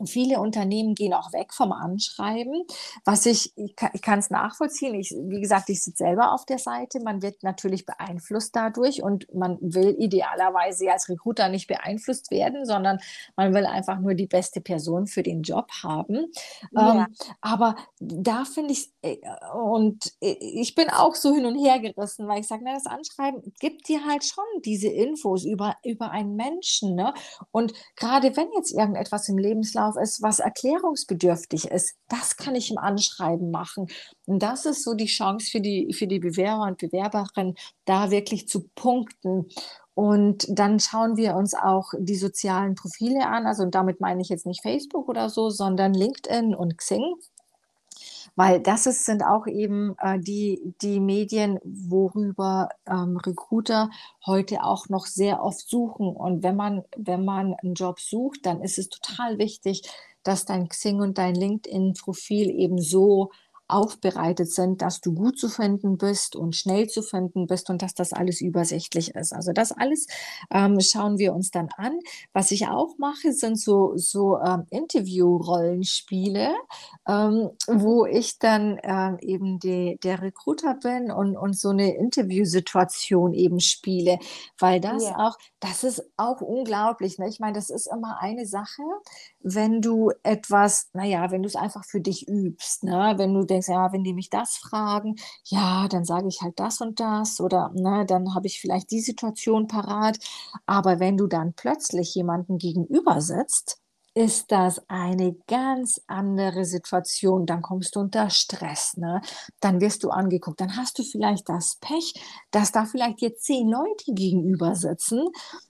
Viele 0.06 0.40
Unternehmen 0.40 0.94
gehen 0.94 1.14
auch 1.14 1.32
weg 1.32 1.52
vom 1.52 1.72
Anschreiben, 1.72 2.64
was 3.04 3.26
ich, 3.26 3.52
ich 3.56 3.74
kann 3.76 4.18
es 4.18 4.30
nachvollziehen. 4.30 4.94
Ich, 4.94 5.10
wie 5.10 5.40
gesagt, 5.40 5.68
ich 5.70 5.82
sitze 5.82 6.04
selber 6.04 6.32
auf 6.32 6.44
der 6.46 6.58
Seite. 6.58 7.00
Man 7.00 7.22
wird 7.22 7.42
natürlich 7.42 7.86
beeinflusst 7.86 8.56
dadurch 8.56 9.02
und 9.02 9.32
man 9.34 9.58
will 9.60 9.96
idealerweise 9.98 10.90
als 10.90 11.08
Recruiter 11.08 11.48
nicht 11.48 11.66
beeinflusst 11.66 12.30
werden, 12.30 12.64
sondern 12.64 12.98
man 13.36 13.54
will 13.54 13.66
einfach 13.66 13.98
nur 13.98 14.14
die 14.14 14.26
beste 14.26 14.60
Person 14.60 15.06
für 15.06 15.22
den 15.22 15.42
Job 15.42 15.70
haben. 15.82 16.26
Ja. 16.72 16.92
Ähm, 16.92 17.06
aber 17.40 17.76
da 17.98 18.44
finde 18.44 18.72
ich, 18.72 18.92
äh, 19.02 19.18
und 19.54 20.12
ich 20.20 20.74
bin 20.74 20.90
auch 20.90 21.14
so 21.14 21.34
hin 21.34 21.46
und 21.46 21.58
her 21.58 21.78
gerissen, 21.80 22.28
weil 22.28 22.40
ich 22.40 22.48
sage, 22.48 22.64
das 22.64 22.86
Anschreiben 22.86 23.52
gibt 23.60 23.88
dir 23.88 24.04
halt 24.06 24.24
schon 24.24 24.44
diese 24.64 24.88
Infos 24.88 25.44
über, 25.44 25.76
über 25.84 26.10
einen 26.10 26.36
Menschen. 26.36 26.94
Ne? 26.94 27.12
Und 27.50 27.72
gerade 27.96 28.36
wenn 28.36 28.48
jetzt 28.54 28.72
irgendetwas 28.72 29.28
im 29.28 29.38
Lebenslauf 29.38 29.89
drauf 29.90 30.02
ist, 30.02 30.22
was 30.22 30.38
erklärungsbedürftig 30.38 31.70
ist, 31.70 31.94
das 32.08 32.36
kann 32.36 32.54
ich 32.54 32.70
im 32.70 32.78
Anschreiben 32.78 33.50
machen. 33.50 33.86
Und 34.26 34.42
das 34.42 34.66
ist 34.66 34.84
so 34.84 34.94
die 34.94 35.06
Chance 35.06 35.50
für 35.50 35.60
die, 35.60 35.92
für 35.92 36.06
die 36.06 36.18
Bewerber 36.18 36.64
und 36.64 36.78
Bewerberinnen, 36.78 37.54
da 37.84 38.10
wirklich 38.10 38.48
zu 38.48 38.68
punkten. 38.74 39.48
Und 39.94 40.46
dann 40.48 40.80
schauen 40.80 41.16
wir 41.16 41.34
uns 41.34 41.54
auch 41.54 41.92
die 41.98 42.16
sozialen 42.16 42.74
Profile 42.74 43.26
an. 43.26 43.46
Also 43.46 43.62
und 43.62 43.74
damit 43.74 44.00
meine 44.00 44.22
ich 44.22 44.28
jetzt 44.28 44.46
nicht 44.46 44.62
Facebook 44.62 45.08
oder 45.08 45.28
so, 45.28 45.50
sondern 45.50 45.94
LinkedIn 45.94 46.54
und 46.54 46.78
Xing 46.78 47.14
weil 48.40 48.58
das 48.58 48.86
ist, 48.86 49.04
sind 49.04 49.22
auch 49.22 49.46
eben 49.46 49.94
äh, 50.00 50.18
die, 50.18 50.72
die 50.80 50.98
Medien, 50.98 51.58
worüber 51.62 52.70
ähm, 52.86 53.18
Recruiter 53.18 53.90
heute 54.24 54.64
auch 54.64 54.88
noch 54.88 55.04
sehr 55.04 55.42
oft 55.42 55.68
suchen. 55.68 56.16
Und 56.16 56.42
wenn 56.42 56.56
man, 56.56 56.82
wenn 56.96 57.22
man 57.22 57.52
einen 57.52 57.74
Job 57.74 58.00
sucht, 58.00 58.46
dann 58.46 58.62
ist 58.62 58.78
es 58.78 58.88
total 58.88 59.36
wichtig, 59.36 59.82
dass 60.22 60.46
dein 60.46 60.70
Xing 60.70 61.02
und 61.02 61.18
dein 61.18 61.34
LinkedIn-Profil 61.34 62.48
eben 62.48 62.78
so 62.78 63.30
aufbereitet 63.72 64.52
sind, 64.52 64.82
dass 64.82 65.00
du 65.00 65.14
gut 65.14 65.38
zu 65.38 65.48
finden 65.48 65.98
bist 65.98 66.36
und 66.36 66.56
schnell 66.56 66.88
zu 66.88 67.02
finden 67.02 67.46
bist 67.46 67.70
und 67.70 67.82
dass 67.82 67.94
das 67.94 68.12
alles 68.12 68.40
übersichtlich 68.40 69.14
ist. 69.14 69.32
Also 69.32 69.52
das 69.52 69.72
alles 69.72 70.06
ähm, 70.50 70.80
schauen 70.80 71.18
wir 71.18 71.34
uns 71.34 71.50
dann 71.50 71.68
an. 71.76 71.98
Was 72.32 72.50
ich 72.50 72.68
auch 72.68 72.98
mache, 72.98 73.32
sind 73.32 73.58
so, 73.58 73.92
so 73.96 74.38
ähm, 74.38 74.66
Interview-Rollenspiele, 74.70 76.54
ähm, 77.08 77.50
wo 77.66 78.06
ich 78.06 78.38
dann 78.38 78.78
ähm, 78.82 79.18
eben 79.20 79.58
die, 79.58 79.98
der 80.02 80.22
Recruiter 80.22 80.74
bin 80.74 81.10
und, 81.10 81.36
und 81.36 81.58
so 81.58 81.70
eine 81.70 81.96
Interviewsituation 81.96 83.34
eben 83.34 83.60
spiele, 83.60 84.18
weil 84.58 84.80
das 84.80 85.04
ja. 85.04 85.16
auch, 85.18 85.36
das 85.60 85.84
ist 85.84 86.02
auch 86.16 86.40
unglaublich. 86.40 87.18
Ne? 87.18 87.28
Ich 87.28 87.38
meine, 87.38 87.52
das 87.52 87.70
ist 87.70 87.86
immer 87.86 88.20
eine 88.20 88.46
Sache, 88.46 88.82
wenn 89.40 89.82
du 89.82 90.10
etwas, 90.22 90.88
naja, 90.94 91.30
wenn 91.30 91.42
du 91.42 91.48
es 91.48 91.56
einfach 91.56 91.84
für 91.84 92.00
dich 92.00 92.26
übst, 92.28 92.82
ne? 92.84 93.14
wenn 93.18 93.34
du 93.34 93.44
denkst, 93.44 93.68
ja, 93.68 93.92
wenn 93.92 94.02
die 94.02 94.14
mich 94.14 94.30
das 94.30 94.56
fragen, 94.56 95.16
ja, 95.44 95.86
dann 95.88 96.04
sage 96.04 96.28
ich 96.28 96.40
halt 96.40 96.58
das 96.58 96.80
und 96.80 96.98
das 96.98 97.40
oder 97.40 97.70
ne, 97.74 98.06
dann 98.06 98.34
habe 98.34 98.46
ich 98.46 98.60
vielleicht 98.60 98.90
die 98.90 99.00
Situation 99.00 99.66
parat. 99.68 100.18
Aber 100.66 100.98
wenn 100.98 101.16
du 101.18 101.26
dann 101.26 101.52
plötzlich 101.54 102.14
jemanden 102.14 102.58
gegenüber 102.58 103.20
sitzt, 103.20 103.79
ist 104.14 104.50
das 104.50 104.82
eine 104.88 105.34
ganz 105.46 106.00
andere 106.06 106.64
Situation. 106.64 107.46
Dann 107.46 107.62
kommst 107.62 107.94
du 107.94 108.00
unter 108.00 108.28
Stress, 108.30 108.96
ne? 108.96 109.20
Dann 109.60 109.80
wirst 109.80 110.02
du 110.02 110.10
angeguckt. 110.10 110.60
Dann 110.60 110.76
hast 110.76 110.98
du 110.98 111.02
vielleicht 111.04 111.48
das 111.48 111.76
Pech, 111.80 112.14
dass 112.50 112.72
da 112.72 112.86
vielleicht 112.86 113.20
jetzt 113.20 113.44
zehn 113.44 113.68
Leute 113.68 114.12
gegenüber 114.12 114.74
sitzen. 114.74 115.28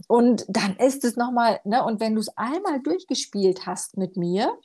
Und 0.08 0.44
dann 0.48 0.76
ist 0.76 1.04
es 1.04 1.16
nochmal, 1.16 1.60
ne? 1.64 1.84
Und 1.84 2.00
wenn 2.00 2.14
du 2.14 2.20
es 2.20 2.36
einmal 2.36 2.80
durchgespielt 2.80 3.66
hast 3.66 3.96
mit 3.98 4.16
mir, 4.16 4.58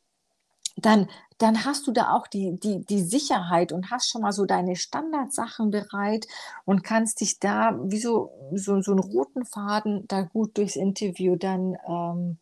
dann, 0.78 1.09
dann 1.38 1.65
hast 1.65 1.88
du 1.88 1.91
da 1.91 2.13
auch 2.13 2.28
die, 2.28 2.57
die, 2.59 2.86
die 2.86 3.01
Sicherheit 3.01 3.71
und 3.71 3.91
hast 3.91 4.09
schon 4.09 4.21
mal 4.21 4.34
so 4.34 4.45
deine 4.45 4.76
Standardsachen 4.76 5.71
bereit 5.71 6.28
und 6.65 6.84
kannst 6.84 7.21
dich 7.21 7.39
da 7.39 7.80
wie 7.84 7.99
so, 7.99 8.32
so, 8.53 8.82
so 8.82 8.91
einen 8.91 8.99
roten 8.99 9.45
Faden 9.45 10.05
da 10.07 10.23
gut 10.23 10.57
durchs 10.57 10.76
Interview 10.76 11.36
dann 11.38 11.78
ähm, 11.88 12.39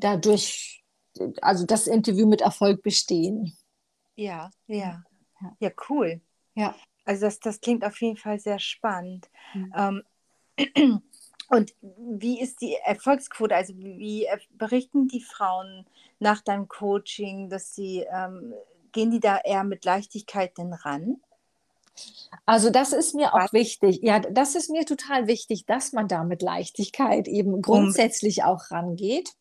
dadurch, 0.00 0.82
also 1.40 1.66
das 1.66 1.86
Interview 1.86 2.26
mit 2.26 2.40
Erfolg 2.40 2.82
bestehen. 2.82 3.56
Ja, 4.16 4.50
ja, 4.66 5.02
ja, 5.60 5.70
cool. 5.88 6.20
Ja. 6.54 6.74
Also 7.04 7.26
das, 7.26 7.40
das 7.40 7.60
klingt 7.60 7.84
auf 7.84 8.00
jeden 8.00 8.16
Fall 8.16 8.38
sehr 8.38 8.58
spannend. 8.58 9.30
Mhm. 9.54 10.02
Ähm, 10.56 11.02
und 11.48 11.74
wie 11.80 12.40
ist 12.40 12.60
die 12.60 12.76
Erfolgsquote? 12.84 13.54
Also 13.54 13.74
wie 13.76 14.26
berichten 14.50 15.08
die 15.08 15.22
Frauen 15.22 15.86
nach 16.18 16.42
deinem 16.42 16.68
Coaching, 16.68 17.48
dass 17.48 17.74
sie, 17.74 18.06
ähm, 18.12 18.54
gehen 18.92 19.10
die 19.10 19.20
da 19.20 19.38
eher 19.38 19.64
mit 19.64 19.84
Leichtigkeit 19.84 20.56
denn 20.58 20.72
ran? 20.72 21.20
Also 22.46 22.70
das 22.70 22.92
ist 22.92 23.14
mir 23.14 23.34
auch 23.34 23.52
wichtig. 23.52 24.00
Ja, 24.02 24.20
das 24.20 24.54
ist 24.54 24.70
mir 24.70 24.84
total 24.84 25.26
wichtig, 25.26 25.66
dass 25.66 25.92
man 25.92 26.08
da 26.08 26.24
mit 26.24 26.42
Leichtigkeit 26.42 27.28
eben 27.28 27.62
grundsätzlich 27.62 28.44
auch 28.44 28.70
rangeht. 28.70 29.32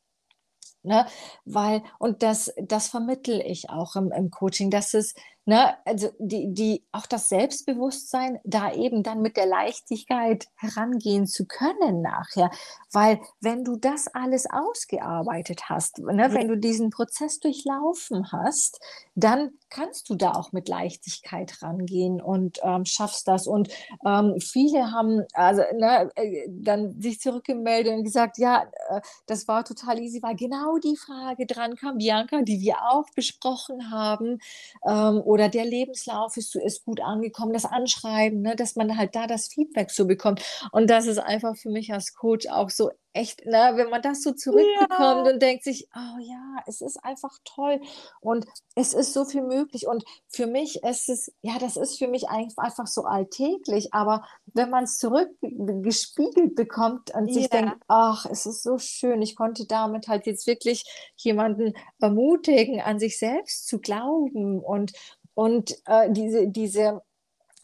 Ne? 0.83 1.05
Weil, 1.45 1.83
und 1.99 2.23
das, 2.23 2.53
das 2.61 2.87
vermittel 2.87 3.41
ich 3.45 3.69
auch 3.69 3.95
im, 3.95 4.11
im 4.11 4.31
Coaching, 4.31 4.69
dass 4.71 4.93
es, 4.93 5.13
ne, 5.49 5.75
also 5.83 6.11
die, 6.19 6.53
die, 6.53 6.85
auch 6.91 7.07
das 7.07 7.27
Selbstbewusstsein, 7.27 8.39
da 8.43 8.71
eben 8.71 9.01
dann 9.01 9.21
mit 9.21 9.35
der 9.35 9.47
Leichtigkeit 9.47 10.47
herangehen 10.55 11.25
zu 11.25 11.45
können 11.45 12.01
nachher. 12.03 12.51
Weil 12.91 13.19
wenn 13.41 13.63
du 13.63 13.75
das 13.75 14.07
alles 14.13 14.45
ausgearbeitet 14.47 15.63
hast, 15.67 15.97
ne, 15.97 16.33
wenn 16.33 16.47
du 16.47 16.55
diesen 16.55 16.91
Prozess 16.91 17.39
durchlaufen 17.39 18.31
hast, 18.31 18.79
dann 19.15 19.49
kannst 19.69 20.09
du 20.09 20.15
da 20.15 20.33
auch 20.33 20.51
mit 20.51 20.69
Leichtigkeit 20.69 21.61
rangehen 21.61 22.21
und 22.21 22.59
ähm, 22.63 22.85
schaffst 22.85 23.27
das. 23.27 23.47
Und 23.47 23.69
ähm, 24.05 24.35
viele 24.39 24.91
haben 24.91 25.23
also 25.33 25.63
ne, 25.75 26.11
äh, 26.15 26.47
dann 26.47 26.99
sich 27.01 27.19
zurückgemeldet 27.19 27.93
und 27.93 28.03
gesagt, 28.03 28.37
ja, 28.37 28.67
äh, 28.89 29.01
das 29.25 29.47
war 29.47 29.63
total 29.65 29.99
easy, 29.99 30.21
weil 30.21 30.35
genau 30.35 30.77
die 30.77 30.95
Frage 30.95 31.47
dran 31.47 31.75
kam, 31.75 31.97
Bianca, 31.97 32.41
die 32.43 32.61
wir 32.61 32.77
auch 32.89 33.05
besprochen 33.15 33.91
haben. 33.91 34.39
Ähm, 34.87 35.21
oder 35.21 35.38
der 35.47 35.65
Lebenslauf 35.65 36.35
ist, 36.35 36.55
ist 36.55 36.83
gut 36.83 37.01
angekommen, 37.01 37.53
das 37.53 37.65
Anschreiben, 37.65 38.41
ne, 38.41 38.55
dass 38.55 38.75
man 38.75 38.97
halt 38.97 39.15
da 39.15 39.27
das 39.27 39.47
Feedback 39.47 39.91
so 39.91 40.05
bekommt. 40.05 40.43
Und 40.71 40.89
das 40.89 41.07
ist 41.07 41.19
einfach 41.19 41.55
für 41.55 41.69
mich 41.69 41.93
als 41.93 42.13
Coach 42.15 42.47
auch 42.47 42.69
so 42.69 42.91
echt, 43.13 43.45
ne, 43.45 43.71
wenn 43.75 43.89
man 43.89 44.01
das 44.01 44.21
so 44.21 44.33
zurückbekommt 44.33 45.25
ja. 45.25 45.33
und 45.33 45.41
denkt 45.41 45.63
sich, 45.63 45.87
oh 45.95 46.19
ja, 46.19 46.63
es 46.67 46.81
ist 46.81 47.03
einfach 47.03 47.37
toll 47.43 47.81
und 48.21 48.45
es 48.75 48.93
ist 48.93 49.13
so 49.13 49.25
viel 49.25 49.41
möglich. 49.41 49.87
Und 49.87 50.03
für 50.27 50.47
mich 50.47 50.83
ist 50.83 51.09
es, 51.09 51.31
ja, 51.41 51.57
das 51.59 51.75
ist 51.75 51.97
für 51.97 52.07
mich 52.07 52.29
einfach 52.29 52.87
so 52.87 53.03
alltäglich, 53.03 53.93
aber 53.93 54.25
wenn 54.53 54.69
man 54.69 54.83
es 54.83 54.97
zurückgespiegelt 54.97 56.55
bekommt 56.55 57.13
und 57.13 57.33
sich 57.33 57.49
denkt, 57.49 57.77
ach, 57.87 58.25
es 58.25 58.45
ist 58.45 58.63
so 58.63 58.77
schön, 58.77 59.21
ich 59.21 59.35
konnte 59.35 59.65
damit 59.65 60.07
halt 60.07 60.25
jetzt 60.25 60.47
wirklich 60.47 60.83
jemanden 61.15 61.73
ermutigen, 61.99 62.81
an 62.81 62.99
sich 62.99 63.17
selbst 63.17 63.67
zu 63.67 63.79
glauben 63.79 64.59
und, 64.59 64.93
und 65.39 65.75
äh, 65.85 66.11
diese, 66.11 66.47
diese 66.47 67.01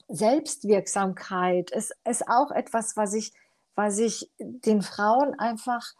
Selbstwirksamkeit 0.08 1.72
ist, 1.72 1.94
ist 2.08 2.28
auch 2.28 2.52
etwas, 2.52 2.96
was 2.96 3.14
ich 3.14 3.34
was 3.76 4.00
ich 4.00 4.32
den 4.40 4.82
Frauen 4.82 5.38
einfach 5.38 5.94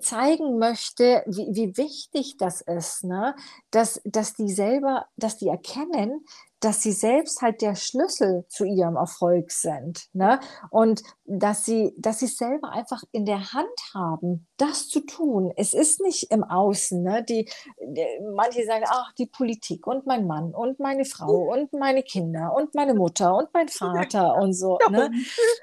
zeigen 0.00 0.58
möchte, 0.58 1.22
wie, 1.26 1.46
wie 1.54 1.76
wichtig 1.76 2.36
das 2.38 2.60
ist, 2.60 3.04
ne? 3.04 3.36
dass, 3.70 4.00
dass 4.04 4.34
die 4.34 4.50
selber, 4.50 5.06
dass 5.16 5.38
die 5.38 5.46
erkennen, 5.46 6.24
dass 6.66 6.82
sie 6.82 6.90
selbst 6.90 7.42
halt 7.42 7.62
der 7.62 7.76
Schlüssel 7.76 8.44
zu 8.48 8.64
ihrem 8.64 8.96
Erfolg 8.96 9.52
sind. 9.52 10.08
Ne? 10.12 10.40
Und 10.70 11.00
dass 11.24 11.64
sie, 11.64 11.94
dass 11.96 12.18
sie 12.18 12.26
selber 12.26 12.70
einfach 12.72 13.04
in 13.12 13.24
der 13.24 13.52
Hand 13.52 13.68
haben, 13.94 14.48
das 14.56 14.88
zu 14.88 14.98
tun. 14.98 15.52
Es 15.56 15.74
ist 15.74 16.00
nicht 16.00 16.32
im 16.32 16.42
Außen. 16.42 17.04
Ne? 17.04 17.22
Die, 17.22 17.48
die, 17.80 18.04
manche 18.34 18.66
sagen, 18.66 18.84
ach, 18.88 19.12
die 19.12 19.26
Politik 19.26 19.86
und 19.86 20.06
mein 20.06 20.26
Mann 20.26 20.52
und 20.52 20.80
meine 20.80 21.04
Frau 21.04 21.52
und 21.52 21.72
meine 21.72 22.02
Kinder 22.02 22.52
und 22.56 22.74
meine 22.74 22.94
Mutter 22.94 23.36
und 23.36 23.48
mein 23.54 23.68
Vater 23.68 24.34
und 24.34 24.52
so. 24.52 24.76
Ne? 24.90 25.12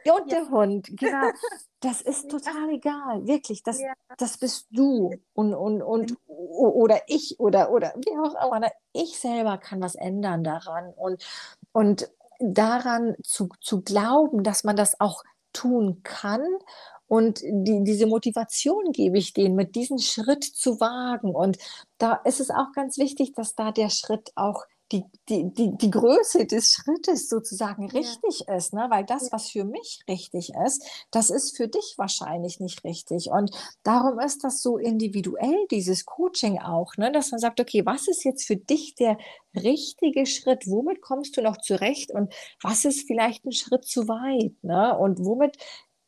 Und 0.06 0.32
der 0.32 0.50
Hund, 0.50 0.88
genau. 0.96 1.32
Das 1.84 2.02
ist 2.02 2.32
total 2.32 2.70
egal, 2.70 3.28
wirklich. 3.28 3.62
Das, 3.62 3.82
ja. 3.82 3.92
das 4.18 4.38
bist 4.38 4.68
du 4.72 5.14
und, 5.34 5.54
und, 5.54 5.82
und 5.82 6.16
oder 6.28 7.02
ich 7.08 7.40
oder, 7.40 7.72
oder 7.72 7.94
wie 7.98 8.18
auch 8.18 8.48
immer. 8.48 8.62
Ne? 8.62 8.72
Ich 8.94 9.20
selber 9.20 9.58
kann 9.58 9.82
was 9.82 9.96
ändern 9.96 10.46
daran 10.46 10.94
und, 10.94 11.26
und 11.74 12.10
daran 12.40 13.16
zu, 13.22 13.50
zu 13.60 13.82
glauben, 13.82 14.44
dass 14.44 14.64
man 14.64 14.78
das 14.78 15.02
auch 15.02 15.24
tun 15.52 16.02
kann 16.04 16.42
und 17.08 17.42
die, 17.44 17.84
diese 17.84 18.08
Motivation 18.08 18.92
gebe 18.92 19.18
ich 19.18 19.34
denen, 19.34 19.56
mit 19.56 19.76
diesem 19.76 20.00
Schritt 20.00 20.44
zu 20.44 20.80
wagen. 20.80 21.36
Und 21.36 21.58
da 21.98 22.14
ist 22.24 22.40
es 22.40 22.50
auch 22.50 22.72
ganz 22.74 22.98
wichtig, 22.98 23.34
dass 23.34 23.56
da 23.56 23.72
der 23.72 23.90
Schritt 23.90 24.32
auch 24.36 24.64
die, 24.94 25.04
die, 25.28 25.54
die, 25.54 25.76
die 25.76 25.90
Größe 25.90 26.46
des 26.46 26.72
Schrittes 26.72 27.28
sozusagen 27.28 27.90
richtig 27.90 28.46
ja. 28.48 28.56
ist, 28.56 28.74
ne? 28.74 28.86
weil 28.90 29.04
das, 29.04 29.32
was 29.32 29.50
für 29.50 29.66
mich 29.66 30.02
richtig 30.08 30.52
ist, 30.66 30.86
das 31.12 31.30
ist 31.32 31.58
für 31.58 31.68
dich 31.68 31.96
wahrscheinlich 31.98 32.60
nicht 32.60 32.84
richtig. 32.84 33.30
Und 33.32 33.52
darum 33.84 34.20
ist 34.20 34.44
das 34.44 34.62
so 34.62 34.78
individuell, 34.78 35.66
dieses 35.72 36.06
Coaching 36.06 36.60
auch, 36.60 36.96
ne? 36.98 37.12
dass 37.12 37.32
man 37.32 37.40
sagt, 37.40 37.60
okay, 37.60 37.86
was 37.86 38.08
ist 38.08 38.24
jetzt 38.24 38.46
für 38.46 38.58
dich 38.58 38.96
der 38.96 39.18
richtige 39.56 40.26
Schritt? 40.26 40.68
Womit 40.68 41.02
kommst 41.02 41.36
du 41.38 41.42
noch 41.42 41.58
zurecht? 41.58 42.12
Und 42.12 42.34
was 42.62 42.86
ist 42.86 43.08
vielleicht 43.08 43.46
ein 43.46 43.52
Schritt 43.52 43.86
zu 43.86 44.08
weit? 44.08 44.54
Ne? 44.64 44.98
Und 44.98 45.26
womit 45.26 45.58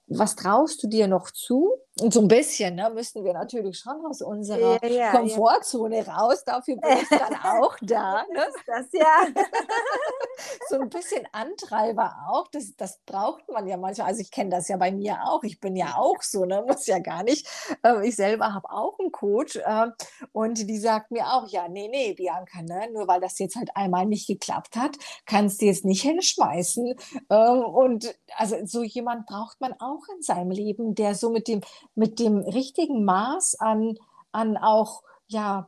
was 0.08 0.36
traust 0.36 0.84
du 0.84 0.88
dir 0.88 1.08
noch 1.08 1.32
zu? 1.32 1.74
Und 2.02 2.14
so 2.14 2.20
ein 2.20 2.28
bisschen 2.28 2.76
ne, 2.76 2.90
müssen 2.94 3.24
wir 3.24 3.32
natürlich 3.32 3.80
schon 3.80 4.06
aus 4.06 4.22
unserer 4.22 4.84
ja, 4.84 4.90
ja, 4.90 5.12
Komfortzone 5.12 6.04
ja. 6.04 6.14
raus. 6.14 6.44
Dafür 6.44 6.76
bin 6.76 6.98
ich 7.02 7.08
dann 7.08 7.36
auch 7.44 7.78
da. 7.82 8.26
Ne? 8.34 8.48
Das 8.68 8.88
ja. 8.92 9.28
so 10.70 10.82
ein 10.82 10.90
bisschen 10.90 11.26
Antreiber 11.32 12.14
auch. 12.30 12.50
Das, 12.50 12.76
das 12.76 13.00
braucht 13.06 13.50
man 13.50 13.66
ja 13.66 13.78
manchmal. 13.78 14.08
Also 14.10 14.20
ich 14.20 14.30
kenne 14.30 14.50
das 14.50 14.68
ja 14.68 14.76
bei 14.76 14.92
mir 14.92 15.20
auch. 15.24 15.42
Ich 15.44 15.62
bin 15.62 15.78
ja 15.78 15.96
auch 15.96 16.22
so, 16.22 16.44
ne? 16.44 16.66
muss 16.68 16.86
ja 16.86 17.00
gar 17.00 17.24
nicht. 17.24 17.48
Ähm, 17.82 18.04
ich 18.04 18.18
selber 18.18 18.54
habe 18.54 18.70
auch 18.70 19.00
einen 19.00 19.14
Coach 19.14 19.58
ähm, 19.66 19.94
und 20.34 20.68
die 20.70 20.78
sagt 20.78 21.12
mir 21.12 21.26
auch, 21.28 21.48
ja, 21.48 21.70
nee, 21.70 21.88
nee, 21.88 22.14
Bianca, 22.14 22.62
ne? 22.62 22.90
nur 22.92 23.08
weil 23.08 23.22
das 23.22 23.40
jetzt 23.40 23.56
halt 23.56 23.70
einmal 23.74 24.06
nicht 24.06 24.28
geklappt 24.28 24.76
hat, 24.76 24.98
kannst 25.26 25.62
du 25.62 25.66
jetzt 25.66 25.86
nicht 25.86 26.02
hinschmeißen. 26.02 26.94
Ähm, 27.30 27.64
und 27.64 28.14
also 28.36 28.58
so 28.66 28.84
jemand 28.84 29.28
braucht 29.28 29.62
man 29.62 29.72
auch 29.80 29.95
in 30.16 30.22
seinem 30.22 30.52
Leben, 30.52 30.96
der 30.96 31.16
so 31.16 31.30
mit 31.30 31.48
dem 31.48 31.62
mit 31.96 32.20
dem 32.20 32.40
richtigen 32.40 33.04
Maß 33.06 33.60
an, 33.60 33.98
an 34.32 34.58
auch, 34.58 35.04
ja, 35.28 35.68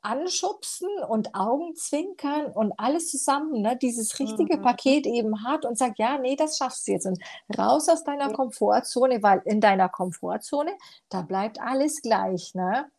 Anschubsen 0.00 0.88
und 1.08 1.34
Augenzwinkern 1.34 2.46
und 2.46 2.72
alles 2.78 3.10
zusammen, 3.10 3.62
ne, 3.62 3.76
dieses 3.76 4.18
richtige 4.20 4.58
mhm. 4.58 4.62
Paket 4.62 5.06
eben 5.06 5.44
hat 5.44 5.64
und 5.64 5.76
sagt, 5.76 5.98
ja, 5.98 6.18
nee, 6.18 6.36
das 6.36 6.56
schaffst 6.56 6.86
du 6.86 6.92
jetzt. 6.92 7.06
Und 7.06 7.18
raus 7.58 7.88
aus 7.88 8.04
deiner 8.04 8.32
Komfortzone, 8.32 9.22
weil 9.22 9.42
in 9.44 9.60
deiner 9.60 9.88
Komfortzone, 9.88 10.72
da 11.08 11.22
bleibt 11.22 11.60
alles 11.60 12.00
gleich, 12.00 12.54
ne? 12.54 12.90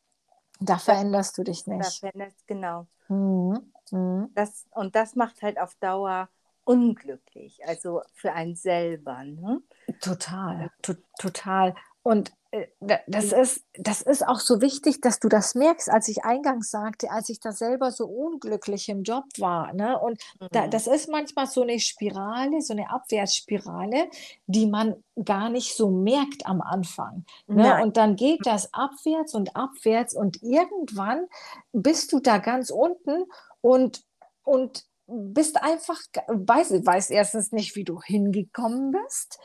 Da 0.60 0.78
veränderst 0.78 1.38
du 1.38 1.44
dich 1.44 1.66
nicht. 1.68 1.86
Da 1.86 2.10
veränderst, 2.10 2.46
genau. 2.48 2.86
Mhm. 3.08 3.72
Mhm. 3.92 4.30
Das, 4.36 4.66
und 4.72 4.94
das 4.96 5.16
macht 5.16 5.42
halt 5.42 5.60
auf 5.60 5.76
Dauer 5.76 6.28
unglücklich, 6.70 7.66
also 7.66 8.04
für 8.14 8.34
einen 8.34 8.56
selber. 8.56 9.24
Ne? 9.24 9.64
Total, 10.02 10.70
to 10.84 10.94
total. 11.18 11.74
Und 12.04 12.32
äh, 12.52 12.68
das 13.08 13.32
ist, 13.32 13.66
das 13.74 14.04
ist 14.04 14.28
auch 14.28 14.40
so 14.40 14.62
wichtig, 14.62 15.02
dass 15.02 15.20
du 15.20 15.30
das 15.30 15.56
merkst, 15.56 15.90
als 15.90 16.08
ich 16.10 16.26
eingangs 16.26 16.70
sagte, 16.70 17.10
als 17.10 17.30
ich 17.30 17.40
da 17.40 17.54
selber 17.54 17.90
so 17.90 18.06
unglücklich 18.06 18.88
im 18.88 19.02
Job 19.02 19.24
war. 19.40 19.74
Ne? 19.74 19.98
Und 19.98 20.22
mhm. 20.40 20.48
da, 20.52 20.68
das 20.68 20.86
ist 20.86 21.10
manchmal 21.10 21.48
so 21.48 21.64
eine 21.64 21.80
Spirale, 21.80 22.62
so 22.62 22.74
eine 22.74 22.92
Abwärtsspirale, 22.92 24.08
die 24.46 24.68
man 24.68 25.04
gar 25.26 25.50
nicht 25.50 25.76
so 25.76 25.90
merkt 25.90 26.46
am 26.46 26.62
Anfang. 26.62 27.26
Ne? 27.48 27.82
Und 27.82 27.98
dann 27.98 28.16
geht 28.16 28.46
das 28.46 28.72
abwärts 28.76 29.34
und 29.34 29.56
abwärts 29.56 30.16
und 30.16 30.44
irgendwann 30.44 31.26
bist 31.74 32.14
du 32.14 32.20
da 32.20 32.38
ganz 32.38 32.70
unten 32.70 33.24
und, 33.62 34.04
und 34.44 34.86
bist 35.10 35.62
einfach, 35.62 36.00
weiß, 36.28 36.86
weiß 36.86 37.10
erstens 37.10 37.52
nicht, 37.52 37.76
wie 37.76 37.84
du 37.84 38.02
hingekommen 38.02 38.92
bist 38.92 39.40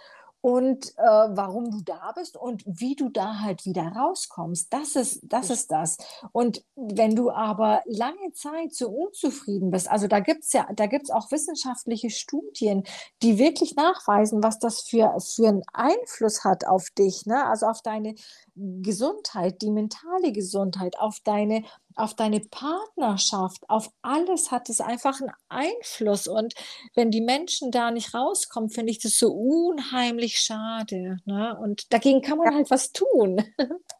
und 0.44 0.90
äh, 0.98 1.02
warum 1.02 1.70
du 1.70 1.80
da 1.80 2.12
bist 2.14 2.36
und 2.36 2.62
wie 2.66 2.94
du 2.94 3.08
da 3.08 3.40
halt 3.40 3.64
wieder 3.64 3.84
rauskommst. 3.96 4.70
Das 4.70 4.94
ist, 4.94 5.20
das 5.22 5.48
ist 5.48 5.70
das. 5.70 5.96
Und 6.32 6.62
wenn 6.76 7.16
du 7.16 7.30
aber 7.30 7.80
lange 7.86 8.30
Zeit 8.34 8.74
so 8.74 8.90
unzufrieden 8.90 9.70
bist, 9.70 9.90
also 9.90 10.06
da 10.06 10.20
gibt 10.20 10.44
es 10.44 10.52
ja, 10.52 10.68
da 10.76 10.84
gibt 10.84 11.04
es 11.04 11.10
auch 11.10 11.30
wissenschaftliche 11.30 12.10
Studien, 12.10 12.84
die 13.22 13.38
wirklich 13.38 13.74
nachweisen, 13.74 14.42
was 14.42 14.58
das 14.58 14.82
für, 14.82 15.16
für 15.18 15.48
einen 15.48 15.62
Einfluss 15.72 16.44
hat 16.44 16.66
auf 16.66 16.90
dich, 16.90 17.24
ne? 17.24 17.46
also 17.46 17.64
auf 17.64 17.80
deine 17.80 18.14
Gesundheit, 18.54 19.62
die 19.62 19.70
mentale 19.70 20.30
Gesundheit, 20.30 20.98
auf 20.98 21.20
deine 21.24 21.64
auf 21.96 22.14
deine 22.14 22.40
Partnerschaft, 22.40 23.68
auf 23.68 23.90
alles 24.02 24.50
hat 24.50 24.68
es 24.68 24.80
einfach 24.80 25.20
einen 25.20 25.32
Einfluss. 25.48 26.26
Und 26.26 26.54
wenn 26.94 27.10
die 27.10 27.20
Menschen 27.20 27.70
da 27.70 27.90
nicht 27.90 28.14
rauskommen, 28.14 28.70
finde 28.70 28.90
ich 28.90 28.98
das 28.98 29.18
so 29.18 29.32
unheimlich 29.32 30.38
schade. 30.38 31.18
Ne? 31.24 31.56
Und 31.58 31.92
dagegen 31.92 32.22
kann 32.22 32.38
man 32.38 32.48
ja. 32.48 32.54
halt 32.54 32.70
was 32.70 32.92
tun. 32.92 33.44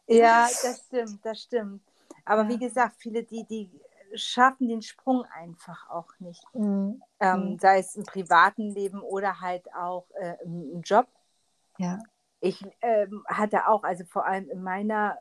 Ja, 0.07 0.47
das 0.63 0.85
stimmt, 0.87 1.19
das 1.25 1.41
stimmt. 1.41 1.81
Aber 2.25 2.43
ja. 2.43 2.49
wie 2.49 2.57
gesagt, 2.57 2.95
viele, 2.99 3.23
die, 3.23 3.45
die 3.45 3.69
schaffen 4.15 4.67
den 4.67 4.81
Sprung 4.81 5.25
einfach 5.25 5.89
auch 5.89 6.11
nicht. 6.19 6.43
Mhm. 6.53 7.01
Ähm, 7.19 7.51
mhm. 7.51 7.59
sei 7.59 7.79
es 7.79 7.95
im 7.95 8.03
privaten 8.03 8.71
Leben 8.73 9.01
oder 9.01 9.41
halt 9.41 9.65
auch 9.73 10.07
äh, 10.19 10.35
im 10.43 10.81
Job. 10.81 11.07
Ja. 11.77 11.99
Ich 12.41 12.63
ähm, 12.81 13.23
hatte 13.27 13.67
auch, 13.67 13.83
also 13.83 14.03
vor 14.05 14.25
allem 14.25 14.49
in 14.49 14.61
meiner 14.61 15.17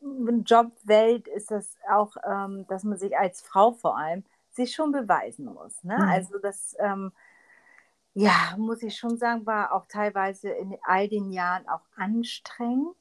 Jobwelt 0.00 1.28
ist 1.28 1.50
das 1.50 1.76
auch, 1.90 2.16
ähm, 2.24 2.66
dass 2.68 2.84
man 2.84 2.98
sich 2.98 3.16
als 3.16 3.42
Frau 3.42 3.72
vor 3.72 3.96
allem 3.98 4.24
sich 4.50 4.74
schon 4.74 4.92
beweisen 4.92 5.46
muss. 5.46 5.82
Ne? 5.84 5.96
Mhm. 5.96 6.08
Also 6.08 6.38
das, 6.38 6.76
ähm, 6.78 7.12
ja, 8.14 8.54
muss 8.56 8.82
ich 8.82 8.96
schon 8.96 9.16
sagen, 9.16 9.46
war 9.46 9.72
auch 9.72 9.86
teilweise 9.86 10.50
in 10.50 10.76
all 10.82 11.08
den 11.08 11.30
Jahren 11.30 11.68
auch 11.68 11.84
anstrengend. 11.96 12.96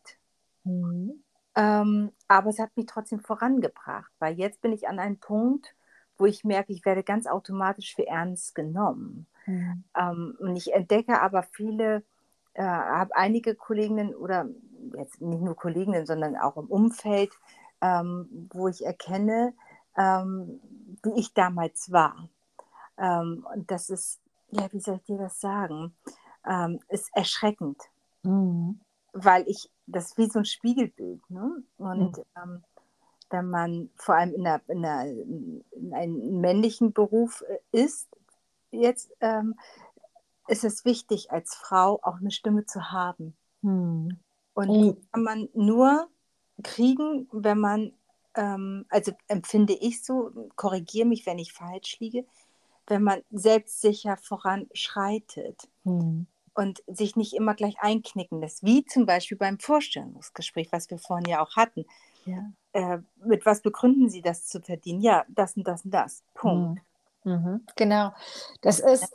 Mhm. 0.64 1.24
Ähm, 1.56 2.12
aber 2.28 2.50
es 2.50 2.60
hat 2.60 2.76
mich 2.78 2.86
trotzdem 2.86 3.20
vorangebracht, 3.20 4.12
weil 4.20 4.36
jetzt 4.36 4.62
bin 4.62 4.72
ich 4.72 4.88
an 4.88 5.00
einem 5.00 5.18
Punkt, 5.18 5.76
wo 6.18 6.26
ich 6.26 6.44
merke, 6.44 6.72
ich 6.74 6.86
werde 6.86 7.04
ganz 7.04 7.26
automatisch 7.26 7.96
für 7.96 8.06
ernst 8.06 8.54
genommen. 8.54 9.26
Mhm. 9.46 9.84
Ähm, 9.98 10.38
und 10.40 10.56
ich 10.56 10.74
entdecke 10.74 11.20
aber 11.22 11.44
viele, 11.44 12.04
äh, 12.54 12.64
habe 12.64 13.16
einige 13.16 13.56
Kolleginnen 13.56 14.14
oder 14.14 14.48
jetzt 14.98 15.22
nicht 15.22 15.42
nur 15.42 15.56
Kolleginnen, 15.56 16.06
sondern 16.06 16.36
auch 16.38 16.58
im 16.58 16.68
Umfeld, 16.68 17.32
ähm, 17.82 18.48
wo 18.52 18.68
ich 18.68 18.86
erkenne, 18.86 19.54
ähm, 19.98 20.60
wie 21.04 21.20
ich 21.20 21.34
damals 21.34 21.92
war. 21.92 22.30
Ähm, 22.98 23.46
und 23.54 23.70
das 23.72 23.90
ist, 23.90 24.20
ja, 24.52 24.68
wie 24.72 24.80
soll 24.80 24.96
ich 24.96 25.04
dir 25.04 25.18
das 25.18 25.40
sagen, 25.40 25.96
ähm, 26.48 26.80
ist 26.90 27.10
erschreckend, 27.14 27.82
mhm. 28.24 28.80
weil 29.14 29.44
ich, 29.48 29.72
das 29.88 30.08
ist 30.08 30.18
wie 30.18 30.30
so 30.30 30.40
ein 30.40 30.46
Spiegelbild. 30.46 31.22
Ne? 31.30 31.64
Und 31.78 32.18
mhm. 32.18 32.64
wenn 33.30 33.50
man 33.50 33.90
vor 33.96 34.16
allem 34.16 34.34
in, 34.34 34.48
einer, 34.48 34.62
in, 34.68 34.86
einer, 34.86 35.06
in 35.06 35.94
einem 35.94 36.42
männlichen 36.42 36.94
Beruf 36.94 37.44
äh, 37.48 37.84
ist, 37.84 38.10
jetzt 38.72 39.12
ähm, 39.22 39.56
ist 40.48 40.64
es 40.64 40.84
wichtig, 40.84 41.32
als 41.32 41.56
Frau 41.56 42.00
auch 42.02 42.18
eine 42.18 42.32
Stimme 42.32 42.66
zu 42.66 42.92
haben. 42.92 43.36
Mhm. 43.62 44.20
Und 44.60 44.70
mhm. 44.70 44.98
kann 45.14 45.24
man 45.24 45.50
nur 45.54 46.10
kriegen, 46.64 47.30
wenn 47.32 47.60
man, 47.60 47.94
ähm, 48.36 48.86
also 48.90 49.14
empfinde 49.30 49.74
ich 49.74 50.04
so, 50.04 50.32
korrigiere 50.58 51.08
mich, 51.08 51.26
wenn 51.26 51.40
ich 51.40 51.54
falsch 51.54 51.98
liege, 52.02 52.26
wenn 52.88 53.02
man 53.02 53.22
selbstsicher 53.32 54.18
voranschreitet 54.18 55.70
mhm. 55.86 56.28
und 56.56 56.84
sich 56.88 57.16
nicht 57.16 57.36
immer 57.36 57.54
gleich 57.54 57.76
einknicken 57.80 58.42
lässt, 58.42 58.62
wie 58.62 58.84
zum 58.84 59.06
Beispiel 59.06 59.38
beim 59.38 59.60
Vorstellungsgespräch, 59.60 60.74
was 60.74 60.90
wir 60.90 60.98
vorhin 60.98 61.30
ja 61.30 61.42
auch 61.42 61.56
hatten. 61.56 61.86
Ja. 62.26 62.52
Äh, 62.74 62.98
mit 63.24 63.46
was 63.46 63.62
begründen 63.62 64.10
Sie 64.10 64.22
das 64.22 64.46
zu 64.46 64.60
verdienen? 64.60 65.00
Ja, 65.00 65.24
das 65.30 65.56
und 65.56 65.66
das 65.66 65.86
und 65.86 65.92
das. 65.92 66.22
Punkt. 66.34 66.82
Mhm. 67.24 67.32
mhm. 67.32 67.66
Genau. 67.78 68.12
Das 68.60 68.82
ist, 68.82 69.10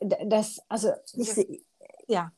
das, 0.00 0.62
also 0.70 0.92
ich, 1.12 1.62
ja 2.08 2.32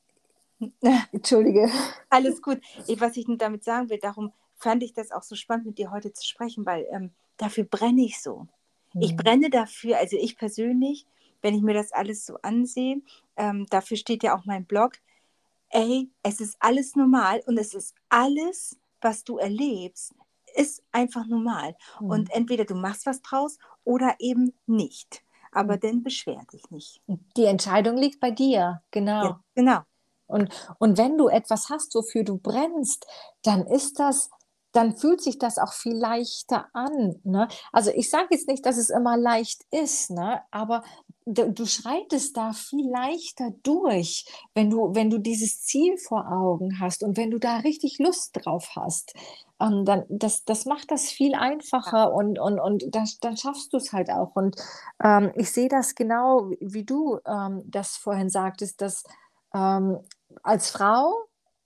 Entschuldige. 1.13 1.71
Alles 2.11 2.41
gut. 2.43 2.61
Was 2.99 3.17
ich 3.17 3.27
damit 3.39 3.65
sagen 3.65 3.89
will, 3.91 3.99
darum 3.99 4.33
fand 4.57 4.83
ich 4.83 4.93
das 4.93 5.11
auch 5.11 5.23
so 5.23 5.35
spannend, 5.35 5.67
mit 5.67 5.79
dir 5.79 5.91
heute 5.91 6.13
zu 6.13 6.27
sprechen, 6.27 6.65
weil 6.65 6.87
ähm, 6.91 7.11
dafür 7.37 7.65
brenne 7.65 8.03
ich 8.03 8.21
so. 8.21 8.47
Mhm. 8.93 9.03
Ich 9.03 9.17
brenne 9.17 9.51
dafür, 9.51 9.99
also 9.99 10.17
ich 10.17 10.37
persönlich, 10.37 11.07
wenn 11.43 11.55
ich 11.55 11.63
mir 11.63 11.75
das 11.75 11.93
alles 11.93 12.25
so 12.25 12.39
ansehe, 12.43 13.03
ähm, 13.37 13.67
dafür 13.69 13.97
steht 13.97 14.23
ja 14.23 14.37
auch 14.37 14.45
mein 14.45 14.65
Blog, 14.65 14.93
ey, 15.71 16.09
es 16.23 16.41
ist 16.41 16.57
alles 16.61 16.97
normal 16.97 17.43
und 17.47 17.59
es 17.59 17.75
ist 17.75 17.95
alles, 18.09 18.79
was 19.01 19.25
du 19.25 19.39
erlebst, 19.39 20.15
ist 20.55 20.83
einfach 20.93 21.27
normal. 21.27 21.75
Mhm. 22.01 22.11
Und 22.11 22.31
entweder 22.31 22.65
du 22.65 22.75
machst 22.75 23.07
was 23.07 23.21
draus 23.23 23.59
oder 23.85 24.15
eben 24.19 24.53
nicht. 24.67 25.23
Aber 25.53 25.75
mhm. 25.77 25.81
dann 25.81 26.03
beschwer 26.03 26.41
dich 26.53 26.71
nicht. 26.71 27.03
Die 27.37 27.45
Entscheidung 27.45 27.97
liegt 27.97 28.21
bei 28.21 28.31
dir, 28.31 28.83
genau. 28.91 29.25
Ja, 29.25 29.41
genau. 29.55 29.81
Und, 30.27 30.51
und 30.79 30.99
wenn 30.99 31.19
du 31.19 31.29
etwas 31.29 31.69
hast, 31.71 31.95
wofür 31.95 32.25
du 32.25 32.39
brennst, 32.39 33.07
dann 33.43 33.67
ist 33.67 33.99
das, 33.99 34.31
dann 34.73 34.97
fühlt 34.97 35.23
sich 35.23 35.39
das 35.39 35.59
auch 35.59 35.73
viel 35.73 35.97
leichter 35.97 36.67
an. 36.73 37.21
Ne? 37.23 37.49
Also 37.73 37.91
ich 37.91 38.11
sage 38.11 38.29
jetzt 38.31 38.49
nicht, 38.49 38.67
dass 38.67 38.77
es 38.77 38.91
immer 38.91 39.17
leicht 39.17 39.63
ist, 39.71 40.11
ne? 40.11 40.43
aber 40.51 40.83
du, 41.27 41.53
du 41.53 41.67
schreitest 41.67 42.37
da 42.37 42.53
viel 42.53 42.91
leichter 42.91 43.53
durch, 43.63 44.27
wenn 44.55 44.71
du, 44.71 44.95
wenn 44.95 45.11
du 45.11 45.19
dieses 45.19 45.63
Ziel 45.63 45.97
vor 45.97 46.31
Augen 46.31 46.81
hast 46.81 47.03
und 47.03 47.17
wenn 47.17 47.31
du 47.31 47.39
da 47.39 47.59
richtig 47.59 47.99
Lust 47.99 48.33
drauf 48.35 48.71
hast. 48.75 49.15
Ähm, 49.61 49.85
dann, 49.85 50.05
das, 50.09 50.45
das 50.45 50.67
macht 50.67 50.91
das 50.91 51.05
viel 51.11 51.35
einfacher 51.35 52.13
und, 52.13 52.39
und, 52.41 52.59
und 52.59 52.85
das, 52.91 53.21
dann 53.21 53.37
schaffst 53.37 53.73
du 53.73 53.77
es 53.77 53.93
halt 53.93 54.11
auch. 54.11 54.35
Und 54.35 54.57
ähm, 55.03 55.31
ich 55.37 55.53
sehe 55.53 55.69
das 55.69 55.95
genau, 55.95 56.51
wie 56.61 56.85
du 56.85 57.19
ähm, 57.27 57.63
das 57.65 57.97
vorhin 57.97 58.29
sagtest, 58.29 58.81
dass 58.81 59.05
ähm, 59.55 59.99
als 60.43 60.71
Frau 60.71 61.13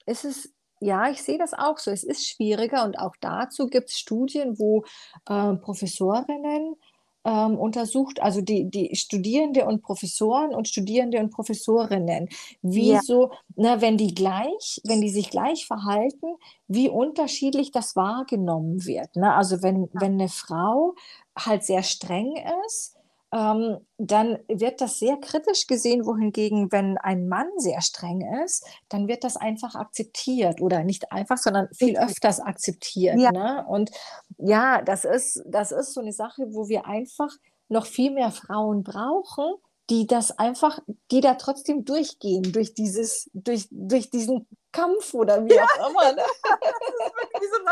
ist 0.06 0.24
es 0.24 0.52
ja, 0.80 1.10
ich 1.10 1.22
sehe 1.22 1.38
das 1.38 1.54
auch 1.54 1.78
so. 1.78 1.90
Es 1.90 2.04
ist 2.04 2.26
schwieriger 2.26 2.84
und 2.84 2.98
auch 2.98 3.16
dazu 3.20 3.66
gibt 3.66 3.88
es 3.88 3.98
Studien, 3.98 4.58
wo 4.58 4.84
äh, 5.28 5.54
Professorinnen 5.54 6.76
ähm, 7.24 7.58
untersucht, 7.58 8.20
also 8.22 8.40
die, 8.40 8.70
die 8.70 8.94
Studierende 8.94 9.66
und 9.66 9.82
Professoren 9.82 10.54
und 10.54 10.68
Studierende 10.68 11.18
und 11.18 11.30
Professorinnen, 11.30 12.28
wie 12.62 12.92
ja. 12.92 13.00
so, 13.02 13.32
na, 13.56 13.80
wenn 13.80 13.96
die 13.96 14.14
gleich, 14.14 14.80
wenn 14.84 15.00
die 15.00 15.10
sich 15.10 15.30
gleich 15.30 15.66
verhalten, 15.66 16.36
wie 16.68 16.88
unterschiedlich 16.88 17.72
das 17.72 17.96
wahrgenommen 17.96 18.86
wird. 18.86 19.16
Ne? 19.16 19.34
Also 19.34 19.62
wenn, 19.62 19.88
wenn 19.92 20.12
eine 20.12 20.28
Frau 20.28 20.94
halt 21.36 21.64
sehr 21.64 21.82
streng 21.82 22.36
ist, 22.66 22.97
ähm, 23.32 23.78
dann 23.98 24.38
wird 24.48 24.80
das 24.80 24.98
sehr 24.98 25.16
kritisch 25.18 25.66
gesehen, 25.66 26.06
wohingegen, 26.06 26.72
wenn 26.72 26.96
ein 26.98 27.28
Mann 27.28 27.48
sehr 27.58 27.80
streng 27.82 28.22
ist, 28.44 28.66
dann 28.88 29.06
wird 29.08 29.24
das 29.24 29.36
einfach 29.36 29.74
akzeptiert 29.74 30.60
oder 30.60 30.82
nicht 30.84 31.12
einfach, 31.12 31.36
sondern 31.36 31.68
viel 31.74 31.98
öfters 31.98 32.40
akzeptiert. 32.40 33.18
Ja. 33.18 33.32
Ne? 33.32 33.66
Und 33.68 33.90
ja, 34.38 34.82
das 34.82 35.04
ist, 35.04 35.42
das 35.46 35.72
ist 35.72 35.92
so 35.92 36.00
eine 36.00 36.12
Sache, 36.12 36.46
wo 36.50 36.68
wir 36.68 36.86
einfach 36.86 37.30
noch 37.68 37.86
viel 37.86 38.12
mehr 38.12 38.30
Frauen 38.30 38.82
brauchen, 38.82 39.54
die 39.90 40.06
das 40.06 40.38
einfach, 40.38 40.80
die 41.10 41.20
da 41.20 41.34
trotzdem 41.34 41.84
durchgehen, 41.84 42.52
durch 42.52 42.74
dieses, 42.74 43.30
durch, 43.32 43.68
durch 43.70 44.10
diesen 44.10 44.46
Kampf 44.70 45.14
oder 45.14 45.44
wie 45.44 45.58
auch 45.58 45.90
immer. 45.90 46.12
Ne? 46.12 46.22
wie 47.40 47.46
so 47.46 47.56
ein 47.56 47.64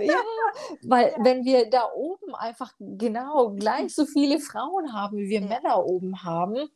ja, 0.06 0.20
weil 0.82 1.12
ja. 1.12 1.24
wenn 1.24 1.44
wir 1.44 1.70
da 1.70 1.90
oben 1.94 2.34
einfach 2.34 2.72
genau 2.78 3.50
gleich 3.58 3.94
so 3.94 4.04
viele 4.04 4.38
Frauen 4.38 4.92
haben, 4.92 5.16
wie 5.16 5.28
wir 5.28 5.40
ja. 5.40 5.46
Männer 5.46 5.84
oben 5.84 6.22
haben, 6.24 6.68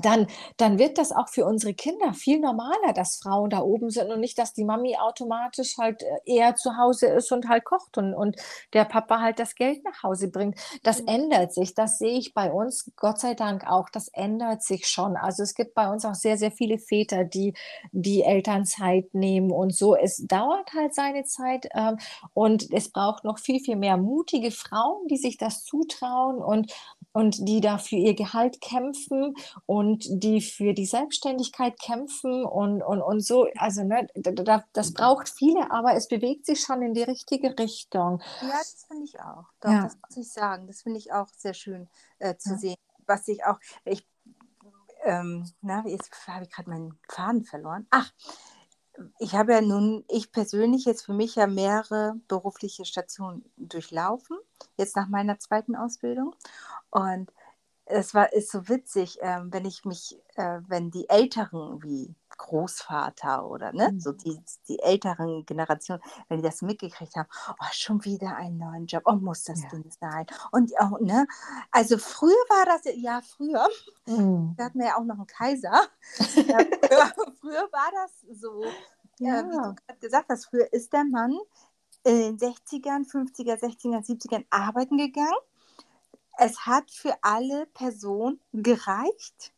dann, 0.00 0.28
dann 0.58 0.78
wird 0.78 0.96
das 0.96 1.10
auch 1.10 1.28
für 1.28 1.44
unsere 1.44 1.74
Kinder 1.74 2.14
viel 2.14 2.38
normaler, 2.38 2.92
dass 2.94 3.16
Frauen 3.16 3.50
da 3.50 3.60
oben 3.60 3.90
sind 3.90 4.12
und 4.12 4.20
nicht, 4.20 4.38
dass 4.38 4.52
die 4.52 4.64
Mami 4.64 4.96
automatisch 4.96 5.76
halt 5.76 6.02
äh, 6.02 6.18
eher 6.24 6.54
zu 6.54 6.76
Hause 6.76 7.06
ist 7.08 7.32
und 7.32 7.48
halt 7.48 7.64
kocht 7.64 7.98
und, 7.98 8.14
und 8.14 8.36
der 8.74 8.84
Papa 8.84 9.20
halt 9.20 9.40
das 9.40 9.56
Geld 9.56 9.84
nach 9.84 10.04
Hause 10.04 10.30
bringt. 10.30 10.56
Das 10.84 11.00
mhm. 11.00 11.08
ändert 11.08 11.52
sich. 11.52 11.74
Das 11.74 11.98
sehe 11.98 12.16
ich 12.16 12.32
bei 12.32 12.52
uns, 12.52 12.92
Gott 12.96 13.18
sei 13.18 13.34
Dank 13.34 13.66
auch. 13.66 13.88
Das 13.88 14.06
ändert 14.08 14.62
sich 14.62 14.86
schon. 14.86 15.16
Also 15.16 15.42
es 15.42 15.54
gibt 15.54 15.74
bei 15.74 15.90
uns 15.90 16.04
auch 16.04 16.14
sehr, 16.14 16.38
sehr 16.38 16.52
viele 16.52 16.78
Väter, 16.78 17.24
die 17.24 17.54
die 17.90 18.22
Elternzeit 18.22 19.12
nehmen 19.14 19.50
und 19.50 19.74
so. 19.74 19.96
Es 19.96 20.24
dauert 20.28 20.72
halt 20.74 20.94
seine 20.94 21.24
Zeit 21.24 21.68
ähm, 21.74 21.98
und 22.34 22.72
es 22.72 22.92
braucht 22.92 23.24
noch 23.24 23.40
viel, 23.40 23.58
viel 23.58 23.76
mehr 23.76 23.96
mutige 23.96 24.52
Frauen, 24.52 25.08
die 25.08 25.16
sich 25.16 25.38
das 25.38 25.64
zutrauen 25.64 26.38
und 26.38 26.72
und 27.12 27.48
die 27.48 27.60
da 27.60 27.78
für 27.78 27.96
ihr 27.96 28.14
Gehalt 28.14 28.60
kämpfen 28.60 29.34
und 29.66 30.04
die 30.08 30.40
für 30.40 30.72
die 30.72 30.86
Selbstständigkeit 30.86 31.78
kämpfen 31.80 32.44
und, 32.44 32.82
und, 32.82 33.02
und 33.02 33.20
so. 33.20 33.48
Also 33.56 33.84
ne, 33.84 34.06
das 34.14 34.90
mhm. 34.90 34.94
braucht 34.94 35.28
viele, 35.28 35.70
aber 35.70 35.94
es 35.94 36.08
bewegt 36.08 36.46
sich 36.46 36.60
schon 36.60 36.82
in 36.82 36.94
die 36.94 37.02
richtige 37.02 37.58
Richtung. 37.58 38.20
Ja, 38.40 38.48
das 38.48 38.84
finde 38.88 39.04
ich 39.04 39.20
auch. 39.20 39.44
Doch, 39.60 39.70
ja. 39.70 39.82
Das 39.84 39.96
muss 39.96 40.16
ich 40.16 40.32
sagen. 40.32 40.66
Das 40.66 40.82
finde 40.82 40.98
ich 40.98 41.12
auch 41.12 41.28
sehr 41.36 41.54
schön 41.54 41.88
äh, 42.18 42.36
zu 42.36 42.50
ja. 42.50 42.58
sehen. 42.58 42.76
Was 43.06 43.28
ich 43.28 43.44
auch, 43.44 43.58
ich, 43.84 44.06
ähm, 45.04 45.50
na, 45.60 45.84
jetzt 45.86 46.10
habe 46.28 46.44
ich 46.44 46.50
gerade 46.50 46.70
meinen 46.70 46.98
Faden 47.08 47.44
verloren. 47.44 47.86
Ach, 47.90 48.10
ich 49.18 49.34
habe 49.34 49.52
ja 49.52 49.60
nun, 49.60 50.04
ich 50.08 50.32
persönlich 50.32 50.84
jetzt 50.84 51.04
für 51.04 51.14
mich 51.14 51.36
ja 51.36 51.46
mehrere 51.46 52.14
berufliche 52.28 52.84
Stationen 52.84 53.44
durchlaufen, 53.56 54.36
jetzt 54.76 54.96
nach 54.96 55.08
meiner 55.08 55.38
zweiten 55.38 55.76
Ausbildung. 55.76 56.34
Und 56.90 57.32
es 57.84 58.14
war, 58.14 58.32
ist 58.32 58.50
so 58.50 58.68
witzig, 58.68 59.18
ähm, 59.22 59.52
wenn 59.52 59.64
ich 59.64 59.84
mich, 59.84 60.18
äh, 60.36 60.60
wenn 60.68 60.90
die 60.90 61.08
Älteren 61.08 61.82
wie 61.82 62.14
Großvater 62.42 63.48
oder 63.48 63.72
ne, 63.72 63.92
mhm. 63.92 64.00
so 64.00 64.12
die, 64.12 64.40
die 64.68 64.78
älteren 64.80 65.44
Generationen, 65.46 66.02
wenn 66.28 66.38
die 66.38 66.42
das 66.42 66.62
mitgekriegt 66.62 67.16
haben, 67.16 67.28
oh, 67.48 67.66
schon 67.72 68.04
wieder 68.04 68.36
einen 68.36 68.58
neuen 68.58 68.86
Job, 68.86 69.02
oh, 69.06 69.14
muss 69.14 69.44
das 69.44 69.62
ja. 69.62 69.68
Ding 69.70 69.90
sein. 70.00 70.26
Und 70.50 70.72
oh, 70.80 70.98
ne, 71.00 71.26
also 71.70 71.98
früher 71.98 72.30
war 72.30 72.66
das, 72.66 72.82
ja, 72.96 73.20
früher, 73.22 73.66
mhm. 74.06 74.54
da 74.56 74.64
hatten 74.64 74.78
wir 74.78 74.86
ja 74.86 74.96
auch 74.96 75.04
noch 75.04 75.16
einen 75.16 75.26
Kaiser. 75.26 75.70
ja, 75.70 76.58
früher, 76.58 77.12
früher, 77.40 77.68
war 77.72 77.90
das 77.94 78.40
so, 78.40 78.64
ja. 79.18 79.40
äh, 79.40 79.44
wie 79.44 79.56
du 79.56 79.74
gerade 79.74 79.98
gesagt 80.00 80.28
hast, 80.28 80.46
früher 80.46 80.72
ist 80.72 80.92
der 80.92 81.04
Mann 81.04 81.38
in 82.04 82.36
den 82.36 82.38
60ern, 82.38 83.08
50er, 83.08 83.60
60er, 83.60 84.04
70ern 84.04 84.44
arbeiten 84.50 84.98
gegangen 84.98 85.38
es 86.38 86.66
hat 86.66 86.90
für 86.90 87.16
alle 87.22 87.66
Personen 87.66 88.40
gereicht. 88.52 89.52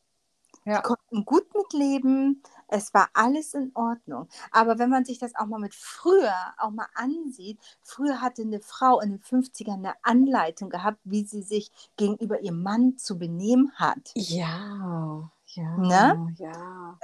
Ja. 0.64 0.78
Die 0.78 0.82
konnten 0.82 1.24
gut 1.24 1.54
mitleben. 1.54 2.42
Es 2.68 2.94
war 2.94 3.08
alles 3.14 3.54
in 3.54 3.70
Ordnung. 3.74 4.28
Aber 4.50 4.78
wenn 4.78 4.90
man 4.90 5.04
sich 5.04 5.18
das 5.18 5.34
auch 5.34 5.46
mal 5.46 5.60
mit 5.60 5.74
früher 5.74 6.34
auch 6.58 6.70
mal 6.70 6.88
ansieht, 6.94 7.58
früher 7.82 8.20
hatte 8.20 8.42
eine 8.42 8.60
Frau 8.60 9.00
in 9.00 9.10
den 9.10 9.20
50ern 9.20 9.74
eine 9.74 9.94
Anleitung 10.02 10.70
gehabt, 10.70 10.98
wie 11.04 11.24
sie 11.24 11.42
sich 11.42 11.70
gegenüber 11.96 12.40
ihrem 12.40 12.62
Mann 12.62 12.98
zu 12.98 13.18
benehmen 13.18 13.72
hat. 13.76 14.10
Ja. 14.14 15.30
Ja, 15.56 15.76
ne? 15.76 16.34
ja. 16.38 16.98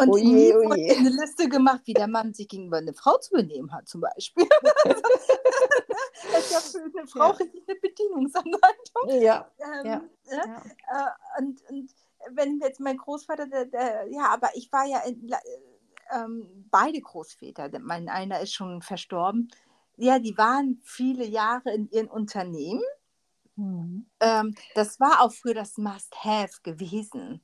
Und 0.00 0.10
oje, 0.10 0.24
nie 0.24 0.54
oje. 0.54 0.96
eine 0.96 1.08
Liste 1.08 1.48
gemacht, 1.48 1.80
wie 1.84 1.94
der 1.94 2.06
Mann 2.06 2.34
sich 2.34 2.46
gegenüber 2.46 2.78
einer 2.78 2.92
Frau 2.92 3.16
zu 3.16 3.30
benehmen 3.30 3.72
hat, 3.72 3.88
zum 3.88 4.02
Beispiel. 4.02 4.46
das 4.84 5.00
ist 6.38 6.52
ja 6.52 6.58
für 6.58 6.98
eine 6.98 7.06
Frau 7.06 7.32
ja. 7.32 7.38
eine 7.38 7.80
Bedienungsanleitung. 7.80 9.22
Ja. 9.22 9.50
Ähm, 9.58 9.86
ja. 9.86 10.02
ja. 10.30 10.62
Äh, 10.90 11.40
und, 11.40 11.62
und 11.70 11.90
wenn 12.32 12.60
jetzt 12.60 12.80
mein 12.80 12.96
Großvater, 12.96 13.46
der, 13.46 13.66
der, 13.66 14.06
ja, 14.10 14.28
aber 14.28 14.50
ich 14.54 14.70
war 14.72 14.86
ja 14.86 15.00
in, 15.00 15.30
ähm, 16.10 16.66
beide 16.70 17.00
Großväter, 17.00 17.70
mein 17.80 18.08
einer 18.08 18.40
ist 18.40 18.54
schon 18.54 18.82
verstorben, 18.82 19.50
ja, 19.96 20.18
die 20.18 20.36
waren 20.38 20.80
viele 20.84 21.26
Jahre 21.26 21.72
in 21.74 21.90
ihren 21.90 22.08
Unternehmen. 22.08 22.82
Mhm. 23.56 24.06
Ähm, 24.20 24.54
das 24.74 25.00
war 25.00 25.22
auch 25.22 25.32
früher 25.32 25.54
das 25.54 25.76
Must-Have 25.76 26.62
gewesen. 26.62 27.40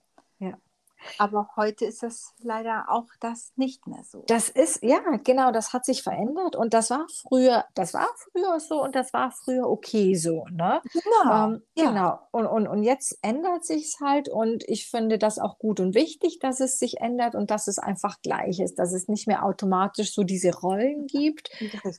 Aber 1.18 1.50
heute 1.56 1.84
ist 1.84 2.02
das 2.02 2.34
leider 2.42 2.86
auch 2.88 3.06
das 3.20 3.52
nicht 3.56 3.86
mehr 3.86 4.02
so. 4.04 4.24
Das 4.26 4.48
ist, 4.48 4.82
ja, 4.82 5.00
genau, 5.22 5.52
das 5.52 5.72
hat 5.72 5.84
sich 5.84 6.02
verändert 6.02 6.56
und 6.56 6.74
das 6.74 6.90
war 6.90 7.06
früher, 7.28 7.64
das 7.74 7.94
war 7.94 8.08
früher 8.16 8.58
so 8.60 8.82
und 8.82 8.94
das 8.94 9.12
war 9.12 9.30
früher 9.30 9.68
okay 9.68 10.14
so, 10.14 10.46
ne? 10.50 10.80
Genau. 10.92 11.46
Ähm, 11.46 11.62
ja. 11.76 11.88
Genau. 11.88 12.18
Und, 12.30 12.46
und, 12.46 12.66
und 12.66 12.82
jetzt 12.82 13.18
ändert 13.22 13.64
sich 13.64 13.84
es 13.84 14.00
halt 14.00 14.28
und 14.28 14.64
ich 14.68 14.88
finde 14.88 15.18
das 15.18 15.38
auch 15.38 15.58
gut 15.58 15.80
und 15.80 15.94
wichtig, 15.94 16.38
dass 16.40 16.60
es 16.60 16.78
sich 16.78 17.00
ändert 17.00 17.34
und 17.34 17.50
dass 17.50 17.66
es 17.68 17.78
einfach 17.78 18.20
gleich 18.22 18.60
ist, 18.60 18.78
dass 18.78 18.92
es 18.92 19.08
nicht 19.08 19.26
mehr 19.26 19.44
automatisch 19.44 20.14
so 20.14 20.22
diese 20.22 20.54
Rollen 20.54 21.06
gibt. 21.06 21.50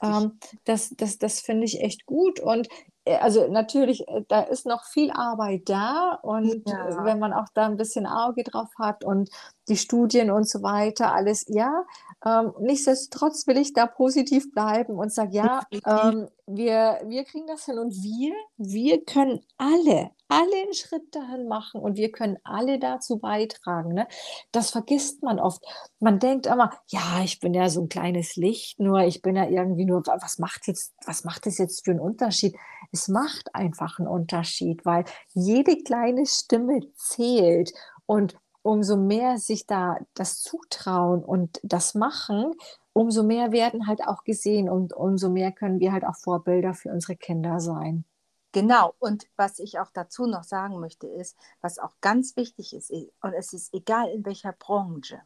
Ähm, 0.02 0.40
das 0.66 0.94
das, 0.98 1.18
das 1.18 1.40
finde 1.40 1.66
ich 1.66 1.82
echt 1.82 2.06
gut 2.06 2.40
und 2.40 2.68
also 3.14 3.48
natürlich, 3.48 4.08
äh, 4.08 4.24
da 4.28 4.42
ist 4.42 4.66
noch 4.66 4.86
viel 4.86 5.12
Arbeit 5.12 5.70
da 5.70 6.20
und 6.22 6.68
ja. 6.68 6.88
Äh, 6.88 7.06
wenn 7.06 7.20
man 7.20 7.34
auch 7.34 7.48
da 7.54 7.66
ein 7.66 7.78
bisschen 7.78 8.08
Auge 8.08 8.44
drauf 8.44 8.70
hat 8.80 9.04
und 9.04 9.30
die 9.68 9.78
Studien 9.78 10.32
und 10.32 10.48
so 10.48 10.62
weiter, 10.62 11.14
alles, 11.14 11.46
ja, 11.48 11.86
ähm, 12.26 12.54
nichtsdestotrotz 12.60 13.48
will 13.48 13.58
ich 13.58 13.74
da 13.74 13.88
positiv 13.88 14.52
bleiben 14.52 14.98
und 14.98 15.12
sage, 15.12 15.36
ja, 15.36 15.62
ähm, 15.86 16.28
wir, 16.48 17.02
wir 17.06 17.24
kriegen 17.24 17.48
das 17.48 17.66
hin 17.66 17.80
und 17.80 17.92
wir, 17.92 18.34
wir 18.58 19.04
können 19.04 19.42
alle, 19.58 20.12
alle 20.28 20.56
einen 20.64 20.74
Schritt 20.74 21.16
dahin 21.16 21.48
machen 21.48 21.82
und 21.82 21.98
wir 21.98 22.12
können 22.12 22.38
alle 22.44 22.78
dazu 22.80 23.18
beitragen. 23.18 23.94
Ne? 23.94 24.08
Das 24.52 24.72
vergisst 24.72 25.24
man 25.24 25.40
oft. 25.40 25.64
Man 26.00 26.20
denkt 26.20 26.46
immer, 26.46 26.72
ja, 26.88 27.22
ich 27.24 27.40
bin 27.40 27.54
ja 27.54 27.70
so 27.70 27.82
ein 27.82 27.90
kleines 27.90 28.36
Licht, 28.36 28.80
nur 28.80 29.02
ich 29.02 29.22
bin 29.22 29.36
ja 29.36 29.48
irgendwie 29.48 29.86
nur, 29.86 30.04
was 30.06 30.38
macht 30.38 30.68
jetzt, 30.68 30.94
was 31.06 31.24
macht 31.24 31.48
das 31.48 31.58
jetzt 31.58 31.84
für 31.86 31.92
einen 31.92 32.00
Unterschied? 32.00 32.56
Es 32.96 33.10
macht 33.10 33.54
einfach 33.54 34.00
einen 34.00 34.08
Unterschied, 34.08 34.86
weil 34.86 35.04
jede 35.34 35.76
kleine 35.84 36.26
Stimme 36.26 36.80
zählt 36.96 37.74
und 38.06 38.38
umso 38.62 38.96
mehr 38.96 39.38
sich 39.38 39.68
da 39.68 39.98
das 40.14 40.40
zutrauen 40.40 41.22
und 41.22 41.60
das 41.62 41.94
machen, 41.94 42.54
umso 42.94 43.24
mehr 43.24 43.52
werden 43.52 43.86
halt 43.86 44.08
auch 44.08 44.24
gesehen 44.24 44.70
und 44.70 44.94
umso 44.94 45.30
mehr 45.30 45.52
können 45.52 45.82
wir 45.82 45.92
halt 45.92 46.06
auch 46.06 46.16
Vorbilder 46.16 46.74
für 46.74 46.90
unsere 46.90 47.18
Kinder 47.18 47.60
sein. 47.60 48.06
Genau, 48.54 48.96
und 49.00 49.28
was 49.36 49.60
ich 49.60 49.78
auch 49.80 49.92
dazu 49.94 50.26
noch 50.26 50.46
sagen 50.46 50.80
möchte, 50.80 51.08
ist, 51.08 51.36
was 51.60 51.80
auch 51.80 51.96
ganz 52.00 52.38
wichtig 52.38 52.74
ist, 52.74 52.92
und 52.92 53.34
es 53.34 53.52
ist 53.52 53.74
egal 53.74 54.08
in 54.08 54.26
welcher 54.26 54.54
Branche, 54.54 55.20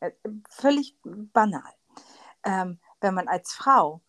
äh, 0.00 0.10
völlig 0.50 0.98
banal, 1.02 1.72
ähm, 2.44 2.78
wenn 3.00 3.14
man 3.14 3.26
als 3.26 3.54
Frau 3.54 4.02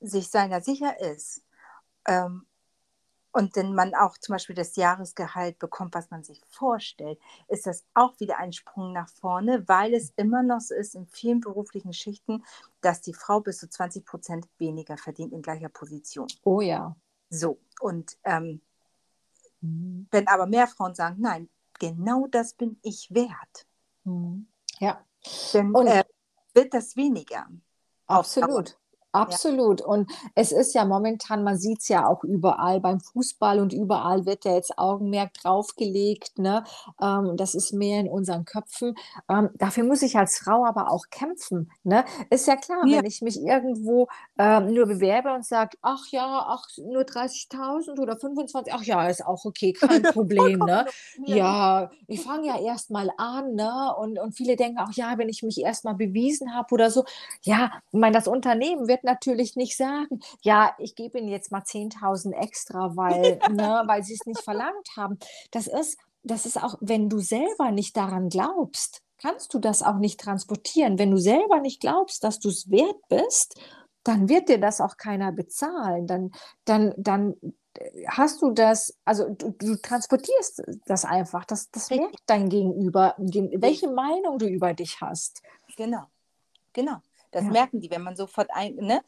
sich 0.00 0.30
seiner 0.30 0.62
sicher 0.62 0.98
ist 0.98 1.42
ähm, 2.08 2.44
und 3.30 3.54
wenn 3.56 3.74
man 3.74 3.94
auch 3.94 4.18
zum 4.18 4.32
Beispiel 4.34 4.56
das 4.56 4.74
Jahresgehalt 4.76 5.58
bekommt, 5.58 5.94
was 5.94 6.10
man 6.10 6.24
sich 6.24 6.40
vorstellt, 6.48 7.20
ist 7.46 7.66
das 7.66 7.84
auch 7.94 8.18
wieder 8.18 8.38
ein 8.38 8.52
Sprung 8.52 8.92
nach 8.92 9.08
vorne, 9.08 9.68
weil 9.68 9.94
es 9.94 10.12
immer 10.16 10.42
noch 10.42 10.60
so 10.60 10.74
ist 10.74 10.94
in 10.94 11.06
vielen 11.06 11.40
beruflichen 11.40 11.92
Schichten, 11.92 12.42
dass 12.80 13.00
die 13.02 13.14
Frau 13.14 13.40
bis 13.40 13.58
zu 13.58 13.68
20 13.68 14.04
Prozent 14.04 14.48
weniger 14.58 14.96
verdient 14.96 15.32
in 15.32 15.42
gleicher 15.42 15.68
Position. 15.68 16.26
Oh 16.42 16.60
ja. 16.60 16.96
So, 17.30 17.58
und 17.80 18.16
ähm, 18.24 18.62
mhm. 19.60 20.08
wenn 20.10 20.26
aber 20.26 20.46
mehr 20.46 20.66
Frauen 20.66 20.94
sagen, 20.94 21.16
nein, 21.20 21.48
genau 21.78 22.26
das 22.28 22.54
bin 22.54 22.78
ich 22.82 23.14
wert. 23.14 23.66
Mhm. 24.04 24.48
Ja. 24.80 25.04
Dann 25.52 25.74
äh, 25.86 26.04
wird 26.54 26.72
das 26.72 26.96
weniger. 26.96 27.46
Absolut. 28.06 28.78
Absolut. 29.20 29.80
Und 29.80 30.10
es 30.34 30.52
ist 30.52 30.74
ja 30.74 30.84
momentan, 30.84 31.44
man 31.44 31.58
sieht 31.58 31.80
es 31.80 31.88
ja 31.88 32.06
auch 32.06 32.24
überall 32.24 32.80
beim 32.80 33.00
Fußball 33.00 33.60
und 33.60 33.72
überall 33.72 34.26
wird 34.26 34.44
ja 34.44 34.54
jetzt 34.54 34.78
Augenmerk 34.78 35.34
draufgelegt. 35.34 36.38
Ne? 36.38 36.64
Ähm, 37.00 37.36
das 37.36 37.54
ist 37.54 37.72
mehr 37.72 38.00
in 38.00 38.08
unseren 38.08 38.44
Köpfen. 38.44 38.94
Ähm, 39.28 39.50
dafür 39.54 39.84
muss 39.84 40.02
ich 40.02 40.16
als 40.16 40.38
Frau 40.38 40.64
aber 40.64 40.90
auch 40.90 41.06
kämpfen. 41.10 41.70
Ne? 41.82 42.04
Ist 42.30 42.46
ja 42.46 42.56
klar, 42.56 42.86
ja. 42.86 42.98
wenn 42.98 43.06
ich 43.06 43.22
mich 43.22 43.40
irgendwo 43.40 44.08
ähm, 44.38 44.72
nur 44.72 44.86
bewerbe 44.86 45.32
und 45.32 45.44
sage, 45.44 45.76
ach 45.82 46.06
ja, 46.10 46.46
ach, 46.48 46.66
nur 46.78 47.02
30.000 47.02 47.98
oder 48.00 48.16
25, 48.16 48.72
ach 48.72 48.82
ja, 48.82 49.06
ist 49.08 49.24
auch 49.24 49.44
okay, 49.44 49.72
kein 49.78 50.02
Problem. 50.02 50.58
ne? 50.60 50.86
Ja, 51.26 51.90
ich 52.06 52.22
fange 52.22 52.46
ja 52.46 52.58
erst 52.60 52.90
mal 52.90 53.10
an. 53.16 53.54
Ne? 53.54 53.94
Und, 53.98 54.18
und 54.18 54.32
viele 54.32 54.56
denken 54.56 54.78
auch, 54.78 54.92
ja, 54.92 55.18
wenn 55.18 55.28
ich 55.28 55.42
mich 55.42 55.60
erst 55.60 55.84
mal 55.84 55.94
bewiesen 55.94 56.54
habe 56.54 56.72
oder 56.74 56.90
so. 56.90 57.04
Ja, 57.42 57.72
ich 57.92 57.98
meine, 57.98 58.14
das 58.14 58.28
Unternehmen 58.28 58.88
wird 58.88 59.04
natürlich 59.08 59.56
nicht 59.56 59.76
sagen, 59.76 60.20
ja, 60.42 60.74
ich 60.78 60.94
gebe 60.94 61.18
Ihnen 61.18 61.28
jetzt 61.28 61.50
mal 61.50 61.62
10.000 61.62 62.32
extra, 62.32 62.96
weil, 62.96 63.38
ne, 63.50 63.82
weil 63.86 64.02
Sie 64.04 64.14
es 64.14 64.26
nicht 64.26 64.42
verlangt 64.42 64.88
haben. 64.96 65.18
Das 65.50 65.66
ist, 65.66 65.98
das 66.22 66.46
ist 66.46 66.62
auch, 66.62 66.76
wenn 66.80 67.08
du 67.08 67.18
selber 67.18 67.70
nicht 67.70 67.96
daran 67.96 68.28
glaubst, 68.28 69.02
kannst 69.18 69.52
du 69.54 69.58
das 69.58 69.82
auch 69.82 69.96
nicht 69.96 70.20
transportieren. 70.20 70.98
Wenn 70.98 71.10
du 71.10 71.18
selber 71.18 71.60
nicht 71.60 71.80
glaubst, 71.80 72.22
dass 72.22 72.38
du 72.38 72.48
es 72.50 72.70
wert 72.70 73.00
bist, 73.08 73.58
dann 74.04 74.28
wird 74.28 74.48
dir 74.48 74.58
das 74.58 74.80
auch 74.80 74.96
keiner 74.96 75.32
bezahlen. 75.32 76.06
Dann, 76.06 76.30
dann, 76.64 76.94
dann 76.96 77.34
äh, 77.74 78.06
hast 78.06 78.42
du 78.42 78.52
das, 78.52 78.96
also 79.04 79.28
du, 79.28 79.50
du 79.58 79.76
transportierst 79.76 80.62
das 80.86 81.04
einfach. 81.04 81.44
Das, 81.44 81.70
das 81.70 81.90
merkt 81.90 82.20
dein 82.26 82.48
Gegenüber, 82.48 83.14
welche 83.18 83.88
Meinung 83.88 84.38
du 84.38 84.46
über 84.46 84.74
dich 84.74 85.00
hast. 85.00 85.42
Genau, 85.76 86.04
genau. 86.72 86.98
Das 87.30 87.44
ja. 87.44 87.50
merken 87.50 87.80
die, 87.80 87.90
wenn 87.90 88.02
man 88.02 88.16
sofort 88.16 88.48
ein, 88.52 88.76
ne? 88.76 89.02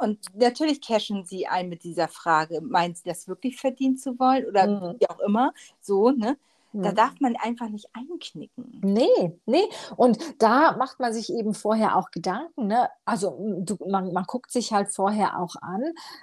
Und 0.00 0.18
natürlich 0.34 0.80
cashen 0.80 1.24
sie 1.24 1.46
ein 1.46 1.68
mit 1.68 1.84
dieser 1.84 2.08
Frage, 2.08 2.60
meinen 2.60 2.94
sie 2.94 3.04
das 3.04 3.28
wirklich 3.28 3.56
verdient 3.56 4.00
zu 4.00 4.18
wollen 4.18 4.46
oder 4.46 4.66
mhm. 4.66 5.00
wie 5.00 5.08
auch 5.08 5.20
immer, 5.20 5.52
so, 5.80 6.10
ne? 6.10 6.36
Da 6.82 6.92
darf 6.92 7.20
man 7.20 7.36
einfach 7.36 7.68
nicht 7.68 7.88
einknicken. 7.92 8.80
Nee, 8.82 9.38
nee. 9.46 9.68
Und 9.96 10.18
da 10.38 10.76
macht 10.76 10.98
man 10.98 11.12
sich 11.12 11.32
eben 11.32 11.54
vorher 11.54 11.96
auch 11.96 12.10
Gedanken. 12.10 12.66
Ne? 12.66 12.88
Also 13.04 13.36
du, 13.60 13.76
man, 13.88 14.12
man 14.12 14.24
guckt 14.24 14.50
sich 14.50 14.72
halt 14.72 14.88
vorher 14.88 15.38
auch 15.38 15.54
an. 15.60 15.82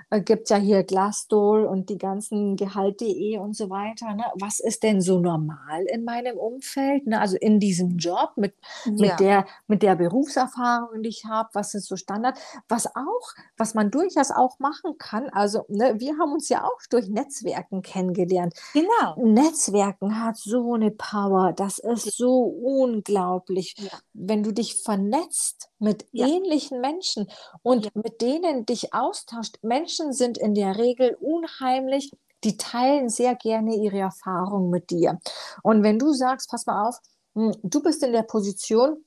Äh, 0.10 0.22
gibt 0.22 0.49
ja 0.49 0.58
hier 0.58 0.84
Glassdoor 0.84 1.70
und 1.70 1.89
die 1.89 1.97
ganzen 1.97 2.58
Gehalt.de 2.58 3.38
und 3.38 3.56
so 3.56 3.70
weiter. 3.70 4.14
Ne? 4.14 4.26
Was 4.39 4.60
ist 4.60 4.84
denn 4.84 5.02
so 5.02 5.20
normal 5.20 5.86
in 5.86 6.04
meinem 6.04 6.38
Umfeld? 6.38 7.08
Ne? 7.08 7.20
Also 7.20 7.38
in 7.38 7.60
diesem 7.60 7.97
Job 7.97 8.34
mit, 8.36 8.54
ja. 8.86 8.91
mit, 8.91 9.20
der, 9.20 9.45
mit 9.68 9.84
der 9.84 9.95
Berufserfahrung, 9.95 11.02
die 11.02 11.10
ich 11.10 11.26
habe, 11.26 11.49
was 11.54 11.74
ist 11.74 11.88
so 11.88 11.95
Standard? 11.95 12.38
Was 12.68 12.88
auch, 12.88 13.34
was 13.58 13.74
man 13.74 13.89
durchaus 13.89 14.32
auch 14.32 14.60
machen 14.60 14.97
kann. 14.97 15.30
Also 15.30 15.66
ne, 15.70 15.95
wir 15.97 16.18
haben 16.18 16.34
uns 16.34 16.49
ja 16.49 16.66
auch 16.66 16.80
durch 16.89 17.08
Netzwerken 17.08 17.82
kennengelernt. 17.82 18.54
Genau. 18.74 19.16
Netzwerken 19.18 20.22
hat 20.22 20.40
so 20.43 20.73
eine 20.73 20.91
Power. 20.91 21.53
Das 21.53 21.79
ist 21.79 22.17
so 22.17 22.43
unglaublich. 22.43 23.75
Ja. 23.77 23.89
Wenn 24.13 24.43
du 24.43 24.51
dich 24.51 24.81
vernetzt 24.81 25.69
mit 25.79 26.05
ja. 26.11 26.27
ähnlichen 26.27 26.81
Menschen 26.81 27.27
und 27.63 27.85
ja. 27.85 27.91
mit 27.93 28.21
denen 28.21 28.65
dich 28.65 28.93
austauscht. 28.93 29.57
Menschen 29.61 30.13
sind 30.13 30.37
in 30.37 30.53
der 30.53 30.77
Regel 30.77 31.17
unheimlich. 31.19 32.11
Die 32.43 32.57
teilen 32.57 33.09
sehr 33.09 33.35
gerne 33.35 33.75
ihre 33.75 33.99
Erfahrungen 33.99 34.69
mit 34.69 34.89
dir. 34.89 35.19
Und 35.61 35.83
wenn 35.83 35.99
du 35.99 36.11
sagst, 36.13 36.49
pass 36.49 36.65
mal 36.65 36.87
auf, 36.87 36.97
hm, 37.35 37.53
du 37.61 37.81
bist 37.81 38.03
in 38.03 38.11
der 38.11 38.23
Position, 38.23 39.03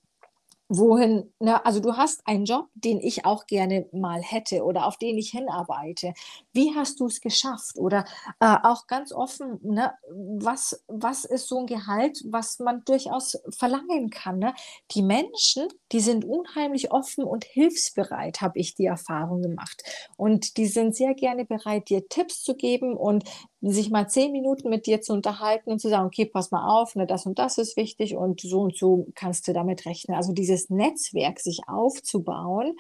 wohin, 0.69 1.33
ne, 1.41 1.65
also 1.65 1.81
du 1.81 1.97
hast 1.97 2.27
einen 2.27 2.47
Job, 2.47 2.69
den 2.75 2.99
ich 3.01 3.25
auch 3.25 3.47
gerne 3.47 3.87
mal 3.93 4.23
hätte 4.23 4.65
oder 4.65 4.87
auf 4.87 4.97
den 4.97 5.19
ich 5.19 5.31
hinarbeite. 5.31 6.15
Wie 6.53 6.75
hast 6.75 7.01
du 7.01 7.07
es 7.07 7.21
geschafft? 7.21 7.79
Oder 7.79 8.05
äh, 8.41 8.57
auch 8.63 8.87
ganz 8.87 9.13
offen, 9.13 9.59
ne, 9.63 9.93
was, 10.09 10.83
was 10.89 11.25
ist 11.25 11.49
so 11.49 11.59
ein 11.59 11.67
Gehalt, 11.67 12.23
was 12.27 12.59
man 12.59 12.83
durchaus 12.85 13.39
verlangen 13.57 14.11
kann? 14.11 14.39
Ne? 14.39 14.55
Die 14.93 15.03
Menschen, 15.03 15.69
die 15.93 16.01
sind 16.01 16.25
unheimlich 16.25 16.91
offen 16.93 17.25
und 17.25 17.45
hilfsbereit, 17.45 18.41
habe 18.41 18.59
ich 18.59 18.75
die 18.75 18.87
Erfahrung 18.87 19.43
gemacht. 19.43 19.83
Und 20.17 20.57
die 20.57 20.67
sind 20.67 20.97
sehr 20.97 21.15
gerne 21.15 21.45
bereit, 21.45 21.89
dir 21.91 22.09
Tipps 22.09 22.43
zu 22.43 22.55
geben 22.57 22.97
und 22.97 23.25
sich 23.61 23.91
mal 23.91 24.09
zehn 24.09 24.33
Minuten 24.33 24.69
mit 24.69 24.87
dir 24.87 25.01
zu 25.01 25.13
unterhalten 25.13 25.71
und 25.71 25.79
zu 25.79 25.89
sagen, 25.89 26.07
okay, 26.07 26.27
pass 26.27 26.51
mal 26.51 26.69
auf, 26.69 26.95
ne, 26.97 27.07
das 27.07 27.27
und 27.27 27.39
das 27.39 27.59
ist 27.59 27.77
wichtig 27.77 28.17
und 28.17 28.41
so 28.41 28.61
und 28.61 28.77
so 28.77 29.07
kannst 29.15 29.49
du 29.49 29.53
damit 29.53 29.87
rechnen. 29.87 30.17
Also 30.17 30.33
dieses 30.55 30.71
Netzwerk 30.71 31.41
sich 31.41 31.61
aufzubauen 31.67 32.77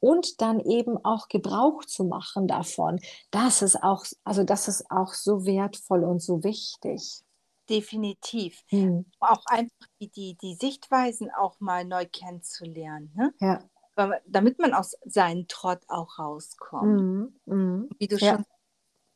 und 0.00 0.40
dann 0.40 0.60
eben 0.60 0.96
auch 1.04 1.28
Gebrauch 1.28 1.84
zu 1.84 2.04
machen 2.04 2.46
davon, 2.46 3.00
das 3.30 3.62
ist 3.62 3.82
auch, 3.82 4.04
also 4.24 4.44
das 4.44 4.68
ist 4.68 4.90
auch 4.90 5.12
so 5.12 5.44
wertvoll 5.44 6.04
und 6.04 6.20
so 6.20 6.42
wichtig. 6.42 7.22
Definitiv. 7.68 8.62
Hm. 8.68 9.04
Auch 9.20 9.44
einfach 9.46 9.86
die, 10.00 10.08
die, 10.08 10.36
die 10.40 10.54
Sichtweisen 10.54 11.30
auch 11.30 11.60
mal 11.60 11.84
neu 11.84 12.06
kennenzulernen. 12.06 13.12
Ne? 13.14 13.34
Ja. 13.40 13.62
Damit 14.26 14.58
man 14.58 14.74
aus 14.74 14.96
seinem 15.04 15.48
Trott 15.48 15.80
auch 15.88 16.18
rauskommt. 16.18 17.02
Mhm. 17.02 17.40
Mhm. 17.46 17.88
Wie 17.98 18.06
du 18.06 18.16
ja. 18.16 18.36
schon 18.36 18.44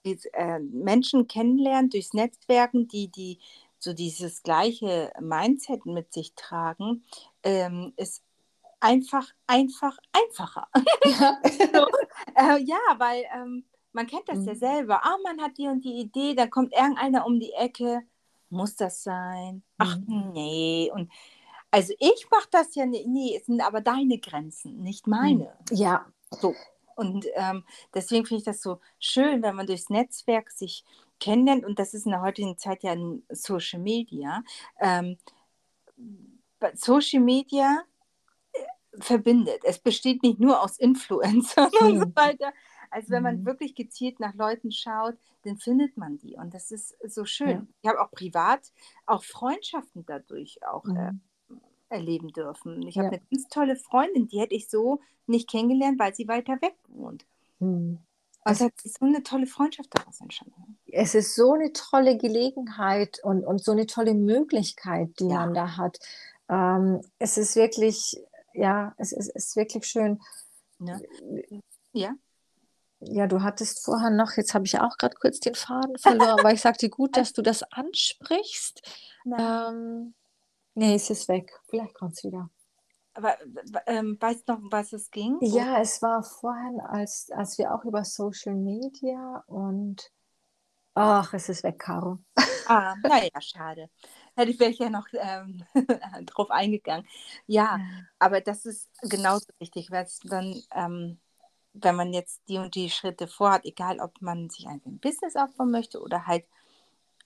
die, 0.04 0.18
äh, 0.32 0.58
Menschen 0.58 1.28
kennenlernen 1.28 1.88
durchs 1.88 2.12
Netzwerken, 2.12 2.88
die, 2.88 3.08
die 3.08 3.38
so 3.78 3.92
dieses 3.92 4.42
gleiche 4.42 5.12
Mindset 5.20 5.86
mit 5.86 6.12
sich 6.12 6.34
tragen, 6.34 7.04
ähm, 7.42 7.92
ist 7.96 8.22
einfach, 8.80 9.28
einfach, 9.46 9.96
einfacher. 10.12 10.68
Ja, 11.04 11.38
so, 11.72 11.86
äh, 12.36 12.62
ja 12.62 12.78
weil 12.98 13.24
ähm, 13.34 13.64
man 13.92 14.06
kennt 14.06 14.28
das 14.28 14.38
mhm. 14.38 14.46
ja 14.46 14.54
selber. 14.54 15.04
Ah, 15.04 15.16
man 15.22 15.40
hat 15.40 15.58
die 15.58 15.68
und 15.68 15.84
die 15.84 16.00
Idee, 16.00 16.34
dann 16.34 16.50
kommt 16.50 16.72
irgendeiner 16.72 17.26
um 17.26 17.38
die 17.38 17.52
Ecke. 17.52 18.02
Muss 18.48 18.76
das 18.76 19.02
sein? 19.02 19.62
Ach 19.78 19.96
mhm. 19.96 20.32
nee. 20.32 20.90
Und 20.92 21.10
also 21.70 21.94
ich 21.98 22.26
mache 22.30 22.48
das 22.50 22.74
ja 22.74 22.86
nicht. 22.86 23.06
Nee, 23.06 23.36
es 23.36 23.46
sind 23.46 23.60
aber 23.62 23.80
deine 23.80 24.18
Grenzen, 24.18 24.82
nicht 24.82 25.06
meine. 25.06 25.52
Ja. 25.70 26.06
So. 26.30 26.54
Und 26.94 27.26
ähm, 27.34 27.64
deswegen 27.94 28.26
finde 28.26 28.40
ich 28.40 28.44
das 28.44 28.60
so 28.60 28.80
schön, 28.98 29.42
wenn 29.42 29.56
man 29.56 29.66
durchs 29.66 29.88
Netzwerk 29.88 30.50
sich 30.50 30.84
kennenlernt. 31.20 31.64
Und 31.64 31.78
das 31.78 31.94
ist 31.94 32.04
in 32.04 32.12
der 32.12 32.20
heutigen 32.20 32.58
Zeit 32.58 32.82
ja 32.82 32.94
Social 33.30 33.80
Media. 33.80 34.42
Ähm, 34.80 35.16
Social 36.74 37.20
Media 37.20 37.82
äh, 38.52 38.58
verbindet. 39.00 39.60
Es 39.64 39.78
besteht 39.78 40.22
nicht 40.22 40.40
nur 40.40 40.62
aus 40.62 40.78
Influencern 40.78 41.70
mhm. 41.80 41.86
und 41.86 41.98
so 42.00 42.06
weiter. 42.16 42.52
Also 42.90 43.10
wenn 43.10 43.22
man 43.22 43.40
mhm. 43.40 43.46
wirklich 43.46 43.74
gezielt 43.74 44.20
nach 44.20 44.34
Leuten 44.34 44.70
schaut, 44.70 45.14
dann 45.44 45.56
findet 45.56 45.96
man 45.96 46.18
die. 46.18 46.36
Und 46.36 46.52
das 46.52 46.70
ist 46.70 46.96
so 47.04 47.24
schön. 47.24 47.48
Ja. 47.48 47.66
Ich 47.82 47.88
habe 47.88 48.00
auch 48.00 48.10
privat 48.10 48.60
auch 49.06 49.24
Freundschaften 49.24 50.04
dadurch 50.06 50.58
auch 50.66 50.84
mhm. 50.84 51.20
äh, 51.48 51.54
erleben 51.88 52.32
dürfen. 52.32 52.86
Ich 52.86 52.98
habe 52.98 53.08
eine 53.08 53.20
ganz 53.30 53.48
tolle 53.48 53.76
Freundin, 53.76 54.28
die 54.28 54.40
hätte 54.40 54.54
ich 54.54 54.68
so 54.68 55.00
nicht 55.26 55.48
kennengelernt, 55.48 55.98
weil 55.98 56.14
sie 56.14 56.28
weiter 56.28 56.60
weg 56.60 56.74
wohnt. 56.88 57.24
Hm. 57.60 57.98
Und 58.44 58.52
es 58.52 58.60
hat 58.60 58.72
so 58.82 59.04
eine 59.04 59.22
tolle 59.22 59.46
Freundschaft 59.46 59.90
daraus 59.92 60.20
entstanden. 60.20 60.76
Es 60.90 61.14
ist 61.14 61.36
so 61.36 61.52
eine 61.52 61.72
tolle 61.72 62.16
Gelegenheit 62.16 63.20
und, 63.22 63.44
und 63.44 63.62
so 63.62 63.70
eine 63.70 63.86
tolle 63.86 64.14
Möglichkeit, 64.14 65.10
die 65.20 65.28
Ja. 65.28 65.46
man 65.46 65.54
da 65.54 65.76
hat. 65.76 66.00
Ähm, 66.48 67.00
es 67.18 67.38
ist 67.38 67.56
wirklich, 67.56 68.16
ja, 68.54 68.94
es 68.98 69.12
ist, 69.12 69.28
ist 69.34 69.56
wirklich 69.56 69.86
schön. 69.86 70.20
Ne? 70.78 71.00
Ja. 71.92 72.14
Ja, 73.00 73.26
du 73.26 73.42
hattest 73.42 73.84
vorher 73.84 74.10
noch, 74.10 74.36
jetzt 74.36 74.54
habe 74.54 74.64
ich 74.64 74.78
auch 74.78 74.96
gerade 74.96 75.16
kurz 75.20 75.40
den 75.40 75.56
Faden 75.56 75.98
verloren, 75.98 76.38
aber 76.38 76.52
ich 76.52 76.60
sagte, 76.60 76.88
gut, 76.88 77.16
dass 77.16 77.32
du 77.32 77.42
das 77.42 77.64
ansprichst. 77.64 78.80
Ähm, 79.26 80.14
nee, 80.74 80.94
es 80.94 81.10
ist 81.10 81.28
weg. 81.28 81.52
Vielleicht 81.68 81.94
kommt 81.94 82.12
es 82.12 82.22
wieder. 82.22 82.48
Aber 83.14 83.36
ähm, 83.86 84.16
weißt 84.20 84.48
du 84.48 84.52
noch, 84.52 84.60
um 84.60 84.72
was 84.72 84.92
es 84.92 85.10
ging? 85.10 85.36
Ja, 85.40 85.80
es 85.80 86.00
war 86.00 86.22
vorhin, 86.22 86.80
als, 86.80 87.28
als 87.34 87.58
wir 87.58 87.74
auch 87.74 87.84
über 87.84 88.04
Social 88.04 88.54
Media 88.54 89.42
und 89.46 90.10
ach, 90.94 91.34
es 91.34 91.48
ist 91.48 91.62
weg, 91.62 91.78
Caro. 91.78 92.18
Ah, 92.66 92.94
naja, 93.02 93.40
schade. 93.40 93.90
Hätte 94.36 94.50
ich 94.50 94.60
ich 94.60 94.78
ja 94.78 94.90
noch 94.90 95.06
ähm, 95.12 95.64
drauf 96.26 96.50
eingegangen. 96.50 97.06
Ja, 97.46 97.80
aber 98.18 98.40
das 98.40 98.64
ist 98.64 98.90
genauso 99.02 99.46
wichtig, 99.58 99.90
weil 99.90 100.04
es 100.04 100.20
dann, 100.20 100.62
ähm, 100.74 101.18
wenn 101.74 101.96
man 101.96 102.12
jetzt 102.12 102.42
die 102.48 102.58
und 102.58 102.74
die 102.74 102.90
Schritte 102.90 103.26
vorhat, 103.28 103.64
egal 103.66 104.00
ob 104.00 104.20
man 104.22 104.50
sich 104.50 104.66
ein 104.68 104.80
Business 105.00 105.36
aufbauen 105.36 105.70
möchte 105.70 106.00
oder 106.00 106.26
halt 106.26 106.44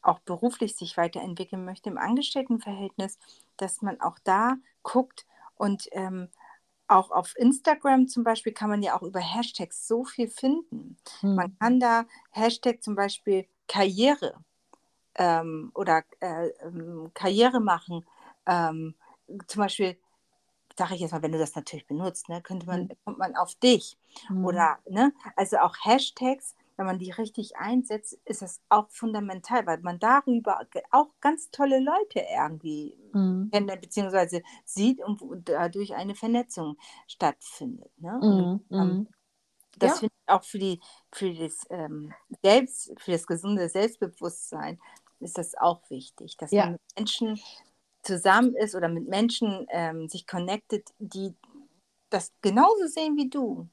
auch 0.02 0.20
beruflich 0.20 0.76
sich 0.76 0.96
weiterentwickeln 0.96 1.64
möchte 1.64 1.90
im 1.90 1.98
Angestelltenverhältnis, 1.98 3.18
dass 3.56 3.82
man 3.82 4.00
auch 4.00 4.18
da 4.24 4.56
guckt 4.82 5.26
und 5.56 5.88
ähm, 5.92 6.28
auch 6.88 7.10
auf 7.10 7.34
Instagram 7.38 8.08
zum 8.08 8.24
Beispiel 8.24 8.52
kann 8.54 8.70
man 8.70 8.82
ja 8.82 8.96
auch 8.98 9.02
über 9.02 9.20
Hashtags 9.20 9.88
so 9.88 10.04
viel 10.04 10.28
finden. 10.28 10.98
Man 11.34 11.48
Hm. 11.48 11.58
kann 11.60 11.80
da 11.80 12.06
Hashtag 12.32 12.82
zum 12.82 12.96
Beispiel 12.96 13.46
Karriere 13.68 14.44
ähm, 15.16 15.70
oder 15.74 16.04
äh, 16.20 16.48
ähm, 16.62 17.10
Karriere 17.14 17.60
machen. 17.60 18.06
Ähm, 18.46 18.94
zum 19.48 19.62
Beispiel, 19.62 19.98
sage 20.78 20.94
ich 20.94 21.00
jetzt 21.00 21.12
mal, 21.12 21.22
wenn 21.22 21.32
du 21.32 21.38
das 21.38 21.54
natürlich 21.56 21.86
benutzt, 21.86 22.28
ne, 22.28 22.42
könnte 22.42 22.66
man, 22.66 22.88
Mhm. 22.88 22.94
kommt 23.04 23.18
man 23.18 23.36
auf 23.36 23.54
dich. 23.56 23.98
Hm. 24.28 24.36
Oder, 24.42 24.78
ne, 24.88 25.12
also 25.36 25.58
auch 25.58 25.74
Hashtags, 25.84 26.54
wenn 26.76 26.86
man 26.86 26.98
die 26.98 27.10
richtig 27.10 27.56
einsetzt, 27.56 28.18
ist 28.26 28.42
das 28.42 28.60
auch 28.68 28.90
fundamental, 28.90 29.66
weil 29.66 29.78
man 29.80 29.98
darüber 29.98 30.60
auch 30.90 31.08
ganz 31.20 31.50
tolle 31.50 31.80
Leute 31.80 32.20
irgendwie 32.30 32.98
Hm. 33.14 33.50
kennenlernt, 33.52 33.82
beziehungsweise 33.82 34.42
sieht 34.66 35.00
und 35.02 35.22
dadurch 35.48 35.94
eine 35.94 36.14
Vernetzung 36.14 36.76
stattfindet. 37.08 37.90
Ne? 37.98 38.22
Und, 38.26 38.50
Hm. 38.50 38.64
ähm, 38.78 38.98
Hm. 38.98 39.06
das 39.78 39.98
Ja. 39.98 40.00
finde 40.00 40.14
ich 40.26 40.32
auch 40.32 40.44
für, 40.44 40.58
die, 40.58 40.80
für, 41.12 41.32
das, 41.34 41.66
ähm, 41.70 42.14
Selbst, 42.42 42.92
für 42.98 43.12
das 43.12 43.26
gesunde 43.26 43.68
Selbstbewusstsein 43.68 44.80
ist 45.20 45.38
das 45.38 45.54
auch 45.56 45.82
wichtig, 45.90 46.36
dass 46.36 46.52
Ja. 46.52 46.64
man 46.64 46.72
mit 46.72 46.82
Menschen 46.96 47.40
zusammen 48.02 48.54
ist 48.56 48.74
oder 48.74 48.88
mit 48.88 49.08
Menschen 49.08 49.66
ähm, 49.70 50.08
sich 50.08 50.26
connectet, 50.26 50.90
die 50.98 51.34
das 52.10 52.32
genauso 52.42 52.86
sehen 52.86 53.16
wie 53.16 53.28
du. 53.30 53.68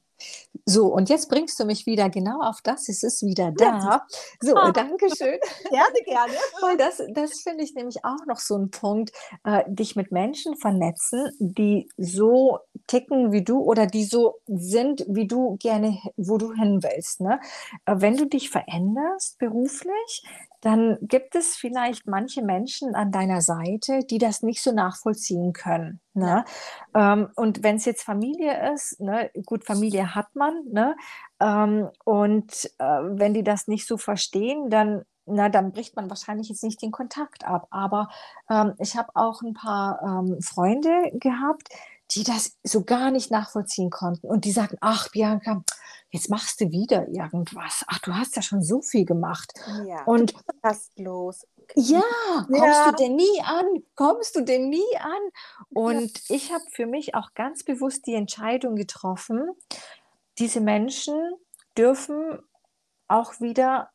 So, 0.66 0.86
und 0.86 1.08
jetzt 1.10 1.28
bringst 1.28 1.58
du 1.60 1.64
mich 1.64 1.84
wieder 1.86 2.08
genau 2.08 2.40
auf 2.40 2.60
das. 2.62 2.88
Es 2.88 3.02
ist 3.02 3.22
wieder 3.22 3.52
da. 3.52 4.06
So, 4.40 4.54
Ah. 4.56 4.72
danke 4.72 5.06
schön. 5.14 5.38
Gerne, 5.70 5.98
gerne. 6.06 6.32
Weil 6.62 6.76
das, 6.76 7.02
das 7.14 7.40
finde 7.40 7.64
ich 7.64 7.74
nämlich 7.74 8.04
auch 8.04 8.24
noch 8.26 8.38
so 8.38 8.56
ein 8.56 8.70
Punkt, 8.70 9.10
äh, 9.44 9.62
dich 9.66 9.96
mit 9.96 10.12
Menschen 10.12 10.56
vernetzen, 10.56 11.30
die 11.38 11.88
so 11.96 12.60
ticken 12.86 13.32
wie 13.32 13.42
du 13.42 13.58
oder 13.60 13.86
die 13.86 14.04
so 14.04 14.36
sind, 14.46 15.04
wie 15.08 15.26
du 15.26 15.56
gerne, 15.58 15.98
wo 16.16 16.38
du 16.38 16.52
hin 16.54 16.82
willst. 16.82 17.20
Ne? 17.20 17.40
Äh, 17.86 17.96
wenn 17.98 18.16
du 18.16 18.26
dich 18.26 18.50
veränderst 18.50 19.38
beruflich, 19.38 20.22
dann 20.60 20.96
gibt 21.02 21.34
es 21.34 21.56
vielleicht 21.56 22.06
manche 22.06 22.42
Menschen 22.42 22.94
an 22.94 23.12
deiner 23.12 23.42
Seite, 23.42 24.00
die 24.08 24.18
das 24.18 24.42
nicht 24.42 24.62
so 24.62 24.72
nachvollziehen 24.72 25.52
können. 25.52 26.00
Ne? 26.14 26.44
Ähm, 26.94 27.28
und 27.34 27.62
wenn 27.64 27.76
es 27.76 27.84
jetzt 27.84 28.04
Familie 28.04 28.72
ist, 28.72 29.00
ne, 29.00 29.30
gut, 29.44 29.64
Familie 29.64 30.14
hat 30.14 30.34
man, 30.34 30.64
ne? 30.70 30.96
Ähm, 31.40 31.88
und 32.04 32.70
äh, 32.78 32.84
wenn 32.84 33.34
die 33.34 33.42
das 33.42 33.66
nicht 33.66 33.86
so 33.86 33.98
verstehen, 33.98 34.70
dann, 34.70 35.04
na, 35.26 35.48
dann 35.48 35.72
bricht 35.72 35.96
man 35.96 36.08
wahrscheinlich 36.08 36.48
jetzt 36.48 36.62
nicht 36.62 36.80
den 36.82 36.92
Kontakt 36.92 37.44
ab. 37.44 37.66
Aber 37.70 38.08
ähm, 38.48 38.74
ich 38.78 38.96
habe 38.96 39.10
auch 39.14 39.42
ein 39.42 39.54
paar 39.54 40.00
ähm, 40.02 40.40
Freunde 40.40 41.10
gehabt, 41.14 41.68
die 42.12 42.22
das 42.22 42.58
so 42.62 42.84
gar 42.84 43.10
nicht 43.10 43.30
nachvollziehen 43.30 43.90
konnten. 43.90 44.28
Und 44.28 44.44
die 44.44 44.52
sagten, 44.52 44.76
ach, 44.80 45.08
Bianca, 45.08 45.64
jetzt 46.10 46.30
machst 46.30 46.60
du 46.60 46.70
wieder 46.70 47.08
irgendwas. 47.08 47.84
Ach, 47.88 47.98
du 47.98 48.14
hast 48.14 48.36
ja 48.36 48.42
schon 48.42 48.62
so 48.62 48.82
viel 48.82 49.04
gemacht. 49.04 49.52
Ja. 49.86 50.04
Und 50.04 50.34
Rastlos. 50.62 51.46
Ja, 51.76 52.02
kommst 52.52 52.84
Ja. 52.84 52.84
du 52.84 52.92
denn 52.92 53.16
nie 53.16 53.42
an? 53.44 53.66
Kommst 53.96 54.36
du 54.36 54.42
denn 54.42 54.68
nie 54.68 54.96
an? 54.98 55.30
Und 55.72 56.22
ich 56.28 56.52
habe 56.52 56.64
für 56.72 56.86
mich 56.86 57.14
auch 57.14 57.34
ganz 57.34 57.64
bewusst 57.64 58.06
die 58.06 58.14
Entscheidung 58.14 58.76
getroffen, 58.76 59.50
diese 60.38 60.60
Menschen 60.60 61.14
dürfen 61.78 62.40
auch 63.08 63.40
wieder 63.40 63.90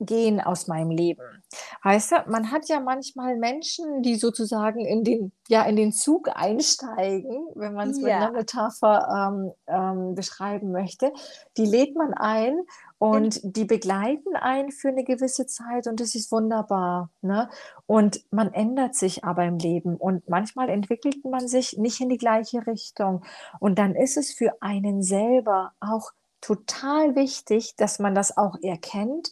gehen 0.00 0.40
aus 0.40 0.66
meinem 0.66 0.90
Leben. 0.90 1.42
Weißt 1.82 2.12
du, 2.12 2.16
man 2.26 2.50
hat 2.50 2.68
ja 2.68 2.80
manchmal 2.80 3.36
Menschen, 3.36 4.02
die 4.02 4.16
sozusagen 4.16 4.80
in 4.84 5.04
den, 5.04 5.32
ja, 5.48 5.62
in 5.64 5.76
den 5.76 5.92
Zug 5.92 6.28
einsteigen, 6.34 7.46
wenn 7.54 7.74
man 7.74 7.90
es 7.90 7.98
mit 7.98 8.08
Ja. 8.08 8.16
einer 8.16 8.32
Metapher 8.32 9.32
ähm, 9.32 9.52
ähm, 9.66 10.14
beschreiben 10.14 10.72
möchte. 10.72 11.12
Die 11.56 11.66
lädt 11.66 11.96
man 11.96 12.14
ein 12.14 12.60
und 12.98 13.40
die 13.42 13.64
begleiten 13.64 14.36
einen 14.36 14.70
für 14.72 14.88
eine 14.88 15.04
gewisse 15.04 15.46
Zeit 15.46 15.86
und 15.86 16.00
das 16.00 16.14
ist 16.14 16.30
wunderbar. 16.32 17.10
Ne? 17.22 17.48
Und 17.86 18.20
man 18.30 18.52
ändert 18.52 18.94
sich 18.94 19.24
aber 19.24 19.44
im 19.44 19.58
Leben 19.58 19.96
und 19.96 20.28
manchmal 20.28 20.68
entwickelt 20.68 21.24
man 21.24 21.48
sich 21.48 21.78
nicht 21.78 22.00
in 22.00 22.08
die 22.08 22.18
gleiche 22.18 22.66
Richtung. 22.66 23.24
Und 23.58 23.78
dann 23.78 23.94
ist 23.94 24.16
es 24.16 24.32
für 24.32 24.52
einen 24.60 25.02
selber 25.02 25.72
auch 25.80 26.12
total 26.42 27.16
wichtig, 27.16 27.74
dass 27.76 27.98
man 27.98 28.14
das 28.14 28.36
auch 28.36 28.56
erkennt 28.62 29.30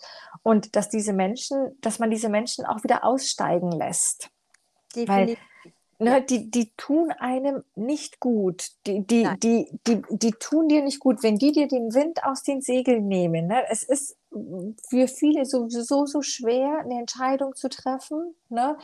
und 0.48 0.76
dass 0.76 0.88
diese 0.88 1.12
Menschen, 1.12 1.76
dass 1.82 1.98
man 1.98 2.10
diese 2.10 2.30
Menschen 2.30 2.64
auch 2.64 2.82
wieder 2.82 3.04
aussteigen 3.04 3.70
lässt. 3.70 4.30
Definitiv. 4.96 5.38
Ne, 5.98 6.22
die, 6.22 6.50
die 6.50 6.72
tun 6.76 7.10
einem 7.10 7.64
nicht 7.74 8.18
gut. 8.18 8.70
Die, 8.86 9.06
die, 9.06 9.24
Nein. 9.24 9.38
die, 9.40 9.68
die, 9.86 10.00
die 10.08 10.30
tun 10.30 10.68
dir 10.68 10.82
nicht 10.82 11.00
gut, 11.00 11.22
wenn 11.22 11.36
die 11.36 11.52
dir 11.52 11.68
den 11.68 11.92
Wind 11.92 12.24
aus 12.24 12.44
den 12.44 12.62
Segeln 12.62 13.08
nehmen. 13.08 13.48
Ne? 13.48 13.62
Es 13.68 13.82
ist 13.82 14.16
für 14.30 15.08
viele 15.08 15.44
sowieso 15.46 16.04
so 16.06 16.20
schwer, 16.22 16.80
eine 16.80 16.98
Entscheidung 17.00 17.54
zu 17.54 17.68
treffen. 17.68 18.34
Ne? 18.50 18.76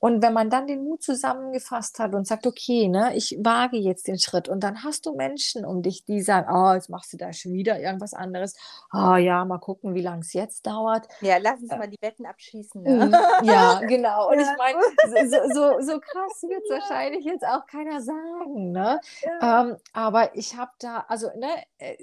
Und 0.00 0.22
wenn 0.22 0.32
man 0.32 0.48
dann 0.50 0.66
den 0.66 0.84
Mut 0.84 1.02
zusammengefasst 1.02 1.98
hat 1.98 2.14
und 2.14 2.26
sagt, 2.26 2.46
okay, 2.46 2.88
ne, 2.88 3.14
ich 3.16 3.36
wage 3.40 3.76
jetzt 3.78 4.06
den 4.08 4.18
Schritt 4.18 4.48
und 4.48 4.62
dann 4.62 4.84
hast 4.84 5.06
du 5.06 5.14
Menschen 5.14 5.64
um 5.64 5.82
dich, 5.82 6.04
die 6.04 6.20
sagen, 6.22 6.48
oh, 6.52 6.72
jetzt 6.74 6.88
machst 6.90 7.12
du 7.12 7.16
da 7.16 7.32
schon 7.32 7.52
wieder 7.52 7.80
irgendwas 7.80 8.14
anderes. 8.14 8.54
Oh 8.92 9.16
ja, 9.16 9.44
mal 9.44 9.58
gucken, 9.58 9.94
wie 9.94 10.02
lange 10.02 10.20
es 10.20 10.32
jetzt 10.32 10.66
dauert. 10.66 11.06
Ja, 11.20 11.36
lass 11.38 11.60
uns 11.60 11.70
Äh. 11.72 11.78
mal 11.78 11.88
die 11.88 12.00
Wetten 12.00 12.26
abschießen. 12.26 12.82
Ne? 12.82 13.10
Ja, 13.42 13.80
genau. 13.86 14.28
Und 14.30 14.38
Ja. 14.40 14.52
ich 14.52 14.58
meine, 14.58 15.28
so, 15.28 15.36
so, 15.52 15.80
so 15.92 16.00
krass 16.00 16.42
wird 16.42 16.62
es 16.64 16.70
Ja. 16.70 16.76
wahrscheinlich 16.76 17.24
jetzt 17.24 17.44
auch 17.46 17.66
keiner 17.66 18.00
sagen. 18.00 18.72
Ne? 18.72 19.00
Ja. 19.40 19.62
Ähm, 19.62 19.76
aber 19.92 20.34
ich 20.36 20.56
habe 20.56 20.70
da, 20.78 21.04
also 21.08 21.28
ne, 21.36 21.48
äh, 21.78 21.96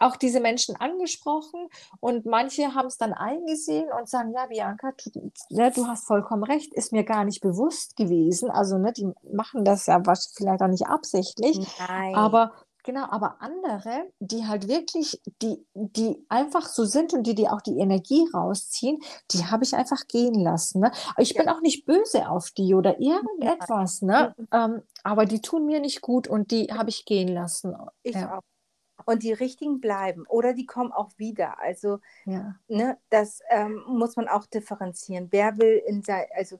auch 0.00 0.16
diese 0.16 0.40
Menschen 0.40 0.76
angesprochen 0.76 1.68
und 2.00 2.26
manche 2.38 2.74
haben 2.74 2.86
es 2.86 2.96
dann 2.98 3.12
eingesehen 3.12 3.88
und 3.98 4.08
sagen, 4.08 4.32
ja, 4.32 4.46
Bianca, 4.46 4.92
du, 5.12 5.32
ne, 5.50 5.72
du 5.72 5.86
hast 5.88 6.06
vollkommen 6.06 6.44
recht, 6.44 6.72
ist 6.72 6.92
mir 6.92 7.02
gar 7.02 7.24
nicht 7.24 7.40
bewusst 7.40 7.96
gewesen. 7.96 8.48
Also 8.48 8.78
ne, 8.78 8.92
die 8.92 9.10
machen 9.32 9.64
das 9.64 9.86
ja 9.86 10.00
was, 10.06 10.32
vielleicht 10.36 10.62
auch 10.62 10.68
nicht 10.68 10.86
absichtlich, 10.86 11.58
Nein. 11.88 12.14
aber 12.14 12.52
genau, 12.84 13.06
aber 13.10 13.42
andere, 13.42 14.04
die 14.20 14.46
halt 14.46 14.68
wirklich, 14.68 15.20
die, 15.42 15.66
die 15.74 16.24
einfach 16.28 16.66
so 16.66 16.84
sind 16.84 17.12
und 17.12 17.26
die, 17.26 17.34
die 17.34 17.48
auch 17.48 17.60
die 17.60 17.78
Energie 17.78 18.24
rausziehen, 18.32 19.00
die 19.32 19.46
habe 19.46 19.64
ich 19.64 19.74
einfach 19.74 20.06
gehen 20.06 20.34
lassen. 20.34 20.80
Ne? 20.80 20.92
Ich 21.16 21.34
bin 21.34 21.48
auch 21.48 21.60
nicht 21.60 21.86
böse 21.86 22.30
auf 22.30 22.52
die 22.52 22.72
oder 22.72 23.00
irgendetwas, 23.00 24.02
ne? 24.02 24.32
Ähm, 24.52 24.82
aber 25.02 25.26
die 25.26 25.40
tun 25.40 25.66
mir 25.66 25.80
nicht 25.80 26.02
gut 26.02 26.28
und 26.28 26.52
die 26.52 26.68
habe 26.72 26.90
ich 26.90 27.04
gehen 27.04 27.28
lassen. 27.28 27.74
ich 28.04 28.14
ja. 28.14 28.38
auch. 28.38 28.42
Und 29.08 29.22
die 29.22 29.32
richtigen 29.32 29.80
bleiben 29.80 30.26
oder 30.28 30.52
die 30.52 30.66
kommen 30.66 30.92
auch 30.92 31.10
wieder. 31.16 31.58
Also 31.60 32.00
Ja. 32.26 32.56
ne, 32.68 32.98
das 33.08 33.40
ähm, 33.48 33.82
muss 33.86 34.16
man 34.16 34.28
auch 34.28 34.44
differenzieren. 34.44 35.28
Wer 35.30 35.56
will 35.56 35.82
in 35.86 36.02
sein, 36.02 36.26
also 36.34 36.58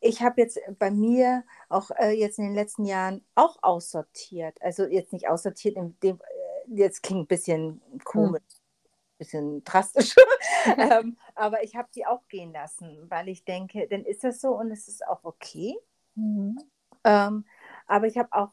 ich 0.00 0.22
habe 0.22 0.40
jetzt 0.40 0.58
bei 0.78 0.90
mir 0.90 1.44
auch 1.68 1.90
äh, 1.90 2.12
jetzt 2.12 2.38
in 2.38 2.46
den 2.46 2.54
letzten 2.54 2.86
Jahren 2.86 3.22
auch 3.34 3.58
aussortiert. 3.62 4.56
Also 4.62 4.86
jetzt 4.86 5.12
nicht 5.12 5.28
aussortiert, 5.28 5.76
in 5.76 6.00
dem, 6.00 6.16
äh, 6.16 6.74
jetzt 6.80 7.02
klingt 7.02 7.24
ein 7.24 7.26
bisschen 7.26 7.82
komisch, 8.04 8.40
ein 8.40 9.18
bisschen 9.18 9.64
drastisch, 9.64 10.14
ähm, 10.78 11.18
aber 11.34 11.62
ich 11.62 11.76
habe 11.76 11.88
die 11.94 12.06
auch 12.06 12.26
gehen 12.28 12.54
lassen, 12.54 13.04
weil 13.10 13.28
ich 13.28 13.44
denke, 13.44 13.86
dann 13.86 14.06
ist 14.06 14.24
das 14.24 14.40
so 14.40 14.56
und 14.56 14.70
es 14.70 14.88
ist 14.88 15.06
auch 15.06 15.24
okay. 15.24 15.76
Mhm. 16.14 16.58
Ähm, 17.04 17.44
aber 17.86 18.06
ich 18.06 18.16
habe 18.16 18.32
auch 18.32 18.52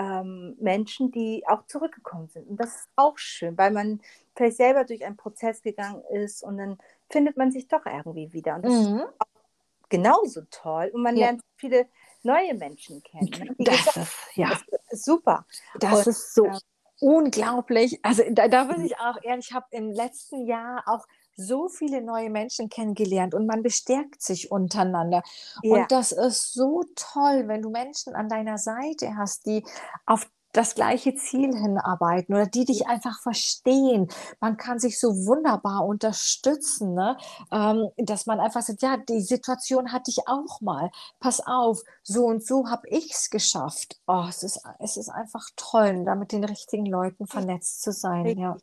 ähm, 0.00 0.56
Menschen, 0.58 1.10
die 1.10 1.44
auch 1.46 1.66
zurückgekommen 1.66 2.28
sind. 2.28 2.48
Und 2.48 2.56
das 2.58 2.74
ist 2.74 2.88
auch 2.96 3.18
schön, 3.18 3.56
weil 3.58 3.70
man 3.70 4.00
vielleicht 4.34 4.56
selber 4.56 4.84
durch 4.84 5.04
einen 5.04 5.18
Prozess 5.18 5.60
gegangen 5.60 6.02
ist 6.10 6.42
und 6.42 6.56
dann 6.56 6.78
findet 7.10 7.36
man 7.36 7.52
sich 7.52 7.68
doch 7.68 7.84
irgendwie 7.84 8.32
wieder. 8.32 8.56
Und 8.56 8.64
das 8.64 8.72
mhm. 8.72 8.96
ist 8.96 9.04
auch 9.18 9.88
genauso 9.90 10.42
toll. 10.50 10.90
Und 10.94 11.02
man 11.02 11.16
ja. 11.16 11.26
lernt 11.26 11.42
viele 11.56 11.86
neue 12.22 12.54
Menschen 12.54 13.02
kennen. 13.02 13.30
Ne? 13.30 13.54
Das, 13.58 13.76
gesagt, 13.76 13.96
ist, 13.98 14.36
ja. 14.36 14.48
das 14.70 14.80
ist 14.90 15.04
super. 15.04 15.44
Das 15.78 16.06
und, 16.06 16.06
ist 16.06 16.34
so 16.34 16.46
äh, 16.46 16.58
unglaublich. 17.00 18.00
Also 18.02 18.22
da, 18.30 18.48
da 18.48 18.64
bin 18.64 18.84
ich 18.84 18.98
auch 18.98 19.18
ehrlich, 19.22 19.48
ich 19.50 19.54
habe 19.54 19.66
im 19.70 19.92
letzten 19.92 20.46
Jahr 20.46 20.82
auch 20.86 21.04
so 21.40 21.68
viele 21.68 22.02
neue 22.02 22.30
Menschen 22.30 22.68
kennengelernt 22.68 23.34
und 23.34 23.46
man 23.46 23.62
bestärkt 23.62 24.22
sich 24.22 24.50
untereinander. 24.50 25.22
Ja. 25.62 25.74
Und 25.74 25.92
das 25.92 26.12
ist 26.12 26.52
so 26.52 26.84
toll, 26.94 27.44
wenn 27.46 27.62
du 27.62 27.70
Menschen 27.70 28.14
an 28.14 28.28
deiner 28.28 28.58
Seite 28.58 29.16
hast, 29.16 29.46
die 29.46 29.64
auf 30.06 30.28
das 30.52 30.74
gleiche 30.74 31.14
Ziel 31.14 31.56
hinarbeiten 31.56 32.34
oder 32.34 32.46
die 32.46 32.64
dich 32.64 32.88
einfach 32.88 33.20
verstehen. 33.20 34.08
Man 34.40 34.56
kann 34.56 34.78
sich 34.78 34.98
so 34.98 35.26
wunderbar 35.26 35.86
unterstützen, 35.86 36.94
ne? 36.94 37.16
ähm, 37.52 37.88
dass 37.98 38.26
man 38.26 38.40
einfach 38.40 38.62
sagt, 38.62 38.82
ja, 38.82 38.96
die 38.96 39.20
Situation 39.20 39.92
hatte 39.92 40.10
ich 40.10 40.26
auch 40.26 40.60
mal. 40.60 40.90
Pass 41.20 41.40
auf, 41.46 41.80
so 42.02 42.26
und 42.26 42.44
so 42.44 42.68
habe 42.68 42.88
ich 42.88 43.12
es 43.12 43.30
geschafft. 43.30 44.00
Oh, 44.06 44.24
es, 44.28 44.42
ist, 44.42 44.60
es 44.80 44.96
ist 44.96 45.08
einfach 45.08 45.46
toll, 45.56 46.04
da 46.04 46.14
mit 46.14 46.32
den 46.32 46.44
richtigen 46.44 46.86
Leuten 46.86 47.26
vernetzt 47.26 47.82
zu 47.82 47.92
sein. 47.92 48.26
Ja. 48.38 48.56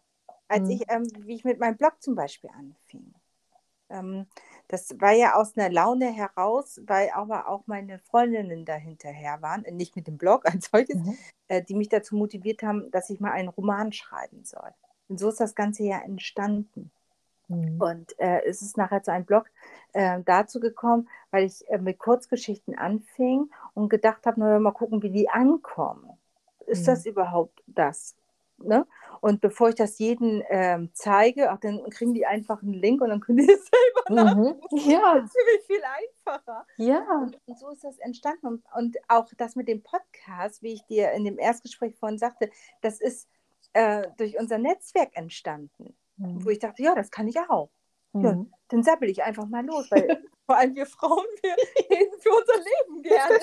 Als 0.48 0.64
mhm. 0.64 0.70
ich, 0.70 0.84
ähm, 0.89 1.04
wie 1.20 1.36
ich 1.36 1.43
mit 1.43 1.60
meinem 1.60 1.78
Blog 1.78 2.02
zum 2.02 2.16
Beispiel 2.16 2.50
anfing. 2.58 3.14
Ähm, 3.89 4.28
das 4.68 5.00
war 5.00 5.14
ja 5.14 5.36
aus 5.36 5.58
einer 5.58 5.70
Laune 5.70 6.12
heraus, 6.12 6.82
weil 6.86 7.10
aber 7.12 7.48
auch 7.48 7.64
meine 7.68 8.00
Freundinnen 8.00 8.66
dahinterher 8.66 9.41
waren, 9.41 9.64
äh, 9.66 9.72
nicht 9.72 9.95
mit 9.95 10.08
dem 10.08 10.18
Blog 10.18 10.45
als 10.45 10.70
solches, 10.72 10.98
mhm. 10.98 11.18
äh, 11.48 11.64
die 11.64 11.76
mich 11.76 11.89
dazu 11.89 12.16
motiviert 12.16 12.64
haben, 12.64 12.91
dass 12.91 13.10
ich 13.10 13.20
mal 13.20 13.32
einen 13.32 13.50
Roman 13.50 13.91
schreiben 13.91 14.43
soll. 14.43 14.74
Und 15.08 15.20
so 15.20 15.30
ist 15.30 15.39
das 15.39 15.56
Ganze 15.56 15.84
ja 15.84 16.00
entstanden. 16.00 16.91
Mhm. 17.48 17.82
Und 17.82 18.20
äh, 18.20 18.43
es 18.45 18.62
ist 18.62 18.78
nachher 18.78 19.04
zu 19.04 19.12
einem 19.12 19.26
Blog 19.26 19.45
äh, 19.93 20.20
dazu 20.26 20.60
gekommen, 20.60 21.08
weil 21.32 21.45
ich 21.45 21.68
äh, 21.70 21.78
mit 21.78 21.98
Kurzgeschichten 21.98 22.78
anfing 22.78 23.50
und 23.74 23.89
gedacht 23.89 24.26
habe, 24.26 24.39
na, 24.39 24.60
mal 24.60 24.72
gucken, 24.72 25.02
wie 25.02 25.12
die 25.12 25.30
ankommen. 25.30 26.10
Ist 26.66 26.82
mhm. 26.82 26.86
das 26.88 27.06
überhaupt 27.06 27.64
das? 27.68 28.16
Ne? 28.60 28.88
Und 29.22 29.41
bevor 29.41 29.70
ich 29.70 29.76
das 29.76 29.99
jedem 29.99 30.43
ähm, 30.49 30.89
zeige, 30.93 31.51
auch 31.51 31.60
dann 31.60 31.88
kriegen 31.89 32.14
die 32.14 32.26
einfach 32.26 32.62
einen 32.62 32.74
Link 32.74 33.01
und 33.01 33.10
dann 33.10 33.20
können 33.20 33.39
die 33.39 33.51
es 33.51 33.70
selber 34.05 34.36
mhm. 34.36 34.62
Ja. 34.72 35.16
Das 35.16 35.26
ist 35.26 35.34
ziemlich 35.34 35.66
viel 35.68 35.82
einfacher. 35.84 36.66
Ja. 36.78 37.22
Und, 37.22 37.39
und, 37.45 37.60
so 37.60 37.70
ist 37.70 37.84
das 37.84 37.97
entstanden. 37.99 38.47
Und, 38.47 38.64
und, 38.76 38.97
auch 39.08 39.28
das 39.38 39.55
mit 39.55 39.68
dem 39.68 39.84
Podcast, 39.84 40.64
wie 40.64 40.74
ich 40.74 40.84
dir 40.86 41.12
in 41.12 41.24
dem 41.24 41.38
Erstgespräch 41.38 41.95
vorhin 41.97 42.18
sagte, 42.18 42.49
das 42.82 42.99
ist 42.99 43.30
äh, 43.74 44.08
durch 44.18 44.39
unser 44.39 44.58
Netzwerk 44.58 45.16
entstanden. 45.16 45.95
Mhm. 46.18 46.43
Wo 46.43 46.49
ich 46.49 46.60
dachte, 46.60 46.82
ja, 46.82 46.95
das 46.95 47.12
kann 47.12 47.28
ich 47.28 47.39
auch. 47.39 47.70
Mhm. 48.14 48.24
Ja, 48.24 48.45
dann 48.70 48.84
sabbel 48.84 49.10
ich 49.10 49.24
einfach 49.24 49.45
mal 49.47 49.66
los, 49.66 49.89
weil 49.91 50.08
vor 50.45 50.58
allem 50.58 50.76
wir 50.76 50.86
Frauen, 50.86 51.26
wir 51.41 51.51
reden 51.91 52.20
für 52.20 52.32
unser 52.32 52.58
Leben 52.58 53.01
gerne. 53.03 53.39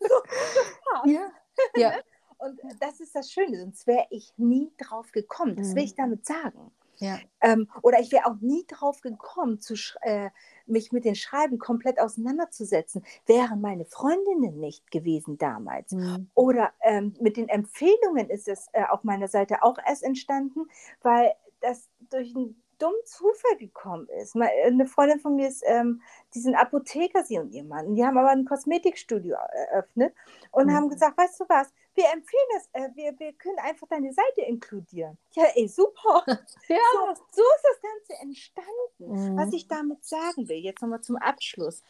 So, 0.00 1.10
ja. 1.10 1.32
ja. 1.76 1.92
Und 2.38 2.60
das 2.80 3.00
ist 3.00 3.14
das 3.14 3.30
Schöne, 3.30 3.58
sonst 3.60 3.86
wäre 3.86 4.06
ich 4.10 4.32
nie 4.36 4.72
drauf 4.78 5.12
gekommen. 5.12 5.56
Das 5.56 5.74
will 5.74 5.84
ich 5.84 5.92
mhm. 5.92 6.02
damit 6.02 6.26
sagen. 6.26 6.70
Ja. 6.98 7.18
Ähm, 7.40 7.68
oder 7.82 8.00
ich 8.00 8.10
wäre 8.10 8.26
auch 8.26 8.40
nie 8.40 8.64
drauf 8.66 9.00
gekommen, 9.00 9.60
zu, 9.60 9.74
äh, 10.02 10.30
mich 10.66 10.92
mit 10.92 11.04
den 11.04 11.14
Schreiben 11.14 11.58
komplett 11.58 12.00
auseinanderzusetzen, 12.00 13.04
wären 13.26 13.60
meine 13.60 13.84
Freundinnen 13.84 14.58
nicht 14.58 14.90
gewesen 14.90 15.38
damals. 15.38 15.92
Mhm. 15.92 16.28
Oder 16.34 16.72
ähm, 16.82 17.14
mit 17.20 17.36
den 17.36 17.48
Empfehlungen 17.48 18.28
ist 18.30 18.48
es 18.48 18.66
äh, 18.72 18.84
auf 18.84 19.04
meiner 19.04 19.28
Seite 19.28 19.62
auch 19.62 19.78
erst 19.86 20.02
entstanden, 20.02 20.66
weil 21.02 21.32
das 21.60 21.88
durch 22.10 22.34
ein 22.34 22.60
dummen 22.78 23.00
Zufall 23.04 23.56
gekommen 23.58 24.08
ist. 24.20 24.36
Eine 24.36 24.86
Freundin 24.86 25.18
von 25.18 25.34
mir 25.34 25.48
ist, 25.48 25.64
ähm, 25.66 26.00
die 26.34 26.40
sind 26.40 26.54
Apotheker, 26.54 27.24
sie 27.24 27.38
und 27.38 27.50
ihr 27.50 27.64
Mann. 27.64 27.94
Die 27.94 28.04
haben 28.04 28.16
aber 28.16 28.30
ein 28.30 28.44
Kosmetikstudio 28.44 29.36
eröffnet 29.70 30.14
und 30.52 30.66
mhm. 30.68 30.74
haben 30.74 30.88
gesagt, 30.88 31.18
weißt 31.18 31.40
du 31.40 31.44
was, 31.48 31.72
wir 31.98 32.12
empfehlen 32.12 32.48
das, 32.54 32.68
äh, 32.72 32.88
wir, 32.94 33.18
wir 33.18 33.32
können 33.32 33.58
einfach 33.58 33.88
deine 33.88 34.12
Seite 34.12 34.42
inkludieren. 34.42 35.18
Ja, 35.32 35.44
ey, 35.54 35.66
super. 35.66 36.22
ja. 36.68 36.78
So, 36.92 37.14
so, 37.32 37.42
ist 37.42 37.64
das 37.64 37.82
Ganze 37.82 38.22
entstanden. 38.22 39.32
Mhm. 39.32 39.36
Was 39.36 39.52
ich 39.52 39.66
damit 39.66 40.04
sagen 40.04 40.48
will, 40.48 40.58
jetzt 40.58 40.80
nochmal 40.80 41.00
zum 41.00 41.16
Abschluss. 41.16 41.82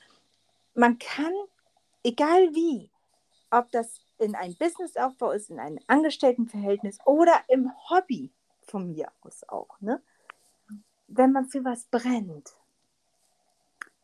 Man 0.74 0.98
kann, 0.98 1.34
egal 2.02 2.54
wie, 2.54 2.90
ob 3.50 3.70
das 3.70 4.00
in 4.18 4.34
einem 4.34 4.56
Businessaufbau 4.56 5.32
ist, 5.32 5.50
in 5.50 5.61
einem 5.61 5.78
Angestelltenverhältnis 5.86 6.98
oder 7.04 7.34
im 7.48 7.70
Hobby 7.90 8.30
von 8.62 8.90
mir 8.90 9.12
aus 9.22 9.46
auch, 9.48 9.78
ne? 9.80 10.02
wenn 11.09 11.32
man 11.32 11.46
für 11.46 11.64
was 11.64 11.84
brennt, 11.84 12.54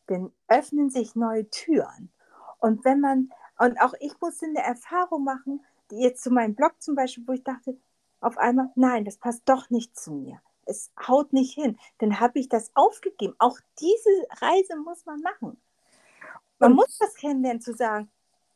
dann 0.07 0.33
öffnen 0.49 0.91
sich 0.91 1.15
neue 1.15 1.49
Türen. 1.49 2.11
Und 2.59 2.85
wenn 2.85 3.01
man, 3.01 3.31
und 3.59 3.81
auch 3.81 3.95
ich 4.01 4.21
musste 4.21 4.47
eine 4.47 4.63
Erfahrung 4.63 5.25
machen, 5.25 5.65
jetzt 5.91 6.23
zu 6.23 6.31
meinem 6.31 6.55
Blog 6.55 6.81
zum 6.81 6.95
Beispiel, 6.95 7.25
wo 7.27 7.33
ich 7.33 7.45
dachte, 7.45 7.79
auf 8.21 8.39
einmal, 8.39 8.71
nein, 8.75 9.05
das 9.05 9.19
passt 9.19 9.43
doch 9.49 9.71
nicht 9.71 9.97
zu 9.97 10.13
mir. 10.13 10.41
Es 10.67 10.91
haut 11.07 11.33
nicht 11.33 11.55
hin. 11.55 11.79
Dann 11.99 12.21
habe 12.21 12.39
ich 12.39 12.49
das 12.49 12.71
aufgegeben. 12.75 13.35
Auch 13.39 13.59
diese 13.79 14.11
Reise 14.41 14.77
muss 14.77 15.05
man 15.05 15.21
machen. 15.21 15.61
Man 16.59 16.71
und 16.71 16.77
muss 16.77 16.97
das 16.99 17.15
kennenlernen, 17.15 17.61
zu 17.61 17.75
sagen, 17.75 18.11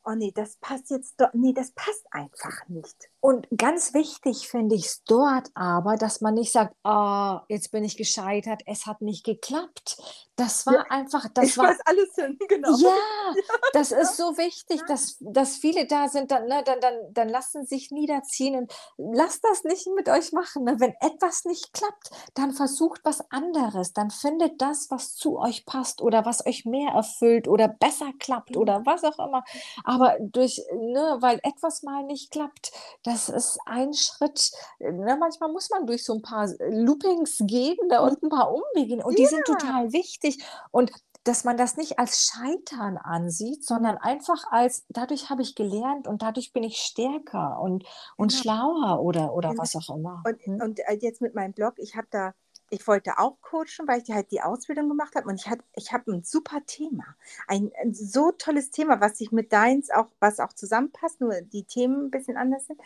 oh 0.05 0.15
nee, 0.15 0.31
das 0.33 0.57
passt 0.57 0.89
jetzt 0.89 1.19
doch, 1.19 1.29
nee, 1.33 1.53
das 1.53 1.71
passt 1.71 2.05
einfach 2.11 2.67
nicht. 2.67 3.09
Und 3.21 3.47
ganz 3.55 3.93
wichtig 3.93 4.47
finde 4.47 4.75
ich 4.75 4.85
es 4.85 5.03
dort 5.03 5.49
aber, 5.53 5.97
dass 5.97 6.21
man 6.21 6.35
nicht 6.35 6.53
sagt, 6.53 6.73
oh, 6.85 7.39
jetzt 7.49 7.71
bin 7.71 7.83
ich 7.83 7.97
gescheitert, 7.97 8.61
es 8.65 8.85
hat 8.85 9.01
nicht 9.01 9.25
geklappt. 9.25 10.01
Das 10.37 10.65
war 10.65 10.75
ja, 10.75 10.85
einfach, 10.89 11.25
das 11.33 11.49
ich 11.49 11.57
war. 11.57 11.69
weiß 11.69 11.79
alles 11.83 12.15
hin, 12.15 12.39
genau. 12.47 12.77
Ja, 12.77 12.95
das 13.73 13.91
ist 13.91 14.15
so 14.15 14.37
wichtig, 14.37 14.81
dass, 14.87 15.17
dass 15.19 15.57
viele 15.57 15.85
da 15.85 16.07
sind, 16.07 16.31
dann, 16.31 16.47
ne, 16.47 16.63
dann, 16.63 16.79
dann, 16.79 16.95
dann 17.11 17.27
lassen 17.27 17.65
sich 17.65 17.91
niederziehen 17.91 18.55
und 18.55 18.73
lasst 18.97 19.43
das 19.43 19.65
nicht 19.65 19.87
mit 19.97 20.07
euch 20.07 20.31
machen. 20.31 20.63
Ne? 20.63 20.79
Wenn 20.79 20.93
etwas 21.01 21.43
nicht 21.43 21.73
klappt, 21.73 22.11
dann 22.35 22.53
versucht 22.53 23.01
was 23.03 23.29
anderes, 23.31 23.91
dann 23.91 24.11
findet 24.11 24.61
das, 24.61 24.89
was 24.89 25.15
zu 25.15 25.39
euch 25.39 25.65
passt 25.65 26.01
oder 26.01 26.25
was 26.25 26.45
euch 26.45 26.63
mehr 26.63 26.93
erfüllt 26.93 27.49
oder 27.49 27.67
besser 27.67 28.13
klappt 28.17 28.55
oder 28.55 28.85
was 28.85 29.03
auch 29.03 29.19
immer. 29.19 29.43
Aber 29.83 29.98
durch, 30.19 30.61
ne, 30.73 31.17
weil 31.19 31.39
etwas 31.43 31.83
mal 31.83 32.03
nicht 32.03 32.31
klappt, 32.31 32.71
das 33.03 33.29
ist 33.29 33.59
ein 33.65 33.93
Schritt. 33.93 34.51
Ne, 34.79 35.17
manchmal 35.19 35.51
muss 35.51 35.69
man 35.69 35.85
durch 35.85 36.03
so 36.03 36.13
ein 36.13 36.21
paar 36.21 36.47
Loopings 36.69 37.37
gehen 37.41 37.77
da 37.89 37.99
und 37.99 38.21
ein 38.21 38.29
paar 38.29 38.53
Umwege 38.53 39.03
und 39.03 39.17
die 39.17 39.23
ja. 39.23 39.29
sind 39.29 39.45
total 39.45 39.91
wichtig. 39.93 40.43
Und 40.71 40.91
dass 41.23 41.43
man 41.43 41.57
das 41.57 41.77
nicht 41.77 41.99
als 41.99 42.31
Scheitern 42.31 42.97
ansieht, 42.97 43.65
sondern 43.65 43.97
einfach 43.97 44.45
als, 44.51 44.85
dadurch 44.89 45.29
habe 45.29 45.41
ich 45.41 45.53
gelernt 45.53 46.07
und 46.07 46.21
dadurch 46.21 46.53
bin 46.53 46.63
ich 46.63 46.77
stärker 46.77 47.59
und, 47.59 47.83
und 48.15 48.31
genau. 48.31 48.41
schlauer 48.41 49.01
oder, 49.01 49.33
oder 49.33 49.49
genau. 49.49 49.61
was 49.61 49.75
auch 49.75 49.95
immer. 49.95 50.23
Und, 50.25 50.41
hm? 50.45 50.61
und 50.61 50.79
äh, 50.79 50.97
jetzt 50.99 51.21
mit 51.21 51.35
meinem 51.35 51.53
Blog, 51.53 51.73
ich 51.77 51.95
habe 51.95 52.07
da 52.09 52.33
ich 52.69 52.87
wollte 52.87 53.17
auch 53.17 53.41
coachen, 53.41 53.87
weil 53.87 54.01
ich 54.01 54.11
halt 54.11 54.31
die 54.31 54.41
Ausbildung 54.41 54.89
gemacht 54.89 55.15
habe 55.15 55.27
und 55.27 55.35
ich, 55.35 55.49
hat, 55.49 55.59
ich 55.75 55.91
habe 55.91 56.11
ein 56.11 56.23
super 56.23 56.65
Thema. 56.65 57.15
Ein, 57.47 57.71
ein, 57.81 57.93
so 57.93 58.31
tolles 58.31 58.71
Thema, 58.71 59.01
was 59.01 59.17
sich 59.17 59.31
mit 59.31 59.51
deins 59.53 59.89
auch, 59.89 60.07
was 60.19 60.39
auch 60.39 60.53
zusammenpasst, 60.53 61.21
nur 61.21 61.41
die 61.41 61.63
Themen 61.63 62.05
ein 62.05 62.11
bisschen 62.11 62.37
anders 62.37 62.67
sind. 62.67 62.79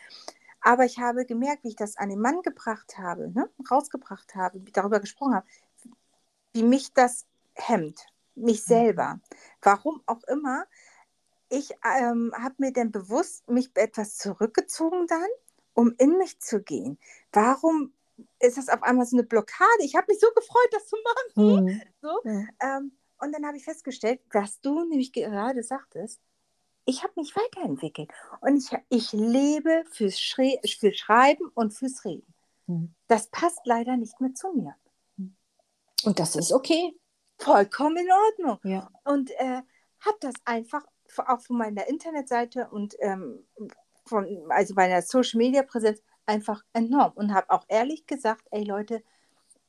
Aber 0.62 0.86
ich 0.86 1.00
habe 1.00 1.26
gemerkt, 1.26 1.64
wie 1.64 1.70
ich 1.70 1.76
das 1.76 1.98
an 1.98 2.10
den 2.10 2.22
Mann 2.22 2.42
gebracht 2.42 2.98
habe, 2.98 3.30
ne, 3.30 3.50
rausgebracht 3.70 4.36
habe, 4.36 4.60
darüber 4.72 5.00
gesprochen 5.00 5.36
habe, 5.36 5.48
wie 6.54 6.64
mich 6.64 6.94
das 6.94 7.26
hemmt, 7.54 8.06
mich 8.36 8.62
mhm. 8.62 8.68
selber. 8.68 9.20
Warum 9.62 10.02
auch 10.06 10.24
immer. 10.24 10.66
Ich 11.50 11.72
ähm, 12.00 12.34
habe 12.36 12.56
mir 12.58 12.72
dann 12.74 12.92
bewusst 12.92 13.48
mich 13.50 13.70
etwas 13.76 14.18
zurückgezogen 14.18 15.06
dann, 15.08 15.28
um 15.74 15.94
in 15.98 16.18
mich 16.18 16.40
zu 16.40 16.62
gehen. 16.62 16.98
Warum 17.32 17.94
ist 18.39 18.57
das 18.57 18.70
auf 18.70 18.84
einmal 18.84 19.05
so 19.05 19.18
eine 19.18 19.26
Blockade. 19.26 19.84
Ich 19.84 19.95
habe 19.95 20.07
mich 20.09 20.20
so 20.20 20.28
gefreut, 20.36 20.70
das 20.72 20.88
zu 20.88 20.97
machen. 21.03 21.66
Mhm. 21.66 21.82
So, 22.01 22.20
mhm. 22.24 22.49
Ähm, 22.61 22.97
und 23.20 23.32
dann 23.32 23.45
habe 23.45 23.57
ich 23.57 23.64
festgestellt, 23.64 24.22
dass 24.32 24.59
du 24.61 24.84
nämlich 24.84 25.14
gerade 25.14 25.64
sagtest, 25.64 26.20
ich 26.86 27.03
habe 27.03 27.14
mich 27.16 27.36
weiterentwickelt. 27.36 28.11
Und 28.41 28.57
ich, 28.57 28.78
ich 28.89 29.14
lebe 29.14 29.86
fürs, 29.89 30.20
Schre 30.20 30.59
fürs 30.66 30.97
Schreiben 30.97 31.49
und 31.53 31.74
fürs 31.74 32.03
Reden. 32.03 32.34
Mhm. 32.68 32.93
Das 33.07 33.28
passt 33.28 33.61
leider 33.66 33.97
nicht 33.97 34.20
mehr 34.20 34.34
zu 34.34 34.51
mir. 34.53 34.76
Und 36.03 36.20
das 36.20 36.36
ist 36.36 36.51
okay. 36.51 36.93
Vollkommen 37.38 37.97
in 37.97 38.11
Ordnung. 38.11 38.59
Ja. 38.64 38.89
Und 39.05 39.32
äh, 39.32 39.61
habe 39.99 40.18
das 40.20 40.36
einfach 40.45 40.84
auch 41.18 41.41
von 41.41 41.57
meiner 41.57 41.88
Internetseite 41.88 42.70
und 42.70 42.95
ähm, 42.99 43.45
von 44.05 44.28
also 44.49 44.74
meiner 44.74 45.01
Social 45.01 45.38
Media 45.38 45.64
Präsenz 45.64 46.01
einfach 46.26 46.64
enorm 46.74 47.14
und 47.16 47.34
habe 47.34 47.50
auch 47.50 47.66
ehrlich 47.68 48.08
gesagt, 48.08 48.48
ey 48.52 48.64
Leute, 48.64 49.04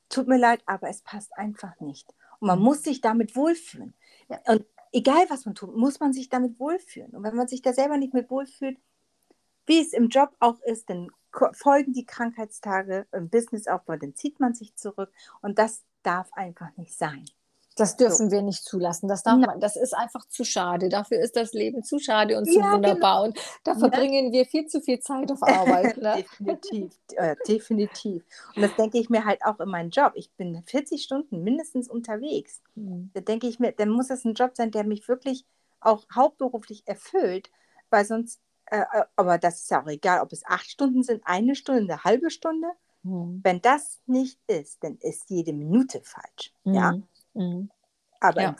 tut 0.09 0.29
mir 0.29 0.39
leid, 0.39 0.63
aber 0.67 0.89
es 0.89 1.03
passt 1.03 1.37
einfach 1.37 1.79
nicht. 1.81 2.15
Und 2.41 2.49
man 2.49 2.59
mhm. 2.59 2.65
muss 2.65 2.83
sich 2.83 3.01
damit 3.01 3.37
wohlfühlen. 3.37 3.95
Ja. 4.29 4.41
Und 4.47 4.65
egal 4.93 5.27
was 5.29 5.45
man 5.45 5.55
tut, 5.55 5.77
muss 5.77 6.01
man 6.01 6.13
sich 6.13 6.29
damit 6.29 6.59
wohlfühlen. 6.59 7.11
Und 7.11 7.23
wenn 7.23 7.37
man 7.37 7.49
sich 7.49 7.63
da 7.63 7.73
selber 7.73 7.97
nicht 7.97 8.15
mit 8.15 8.31
wohlfühlt, 8.31 8.79
wie 9.67 9.81
es 9.81 9.93
im 9.93 10.09
Job 10.09 10.35
auch 10.41 10.61
ist, 10.61 10.91
dann 10.91 11.11
folgen 11.53 11.93
die 11.93 12.07
Krankheitstage 12.07 13.07
im 13.13 13.29
Businessaufbau, 13.29 13.97
dann 13.97 14.15
zieht 14.15 14.39
man 14.39 14.55
sich 14.55 14.77
zurück 14.77 15.11
und 15.43 15.59
das 15.59 15.83
darf 16.03 16.33
einfach 16.35 16.77
nicht 16.77 16.97
sein. 16.97 17.25
Das 17.77 17.97
dürfen 17.97 18.31
so. 18.31 18.31
wir 18.31 18.43
nicht 18.43 18.65
zulassen. 18.65 19.09
Das, 19.09 19.25
darf 19.25 19.39
man, 19.39 19.59
das 19.59 19.75
ist 19.75 19.95
einfach 19.95 20.27
zu 20.29 20.45
schade. 20.45 20.89
Dafür 20.89 21.19
ist 21.19 21.35
das 21.35 21.53
Leben 21.53 21.83
zu 21.83 21.99
schade 21.99 22.39
und 22.39 22.47
zu 22.47 22.61
ja, 22.61 22.73
wunderbar. 22.73 23.23
Genau. 23.23 23.25
Und 23.25 23.39
da 23.65 23.75
verbringen 23.75 24.27
ja. 24.27 24.33
wir 24.33 24.47
viel 24.47 24.67
zu 24.67 24.81
viel 24.81 25.01
Zeit 25.01 25.31
auf 25.31 25.43
Arbeit. 25.43 25.97
Ne? 26.05 26.17
definitiv, 26.17 26.93
äh, 27.15 27.37
definitiv. 27.49 28.25
Und 28.55 28.63
das 28.63 28.75
denke 28.77 28.99
ich 28.99 29.09
mir 29.09 29.25
halt 29.25 29.45
auch 29.45 29.59
in 29.61 29.69
meinem 29.69 29.91
Job. 29.91 30.13
Ich 30.17 30.31
bin 30.33 30.63
40 30.67 31.03
Stunden 31.03 31.43
mindestens 31.43 31.89
unterwegs. 31.89 32.61
Mhm. 32.75 33.11
Da 33.15 33.21
denke 33.21 33.47
ich 33.47 33.59
mir, 33.59 33.73
dann 33.73 33.89
muss 33.91 34.09
das 34.09 34.25
ein 34.25 34.35
Job 34.35 34.53
sein, 34.55 34.71
der 34.71 34.85
mich 34.85 35.09
wirklich 35.09 35.47
auch 35.81 36.05
hauptberuflich 36.15 36.83
erfüllt, 36.87 37.51
weil 37.91 38.05
sonst, 38.05 38.41
äh, 38.67 38.81
äh 38.81 39.05
aber 39.17 39.39
das 39.39 39.61
ist 39.61 39.71
ja 39.71 39.83
auch 39.83 39.89
egal, 39.89 40.21
ob 40.21 40.33
es 40.33 40.45
acht 40.45 40.67
Stunden 40.67 41.03
sind, 41.03 41.23
eine 41.25 41.55
Stunde, 41.55 41.93
eine 41.93 42.05
halbe 42.05 42.31
Stunde. 42.31 42.69
Mhm. 43.03 43.41
Wenn 43.43 43.63
das 43.63 44.01
nicht 44.07 44.39
ist, 44.47 44.83
dann 44.83 44.97
ist 44.99 45.31
jede 45.31 45.53
Minute 45.53 46.01
falsch. 46.03 46.53
Mhm. 46.65 46.75
Ja. 46.75 46.95
Mhm. 47.35 47.71
Aber 48.21 48.43
ja. 48.43 48.49
im, 48.49 48.57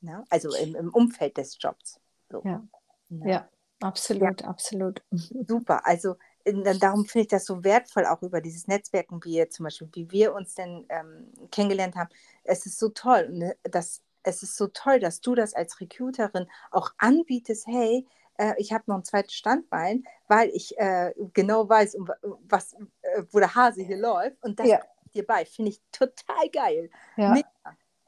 ne? 0.00 0.24
also 0.30 0.54
im, 0.54 0.74
im, 0.74 0.90
Umfeld 0.90 1.36
des 1.36 1.58
Jobs. 1.60 2.00
So. 2.30 2.42
Ja. 2.44 2.66
Ne? 3.08 3.30
ja, 3.30 3.48
absolut, 3.80 4.40
ja. 4.40 4.48
absolut. 4.48 5.02
Super. 5.46 5.86
Also 5.86 6.16
darum 6.44 7.06
finde 7.06 7.22
ich 7.22 7.28
das 7.28 7.46
so 7.46 7.64
wertvoll, 7.64 8.06
auch 8.06 8.22
über 8.22 8.40
dieses 8.40 8.66
Netzwerken, 8.66 9.22
wie 9.24 9.46
zum 9.48 9.64
Beispiel, 9.64 9.88
wie 9.92 10.10
wir 10.10 10.34
uns 10.34 10.54
denn 10.54 10.86
ähm, 10.88 11.32
kennengelernt 11.50 11.96
haben. 11.96 12.10
Es 12.42 12.66
ist 12.66 12.78
so 12.78 12.90
toll, 12.90 13.28
ne? 13.30 13.56
dass 13.62 14.02
es 14.22 14.42
ist 14.42 14.56
so 14.56 14.68
toll, 14.68 15.00
dass 15.00 15.20
du 15.20 15.34
das 15.34 15.52
als 15.54 15.80
Recruiterin 15.80 16.46
auch 16.70 16.92
anbietest. 16.96 17.66
Hey, 17.66 18.06
äh, 18.38 18.54
ich 18.56 18.72
habe 18.72 18.84
noch 18.86 18.96
ein 18.96 19.04
zweites 19.04 19.34
Standbein, 19.34 20.04
weil 20.28 20.48
ich 20.50 20.78
äh, 20.78 21.12
genau 21.34 21.68
weiß, 21.68 21.94
um, 21.96 22.10
was, 22.48 22.72
äh, 23.02 23.22
wo 23.30 23.38
der 23.38 23.54
Hase 23.54 23.82
hier 23.82 23.98
läuft. 23.98 24.42
Und 24.42 24.58
das 24.58 24.66
ja 24.66 24.80
dir 25.14 25.26
bei. 25.26 25.44
Finde 25.44 25.70
ich 25.70 25.80
total 25.92 26.48
geil. 26.52 26.90
Ja. 27.16 27.36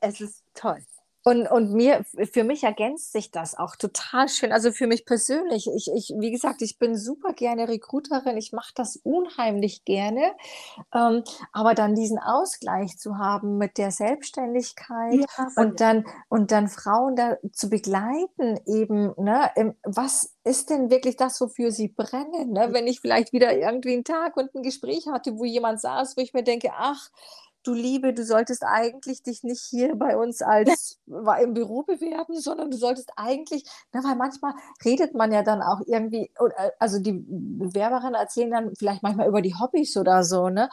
Es 0.01 0.21
ist 0.21 0.45
toll. 0.55 0.85
Und, 1.27 1.51
und 1.51 1.73
mir, 1.73 2.05
für 2.33 2.45
mich 2.45 2.63
ergänzt 2.63 3.11
sich 3.11 3.33
das 3.33 3.59
auch 3.59 3.75
total 3.75 4.29
schön. 4.29 4.53
Also 4.53 4.71
für 4.71 4.87
mich 4.87 5.05
persönlich, 5.05 5.69
ich, 5.75 5.91
ich, 5.93 6.15
wie 6.17 6.31
gesagt, 6.31 6.63
ich 6.63 6.79
bin 6.79 6.97
super 6.97 7.33
gerne 7.33 7.67
Recruiterin, 7.67 8.37
ich 8.37 8.53
mache 8.53 8.71
das 8.77 8.95
unheimlich 9.03 9.85
gerne. 9.85 10.37
Ähm, 10.95 11.25
aber 11.53 11.75
dann 11.75 11.97
diesen 11.97 12.21
Ausgleich 12.21 12.97
zu 12.99 13.19
haben 13.19 13.59
mit 13.59 13.77
der 13.77 13.91
Selbstständigkeit 13.91 15.15
ja, 15.15 15.49
und, 15.57 15.81
dann, 15.81 16.05
und 16.29 16.53
dann 16.53 16.69
Frauen 16.69 17.17
da 17.17 17.39
zu 17.51 17.71
begleiten, 17.71 18.61
eben, 18.65 19.13
ne, 19.17 19.51
was 19.83 20.37
ist 20.45 20.71
denn 20.71 20.91
wirklich 20.91 21.17
das, 21.17 21.41
wofür 21.41 21.73
sie 21.73 21.89
brennen? 21.89 22.53
Ne? 22.53 22.69
Wenn 22.71 22.87
ich 22.87 23.01
vielleicht 23.01 23.33
wieder 23.33 23.53
irgendwie 23.53 23.95
einen 23.95 24.05
Tag 24.05 24.37
und 24.37 24.55
ein 24.55 24.63
Gespräch 24.63 25.09
hatte, 25.09 25.37
wo 25.41 25.45
jemand 25.45 25.81
saß, 25.81 26.17
wo 26.17 26.21
ich 26.21 26.35
mir 26.35 26.45
denke, 26.45 26.71
ach, 26.73 27.11
du 27.67 27.75
Liebe, 27.75 28.13
du 28.13 28.25
solltest 28.25 28.65
eigentlich 28.65 29.23
dich 29.23 29.43
nicht 29.43 29.63
hier 29.63 29.97
bei 29.97 30.17
uns 30.17 30.43
als 30.43 31.01
im 31.43 31.55
Büro 31.55 31.83
bewerben, 31.83 32.39
sondern 32.41 32.71
du 32.71 32.77
solltest 32.77 33.11
eigentlich, 33.17 33.65
na, 33.93 34.05
weil 34.05 34.17
manchmal 34.17 34.55
redet 34.85 35.15
man 35.15 35.33
ja 35.33 35.43
dann 35.43 35.63
auch 35.63 35.81
irgendwie, 35.87 36.31
äh, 36.39 36.71
also 36.79 36.99
die 36.99 37.13
Bewerberinnen 37.13 38.15
erzählen 38.15 38.51
dann 38.51 38.75
vielleicht 38.77 39.03
manchmal 39.03 39.29
über 39.29 39.43
die 39.43 39.55
Hobbys 39.55 39.97
oder 39.97 40.25
so, 40.25 40.49
ne? 40.49 40.69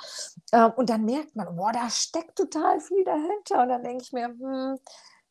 Ähm, 0.51 0.71
und 0.75 0.89
dann 0.89 1.05
merkt 1.05 1.35
man, 1.35 1.55
boah, 1.55 1.71
da 1.71 1.89
steckt 1.89 2.37
total 2.37 2.79
viel 2.79 3.03
dahinter. 3.03 3.63
Und 3.63 3.69
dann 3.69 3.83
denke 3.83 4.03
ich 4.03 4.13
mir, 4.13 4.27
hm, 4.27 4.77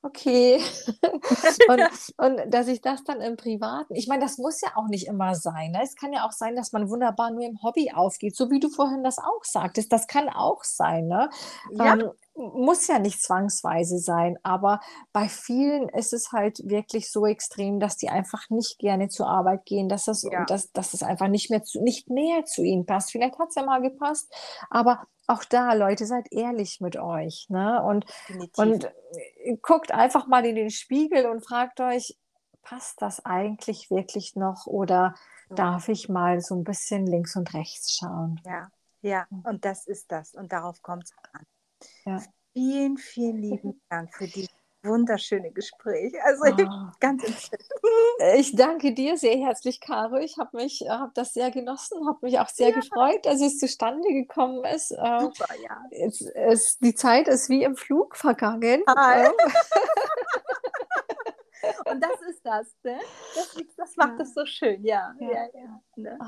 okay. 0.02 0.60
und, 1.68 1.80
und 2.18 2.40
dass 2.52 2.68
ich 2.68 2.80
das 2.80 3.04
dann 3.04 3.20
im 3.20 3.36
Privaten, 3.36 3.94
ich 3.94 4.08
meine, 4.08 4.22
das 4.22 4.38
muss 4.38 4.60
ja 4.60 4.72
auch 4.74 4.88
nicht 4.88 5.06
immer 5.06 5.34
sein. 5.34 5.72
Ne? 5.72 5.80
Es 5.82 5.96
kann 5.96 6.12
ja 6.12 6.26
auch 6.26 6.32
sein, 6.32 6.56
dass 6.56 6.72
man 6.72 6.90
wunderbar 6.90 7.30
nur 7.30 7.44
im 7.44 7.62
Hobby 7.62 7.92
aufgeht, 7.94 8.36
so 8.36 8.50
wie 8.50 8.60
du 8.60 8.68
vorhin 8.68 9.04
das 9.04 9.18
auch 9.18 9.44
sagtest. 9.44 9.92
Das 9.92 10.06
kann 10.06 10.28
auch 10.28 10.64
sein. 10.64 11.06
Ne? 11.06 11.30
Ja. 11.70 11.94
Ähm, 11.94 12.10
muss 12.34 12.86
ja 12.88 12.98
nicht 12.98 13.22
zwangsweise 13.22 13.98
sein, 13.98 14.38
aber 14.42 14.80
bei 15.12 15.28
vielen 15.28 15.88
ist 15.90 16.14
es 16.14 16.32
halt 16.32 16.60
wirklich 16.64 17.12
so 17.12 17.26
extrem, 17.26 17.78
dass 17.78 17.98
die 17.98 18.08
einfach 18.08 18.48
nicht 18.48 18.78
gerne 18.78 19.08
zur 19.08 19.28
Arbeit 19.28 19.66
gehen, 19.66 19.88
dass 19.88 20.06
das, 20.06 20.22
ja. 20.22 20.44
dass, 20.46 20.72
dass 20.72 20.92
das 20.92 21.02
einfach 21.02 21.28
nicht 21.28 21.50
mehr 21.50 21.62
zu, 21.62 21.82
nicht 21.82 22.08
mehr 22.08 22.44
zu 22.44 22.62
ihnen 22.62 22.86
passt. 22.86 23.12
Vielleicht 23.12 23.38
hat 23.38 23.50
es 23.50 23.56
ja 23.56 23.64
mal 23.64 23.82
gepasst, 23.82 24.32
aber 24.70 25.06
auch 25.32 25.44
da, 25.44 25.72
Leute, 25.72 26.06
seid 26.06 26.32
ehrlich 26.32 26.80
mit 26.80 26.96
euch. 26.96 27.46
Ne? 27.48 27.82
Und, 27.82 28.06
und 28.56 28.84
äh, 28.84 29.56
guckt 29.62 29.92
einfach 29.92 30.26
mal 30.26 30.44
in 30.44 30.54
den 30.54 30.70
Spiegel 30.70 31.26
und 31.26 31.46
fragt 31.46 31.80
euch, 31.80 32.16
passt 32.62 33.02
das 33.02 33.24
eigentlich 33.24 33.90
wirklich 33.90 34.36
noch 34.36 34.66
oder 34.66 35.14
ja. 35.50 35.56
darf 35.56 35.88
ich 35.88 36.08
mal 36.08 36.40
so 36.40 36.54
ein 36.54 36.64
bisschen 36.64 37.06
links 37.06 37.36
und 37.36 37.52
rechts 37.54 37.96
schauen? 37.96 38.40
Ja, 38.44 38.68
ja, 39.00 39.26
und 39.44 39.64
das 39.64 39.86
ist 39.86 40.12
das 40.12 40.34
und 40.34 40.52
darauf 40.52 40.80
kommt 40.82 41.04
es 41.04 41.12
an. 41.32 41.46
Ja. 42.04 42.22
Vielen, 42.52 42.96
vielen 42.98 43.38
lieben 43.38 43.80
Dank 43.88 44.14
für 44.14 44.28
die 44.28 44.48
wunderschöne 44.82 45.52
Gespräch. 45.52 46.14
Also 46.24 46.44
oh. 46.44 46.90
ganz 47.00 47.50
äh, 48.20 48.38
Ich 48.38 48.54
danke 48.56 48.92
dir 48.92 49.16
sehr 49.16 49.36
herzlich, 49.38 49.80
Caro. 49.80 50.16
Ich 50.16 50.38
habe 50.38 50.56
mich, 50.56 50.84
äh, 50.84 50.88
habe 50.88 51.12
das 51.14 51.34
sehr 51.34 51.50
genossen, 51.50 52.06
habe 52.06 52.18
mich 52.22 52.38
auch 52.38 52.48
sehr 52.48 52.70
ja. 52.70 52.76
gefreut, 52.76 53.24
dass 53.24 53.40
es 53.40 53.58
zustande 53.58 54.08
gekommen 54.08 54.64
ist. 54.64 54.90
Äh, 54.92 55.20
Super, 55.20 55.48
ja. 55.62 55.82
Es, 55.90 56.20
es, 56.20 56.78
die 56.78 56.94
Zeit 56.94 57.28
ist 57.28 57.48
wie 57.48 57.62
im 57.62 57.76
Flug 57.76 58.16
vergangen. 58.16 58.82
Ähm. 58.86 59.32
Und 61.84 62.02
das 62.02 62.20
ist 62.28 62.44
das, 62.44 62.74
ne? 62.82 62.98
Das, 63.34 63.56
das 63.76 63.96
macht 63.96 64.12
ja. 64.12 64.18
das 64.18 64.34
so 64.34 64.44
schön, 64.46 64.84
ja. 64.84 65.14
ja. 65.20 65.28
ja, 65.30 65.46
ja 65.54 65.80
ne? 65.96 66.18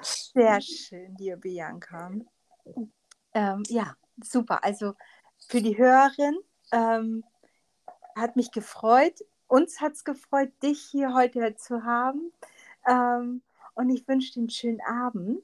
Sehr 0.00 0.60
schön, 0.60 1.14
liebe 1.18 1.36
Bianca. 1.36 2.10
Ähm, 3.34 3.62
ja, 3.68 3.94
super. 4.22 4.64
Also 4.64 4.94
für 5.48 5.60
die 5.60 5.76
Hörerin, 5.76 6.38
ähm, 6.72 7.24
hat 8.16 8.36
mich 8.36 8.50
gefreut. 8.50 9.24
Uns 9.46 9.80
hat 9.80 9.92
es 9.92 10.04
gefreut, 10.04 10.50
dich 10.62 10.80
hier 10.80 11.14
heute 11.14 11.54
zu 11.56 11.84
haben. 11.84 12.32
Ähm, 12.86 13.42
und 13.74 13.90
ich 13.90 14.06
wünsche 14.08 14.32
dir 14.32 14.40
einen 14.40 14.50
schönen 14.50 14.80
Abend. 14.82 15.42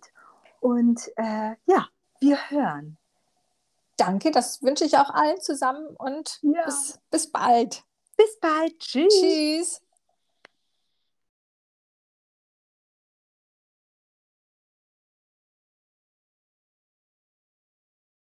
Und 0.60 1.10
äh, 1.16 1.56
ja, 1.66 1.88
wir 2.20 2.50
hören. 2.50 2.96
Danke, 3.96 4.30
das 4.30 4.62
wünsche 4.62 4.84
ich 4.84 4.96
auch 4.96 5.10
allen 5.10 5.40
zusammen 5.40 5.86
und 5.96 6.38
ja. 6.42 6.64
bis, 6.64 6.98
bis 7.10 7.30
bald. 7.30 7.84
Bis 8.16 8.38
bald. 8.40 8.78
Tschüss. 8.78 9.12
Tschüss. 9.12 9.82